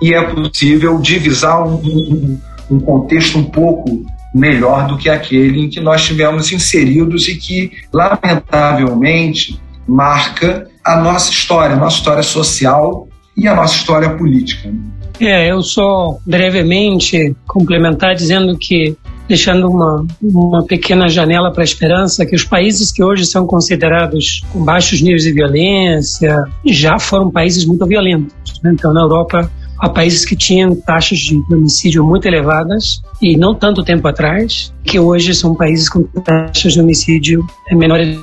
e 0.00 0.12
é 0.12 0.22
possível 0.22 0.98
divisar 0.98 1.66
um, 1.66 1.74
um, 1.76 2.40
um 2.70 2.80
contexto 2.80 3.38
um 3.38 3.44
pouco 3.44 4.04
melhor 4.34 4.86
do 4.86 4.98
que 4.98 5.08
aquele 5.08 5.64
em 5.64 5.68
que 5.68 5.80
nós 5.80 6.04
tivemos 6.04 6.52
inseridos 6.52 7.26
e 7.28 7.36
que, 7.36 7.72
lamentavelmente, 7.92 9.58
marca 9.86 10.68
a 10.84 11.00
nossa 11.00 11.30
história, 11.30 11.74
a 11.74 11.78
nossa 11.78 11.96
história 11.96 12.22
social 12.22 13.08
e 13.36 13.48
a 13.48 13.54
nossa 13.54 13.76
história 13.76 14.10
política. 14.10 14.72
É, 15.18 15.50
eu 15.50 15.62
só 15.62 16.18
brevemente 16.26 17.34
complementar 17.46 18.14
dizendo 18.14 18.56
que 18.58 18.96
deixando 19.26 19.68
uma, 19.68 20.06
uma 20.22 20.64
pequena 20.64 21.08
janela 21.08 21.50
para 21.50 21.62
a 21.62 21.64
esperança 21.64 22.24
que 22.24 22.36
os 22.36 22.44
países 22.44 22.92
que 22.92 23.02
hoje 23.02 23.26
são 23.26 23.46
considerados 23.46 24.42
com 24.52 24.64
baixos 24.64 25.00
níveis 25.00 25.24
de 25.24 25.32
violência 25.32 26.36
já 26.64 26.98
foram 26.98 27.30
países 27.30 27.64
muito 27.64 27.84
violentos. 27.86 28.60
Né? 28.62 28.72
Então, 28.72 28.92
na 28.92 29.00
Europa, 29.00 29.50
a 29.78 29.88
países 29.88 30.24
que 30.24 30.36
tinham 30.36 30.74
taxas 30.74 31.18
de 31.18 31.42
homicídio 31.50 32.04
muito 32.04 32.26
elevadas 32.26 33.00
e 33.20 33.36
não 33.36 33.54
tanto 33.54 33.84
tempo 33.84 34.06
atrás, 34.08 34.72
que 34.84 34.98
hoje 34.98 35.34
são 35.34 35.54
países 35.54 35.88
com 35.88 36.02
taxas 36.02 36.74
de 36.74 36.80
homicídio 36.80 37.46
menores 37.72 38.18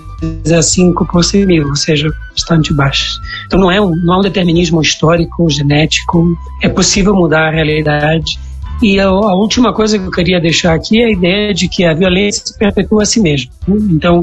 a 0.56 0.62
5 0.62 1.06
por 1.06 1.24
100 1.24 1.46
mil, 1.46 1.68
ou 1.68 1.76
seja, 1.76 2.10
bastante 2.32 2.74
baixas. 2.74 3.20
Então 3.46 3.60
não 3.60 3.72
é 3.72 3.80
um, 3.82 3.96
não 3.96 4.16
é 4.16 4.18
um 4.20 4.22
determinismo 4.22 4.82
histórico, 4.82 5.50
genético, 5.50 6.38
é 6.62 6.70
possível 6.70 7.14
mudar 7.14 7.50
a 7.50 7.52
realidade 7.52 8.40
e 8.82 9.00
a, 9.00 9.08
a, 9.08 9.36
última 9.36 9.74
coisa 9.74 9.98
que 9.98 10.06
eu 10.06 10.12
queria 10.12 10.42
deixar 10.42 10.74
aqui 10.74 11.02
é 11.02 11.06
a 11.06 11.12
ideia 11.12 11.54
de 11.54 11.70
que 11.70 11.86
a 11.86 11.94
violência 11.94 12.46
se 12.46 12.58
perpetua 12.58 13.04
a 13.04 13.06
si 13.06 13.22
mesma. 13.22 13.50
Então, 13.68 14.20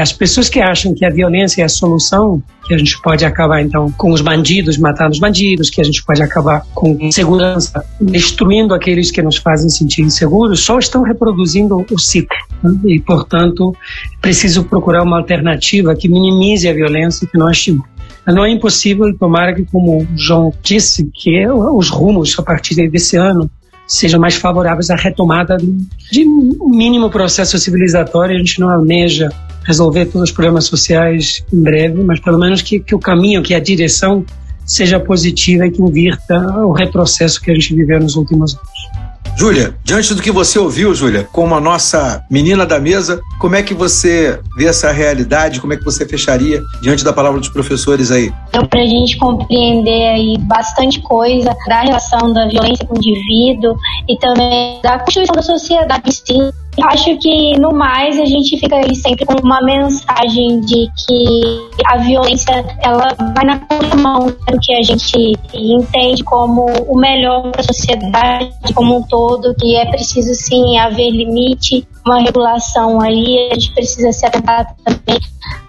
as 0.00 0.12
pessoas 0.12 0.48
que 0.48 0.60
acham 0.60 0.94
que 0.94 1.04
a 1.04 1.10
violência 1.10 1.60
é 1.60 1.64
a 1.66 1.68
solução, 1.68 2.42
que 2.66 2.74
a 2.74 2.78
gente 2.78 3.00
pode 3.00 3.24
acabar 3.24 3.60
então 3.60 3.90
com 3.92 4.12
os 4.12 4.20
bandidos 4.20 4.78
matando 4.78 5.12
os 5.12 5.18
bandidos, 5.18 5.70
que 5.70 5.80
a 5.80 5.84
gente 5.84 6.04
pode 6.04 6.22
acabar 6.22 6.62
com 6.74 7.10
segurança 7.10 7.84
destruindo 8.00 8.74
aqueles 8.74 9.10
que 9.10 9.20
nos 9.22 9.36
fazem 9.36 9.68
sentir 9.68 10.02
inseguros, 10.02 10.60
só 10.60 10.78
estão 10.78 11.02
reproduzindo 11.02 11.84
o 11.90 11.98
ciclo. 11.98 12.36
Né? 12.62 12.70
E, 12.86 13.00
portanto, 13.00 13.74
preciso 14.20 14.64
procurar 14.64 15.02
uma 15.02 15.18
alternativa 15.18 15.94
que 15.94 16.08
minimize 16.08 16.68
a 16.68 16.72
violência 16.72 17.26
que 17.26 17.38
nós 17.38 17.62
temos. 17.64 17.84
Não 18.26 18.44
é 18.44 18.50
impossível, 18.50 19.12
tomara 19.18 19.52
que, 19.54 19.64
como 19.64 20.02
o 20.02 20.06
João 20.16 20.52
disse, 20.62 21.10
que 21.12 21.44
os 21.48 21.88
rumos 21.88 22.38
a 22.38 22.42
partir 22.42 22.88
desse 22.88 23.16
ano 23.16 23.50
sejam 23.86 24.20
mais 24.20 24.36
favoráveis 24.36 24.90
à 24.90 24.96
retomada 24.96 25.56
de 25.56 26.24
um 26.24 26.68
mínimo 26.70 27.10
processo 27.10 27.58
civilizatório. 27.58 28.36
A 28.36 28.38
gente 28.38 28.60
não 28.60 28.70
almeja 28.70 29.28
resolver 29.64 30.06
todos 30.06 30.30
os 30.30 30.34
problemas 30.34 30.64
sociais 30.64 31.44
em 31.52 31.62
breve, 31.62 32.02
mas 32.02 32.20
pelo 32.20 32.38
menos 32.38 32.62
que, 32.62 32.80
que 32.80 32.94
o 32.94 32.98
caminho, 32.98 33.42
que 33.42 33.54
a 33.54 33.60
direção 33.60 34.24
seja 34.64 34.98
positiva 34.98 35.66
e 35.66 35.70
que 35.70 35.82
invirta 35.82 36.38
o 36.64 36.72
retrocesso 36.72 37.40
que 37.40 37.50
a 37.50 37.54
gente 37.54 37.74
viveu 37.74 38.00
nos 38.00 38.16
últimos 38.16 38.54
anos. 38.54 38.92
Júlia, 39.36 39.74
diante 39.82 40.14
do 40.14 40.22
que 40.22 40.30
você 40.30 40.58
ouviu, 40.58 40.94
Júlia, 40.94 41.26
como 41.32 41.54
a 41.54 41.60
nossa 41.60 42.24
menina 42.30 42.66
da 42.66 42.78
mesa, 42.78 43.20
como 43.40 43.56
é 43.56 43.62
que 43.62 43.72
você 43.72 44.38
vê 44.56 44.66
essa 44.66 44.92
realidade? 44.92 45.60
Como 45.60 45.72
é 45.72 45.76
que 45.76 45.84
você 45.84 46.06
fecharia 46.06 46.60
diante 46.82 47.02
da 47.02 47.12
palavra 47.12 47.40
dos 47.40 47.48
professores 47.48 48.10
aí? 48.10 48.32
Então, 48.50 48.66
para 48.66 48.82
a 48.82 48.86
gente 48.86 49.16
compreender 49.16 50.08
aí 50.10 50.36
bastante 50.38 51.00
coisa 51.00 51.56
da 51.66 51.80
relação 51.80 52.32
da 52.32 52.46
violência 52.46 52.86
com 52.86 52.94
o 52.94 52.98
indivíduo 52.98 53.74
e 54.06 54.18
também 54.18 54.80
da 54.82 54.98
constituição 54.98 55.34
da 55.34 55.42
sociedade 55.42 56.02
em 56.06 56.12
si, 56.12 56.52
Acho 56.80 57.18
que 57.18 57.58
no 57.58 57.70
mais 57.74 58.18
a 58.18 58.24
gente 58.24 58.58
fica 58.58 58.76
aí 58.76 58.96
sempre 58.96 59.26
com 59.26 59.34
uma 59.42 59.60
mensagem 59.60 60.58
de 60.60 60.88
que 61.06 61.68
a 61.86 61.98
violência 61.98 62.64
ela 62.80 63.14
vai 63.18 63.44
na 63.44 63.60
mão 63.98 64.26
do 64.26 64.58
que 64.58 64.74
a 64.74 64.82
gente 64.82 65.34
entende 65.52 66.24
como 66.24 66.64
o 66.88 66.96
melhor 66.96 67.50
para 67.50 67.60
a 67.60 67.64
sociedade 67.64 68.52
como 68.74 68.96
um 68.96 69.02
todo, 69.02 69.54
que 69.56 69.76
é 69.76 69.84
preciso 69.90 70.34
sim 70.34 70.78
haver 70.78 71.10
limite, 71.10 71.86
uma 72.06 72.20
regulação 72.20 73.00
aí, 73.02 73.50
a 73.50 73.54
gente 73.54 73.72
precisa 73.74 74.10
se 74.10 74.24
atentar 74.24 74.74
também 74.82 75.20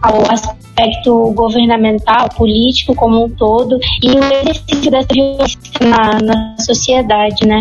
ao 0.02 0.32
aspecto 0.32 1.32
governamental, 1.34 2.30
político 2.30 2.96
como 2.96 3.26
um 3.26 3.30
todo 3.30 3.78
e 4.02 4.10
o 4.10 4.24
exercício 4.24 4.90
dessa 4.90 5.08
violência 5.14 5.60
na, 5.82 6.20
na 6.22 6.56
sociedade, 6.60 7.46
né? 7.46 7.60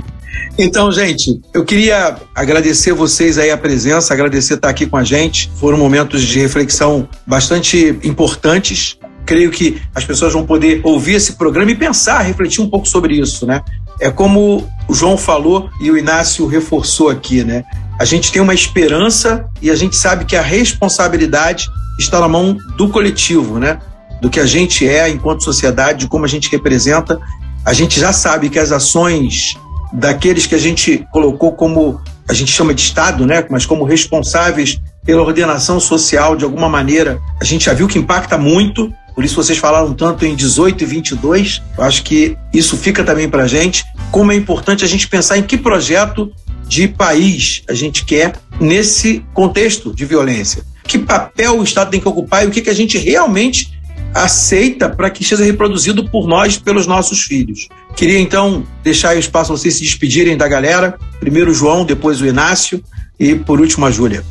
Então, 0.58 0.92
gente, 0.92 1.40
eu 1.54 1.64
queria 1.64 2.16
agradecer 2.34 2.92
vocês 2.92 3.38
aí 3.38 3.50
a 3.50 3.56
presença, 3.56 4.12
agradecer 4.12 4.54
estar 4.54 4.68
aqui 4.68 4.86
com 4.86 4.96
a 4.96 5.04
gente. 5.04 5.50
Foram 5.56 5.78
momentos 5.78 6.22
de 6.22 6.38
reflexão 6.38 7.08
bastante 7.26 7.98
importantes. 8.02 8.98
Creio 9.24 9.50
que 9.50 9.80
as 9.94 10.04
pessoas 10.04 10.32
vão 10.32 10.44
poder 10.44 10.80
ouvir 10.84 11.14
esse 11.14 11.34
programa 11.34 11.70
e 11.70 11.74
pensar, 11.74 12.20
refletir 12.20 12.60
um 12.60 12.68
pouco 12.68 12.86
sobre 12.86 13.18
isso, 13.18 13.46
né? 13.46 13.62
É 14.00 14.10
como 14.10 14.68
o 14.88 14.94
João 14.94 15.16
falou 15.16 15.70
e 15.80 15.90
o 15.90 15.96
Inácio 15.96 16.46
reforçou 16.46 17.08
aqui, 17.08 17.44
né? 17.44 17.64
A 17.98 18.04
gente 18.04 18.32
tem 18.32 18.42
uma 18.42 18.54
esperança 18.54 19.46
e 19.60 19.70
a 19.70 19.76
gente 19.76 19.96
sabe 19.96 20.24
que 20.24 20.36
a 20.36 20.42
responsabilidade 20.42 21.68
está 21.98 22.20
na 22.20 22.28
mão 22.28 22.56
do 22.76 22.88
coletivo, 22.88 23.58
né? 23.58 23.78
Do 24.20 24.28
que 24.28 24.40
a 24.40 24.46
gente 24.46 24.86
é 24.86 25.08
enquanto 25.08 25.44
sociedade, 25.44 26.00
de 26.00 26.08
como 26.08 26.24
a 26.24 26.28
gente 26.28 26.50
representa. 26.50 27.18
A 27.64 27.72
gente 27.72 27.98
já 27.98 28.12
sabe 28.12 28.50
que 28.50 28.58
as 28.58 28.72
ações 28.72 29.56
daqueles 29.92 30.46
que 30.46 30.54
a 30.54 30.58
gente 30.58 31.06
colocou 31.10 31.52
como 31.52 32.00
a 32.28 32.32
gente 32.32 32.52
chama 32.52 32.72
de 32.72 32.82
Estado, 32.82 33.26
né? 33.26 33.44
Mas 33.50 33.66
como 33.66 33.84
responsáveis 33.84 34.80
pela 35.04 35.22
ordenação 35.22 35.80
social 35.80 36.36
de 36.36 36.44
alguma 36.44 36.68
maneira, 36.68 37.20
a 37.40 37.44
gente 37.44 37.66
já 37.66 37.72
viu 37.72 37.88
que 37.88 37.98
impacta 37.98 38.38
muito. 38.38 38.92
Por 39.14 39.24
isso 39.24 39.34
vocês 39.34 39.58
falaram 39.58 39.92
tanto 39.92 40.24
em 40.24 40.34
18 40.34 40.82
e 40.82 40.86
22. 40.86 41.62
Eu 41.76 41.84
acho 41.84 42.02
que 42.02 42.36
isso 42.52 42.76
fica 42.76 43.04
também 43.04 43.28
para 43.28 43.42
a 43.42 43.48
gente. 43.48 43.84
Como 44.10 44.32
é 44.32 44.36
importante 44.36 44.84
a 44.84 44.88
gente 44.88 45.08
pensar 45.08 45.36
em 45.36 45.42
que 45.42 45.58
projeto 45.58 46.32
de 46.66 46.88
país 46.88 47.62
a 47.68 47.74
gente 47.74 48.04
quer 48.04 48.34
nesse 48.58 49.24
contexto 49.34 49.94
de 49.94 50.04
violência. 50.06 50.62
Que 50.84 50.98
papel 50.98 51.58
o 51.58 51.62
Estado 51.62 51.90
tem 51.90 52.00
que 52.00 52.08
ocupar 52.08 52.44
e 52.44 52.46
o 52.46 52.50
que, 52.50 52.62
que 52.62 52.70
a 52.70 52.74
gente 52.74 52.96
realmente 52.96 53.70
aceita 54.14 54.88
para 54.88 55.10
que 55.10 55.24
seja 55.24 55.44
reproduzido 55.44 56.08
por 56.08 56.26
nós, 56.26 56.58
pelos 56.58 56.86
nossos 56.86 57.22
filhos. 57.22 57.68
Queria 57.96 58.18
então 58.18 58.64
deixar 58.82 59.16
o 59.16 59.18
espaço 59.18 59.48
para 59.48 59.58
vocês 59.58 59.74
se 59.74 59.82
despedirem 59.82 60.36
da 60.36 60.48
galera. 60.48 60.98
Primeiro 61.20 61.50
o 61.50 61.54
João, 61.54 61.84
depois 61.84 62.20
o 62.20 62.26
Inácio 62.26 62.82
e 63.18 63.34
por 63.34 63.60
último 63.60 63.86
a 63.86 63.90
Júlia. 63.90 64.24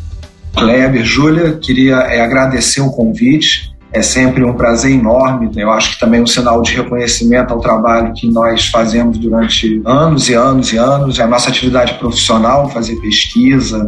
Kleber, 0.56 1.04
Júlia, 1.04 1.58
queria 1.62 1.96
é, 1.96 2.22
agradecer 2.22 2.82
o 2.82 2.92
convite. 2.92 3.72
É 3.94 4.02
sempre 4.02 4.44
um 4.44 4.54
prazer 4.54 4.92
enorme. 4.92 5.50
Né? 5.54 5.64
Eu 5.64 5.72
acho 5.72 5.94
que 5.94 6.00
também 6.00 6.22
um 6.22 6.28
sinal 6.28 6.62
de 6.62 6.74
reconhecimento 6.74 7.54
ao 7.54 7.60
trabalho 7.60 8.14
que 8.14 8.30
nós 8.30 8.68
fazemos 8.68 9.18
durante 9.18 9.82
anos 9.86 10.30
e 10.30 10.34
anos 10.34 10.72
e 10.72 10.78
anos. 10.78 11.20
É 11.20 11.24
a 11.24 11.28
nossa 11.28 11.50
atividade 11.50 11.96
profissional, 11.96 12.70
fazer 12.70 12.96
pesquisa, 12.98 13.86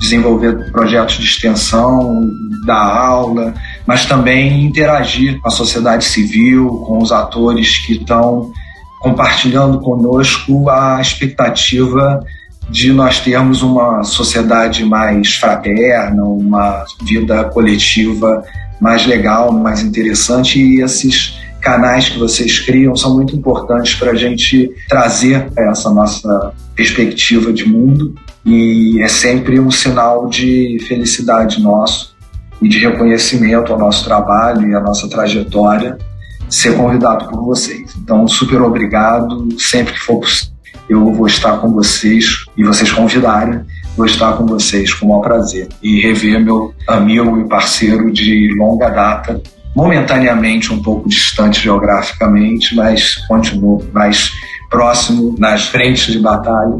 desenvolver 0.00 0.70
projetos 0.72 1.16
de 1.16 1.24
extensão, 1.24 2.28
dar 2.66 2.82
aula, 2.82 3.54
mas 3.86 4.06
também 4.06 4.64
interagir 4.64 5.40
com 5.40 5.48
a 5.48 5.50
sociedade 5.50 6.04
civil, 6.04 6.84
com 6.86 6.98
os 6.98 7.12
atores 7.12 7.78
que 7.84 7.94
estão 7.94 8.52
compartilhando 9.00 9.80
conosco 9.80 10.70
a 10.70 11.00
expectativa 11.00 12.22
de 12.70 12.92
nós 12.92 13.18
termos 13.18 13.60
uma 13.62 14.04
sociedade 14.04 14.84
mais 14.84 15.34
fraterna, 15.34 16.22
uma 16.24 16.84
vida 17.02 17.44
coletiva 17.44 18.42
mais 18.80 19.06
legal, 19.06 19.52
mais 19.52 19.82
interessante. 19.82 20.60
E 20.60 20.80
esses 20.80 21.38
canais 21.60 22.08
que 22.08 22.18
vocês 22.18 22.60
criam 22.60 22.96
são 22.96 23.14
muito 23.14 23.34
importantes 23.36 23.94
para 23.94 24.12
a 24.12 24.14
gente 24.14 24.70
trazer 24.88 25.48
essa 25.56 25.90
nossa 25.90 26.52
perspectiva 26.74 27.52
de 27.52 27.68
mundo. 27.68 28.14
E 28.44 29.00
é 29.00 29.08
sempre 29.08 29.60
um 29.60 29.70
sinal 29.70 30.28
de 30.28 30.78
felicidade 30.88 31.62
nosso 31.62 32.11
e 32.62 32.68
de 32.68 32.78
reconhecimento 32.78 33.72
ao 33.72 33.78
nosso 33.78 34.04
trabalho 34.04 34.70
e 34.70 34.74
à 34.74 34.80
nossa 34.80 35.08
trajetória 35.08 35.98
ser 36.48 36.76
convidado 36.76 37.28
por 37.28 37.44
vocês. 37.44 37.94
Então, 37.96 38.28
super 38.28 38.60
obrigado. 38.62 39.48
Sempre 39.58 39.94
que 39.94 40.00
for 40.00 40.20
possível, 40.20 40.52
eu 40.88 41.12
vou 41.12 41.26
estar 41.26 41.58
com 41.58 41.72
vocês 41.72 42.44
e 42.56 42.62
vocês 42.62 42.92
convidarem, 42.92 43.62
vou 43.96 44.06
estar 44.06 44.34
com 44.34 44.46
vocês 44.46 44.92
com 44.92 45.06
o 45.06 45.08
maior 45.08 45.22
prazer 45.22 45.68
e 45.82 46.00
rever 46.00 46.40
meu 46.40 46.74
amigo 46.86 47.40
e 47.40 47.48
parceiro 47.48 48.12
de 48.12 48.54
longa 48.58 48.90
data, 48.90 49.42
momentaneamente 49.74 50.72
um 50.72 50.82
pouco 50.82 51.08
distante 51.08 51.60
geograficamente, 51.60 52.74
mas 52.76 53.16
continuo 53.26 53.82
mais 53.92 54.30
próximo 54.70 55.34
nas 55.38 55.64
frentes 55.64 56.12
de 56.12 56.18
batalha, 56.18 56.76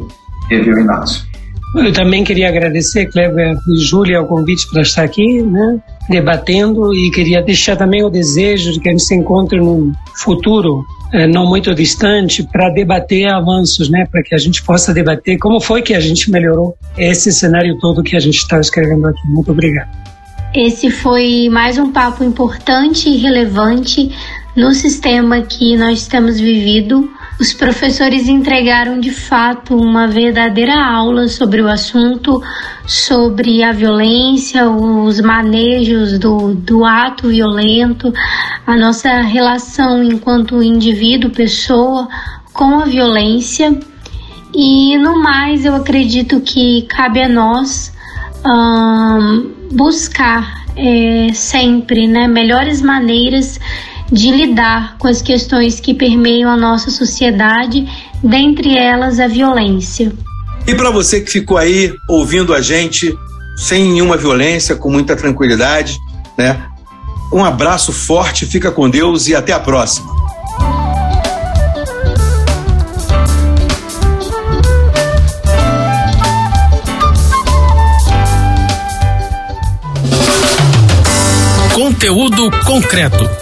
rever 0.50 0.74
o 0.74 0.80
Inácio. 0.80 1.31
Eu 1.74 1.92
também 1.92 2.22
queria 2.22 2.48
agradecer, 2.48 3.06
Kleber 3.06 3.56
e 3.68 3.76
Júlia, 3.78 4.20
o 4.20 4.26
convite 4.26 4.68
para 4.70 4.82
estar 4.82 5.02
aqui, 5.02 5.42
né, 5.42 5.80
debatendo, 6.08 6.94
e 6.94 7.10
queria 7.10 7.42
deixar 7.42 7.76
também 7.76 8.04
o 8.04 8.10
desejo 8.10 8.72
de 8.72 8.80
que 8.80 8.88
a 8.88 8.92
gente 8.92 9.04
se 9.04 9.14
encontre 9.14 9.58
num 9.58 9.90
futuro 10.16 10.84
é, 11.12 11.26
não 11.26 11.46
muito 11.46 11.74
distante 11.74 12.42
para 12.42 12.68
debater 12.68 13.26
avanços, 13.26 13.88
né, 13.88 14.06
para 14.10 14.22
que 14.22 14.34
a 14.34 14.38
gente 14.38 14.62
possa 14.62 14.92
debater 14.92 15.38
como 15.38 15.60
foi 15.60 15.80
que 15.80 15.94
a 15.94 16.00
gente 16.00 16.30
melhorou 16.30 16.76
esse 16.96 17.32
cenário 17.32 17.78
todo 17.78 18.02
que 18.02 18.16
a 18.16 18.20
gente 18.20 18.36
está 18.36 18.60
escrevendo 18.60 19.08
aqui. 19.08 19.26
Muito 19.28 19.50
obrigado. 19.50 19.88
Esse 20.54 20.90
foi 20.90 21.48
mais 21.50 21.78
um 21.78 21.90
papo 21.90 22.22
importante 22.22 23.08
e 23.08 23.16
relevante 23.16 24.10
no 24.54 24.74
sistema 24.74 25.40
que 25.40 25.74
nós 25.78 26.06
temos 26.06 26.38
vivido 26.38 27.10
os 27.42 27.52
professores 27.52 28.28
entregaram 28.28 29.00
de 29.00 29.10
fato 29.10 29.74
uma 29.74 30.06
verdadeira 30.06 30.80
aula 30.80 31.26
sobre 31.26 31.60
o 31.60 31.66
assunto, 31.66 32.40
sobre 32.86 33.64
a 33.64 33.72
violência, 33.72 34.70
os 34.70 35.20
manejos 35.20 36.20
do, 36.20 36.54
do 36.54 36.84
ato 36.84 37.30
violento, 37.30 38.12
a 38.64 38.76
nossa 38.76 39.22
relação 39.22 40.04
enquanto 40.04 40.62
indivíduo, 40.62 41.32
pessoa, 41.32 42.08
com 42.52 42.78
a 42.78 42.84
violência. 42.84 43.76
E 44.54 44.96
no 44.98 45.20
mais, 45.20 45.64
eu 45.64 45.74
acredito 45.74 46.40
que 46.42 46.82
cabe 46.82 47.22
a 47.22 47.28
nós 47.28 47.92
um, 48.46 49.50
buscar 49.72 50.64
é, 50.76 51.32
sempre 51.32 52.06
né, 52.06 52.28
melhores 52.28 52.80
maneiras 52.80 53.58
de 54.10 54.30
lidar 54.30 54.96
com 54.98 55.08
as 55.08 55.22
questões 55.22 55.80
que 55.80 55.94
permeiam 55.94 56.50
a 56.50 56.56
nossa 56.56 56.90
sociedade, 56.90 57.86
dentre 58.22 58.76
elas 58.76 59.20
a 59.20 59.26
violência. 59.26 60.12
E 60.66 60.74
para 60.74 60.90
você 60.90 61.20
que 61.20 61.30
ficou 61.30 61.58
aí 61.58 61.92
ouvindo 62.08 62.54
a 62.54 62.60
gente 62.60 63.14
sem 63.56 63.84
nenhuma 63.84 64.16
violência, 64.16 64.76
com 64.76 64.90
muita 64.90 65.14
tranquilidade, 65.16 65.98
né? 66.36 66.66
Um 67.32 67.44
abraço 67.44 67.92
forte, 67.92 68.46
fica 68.46 68.70
com 68.70 68.88
Deus 68.90 69.26
e 69.28 69.34
até 69.34 69.52
a 69.52 69.60
próxima. 69.60 70.12
Conteúdo 81.74 82.50
concreto. 82.64 83.41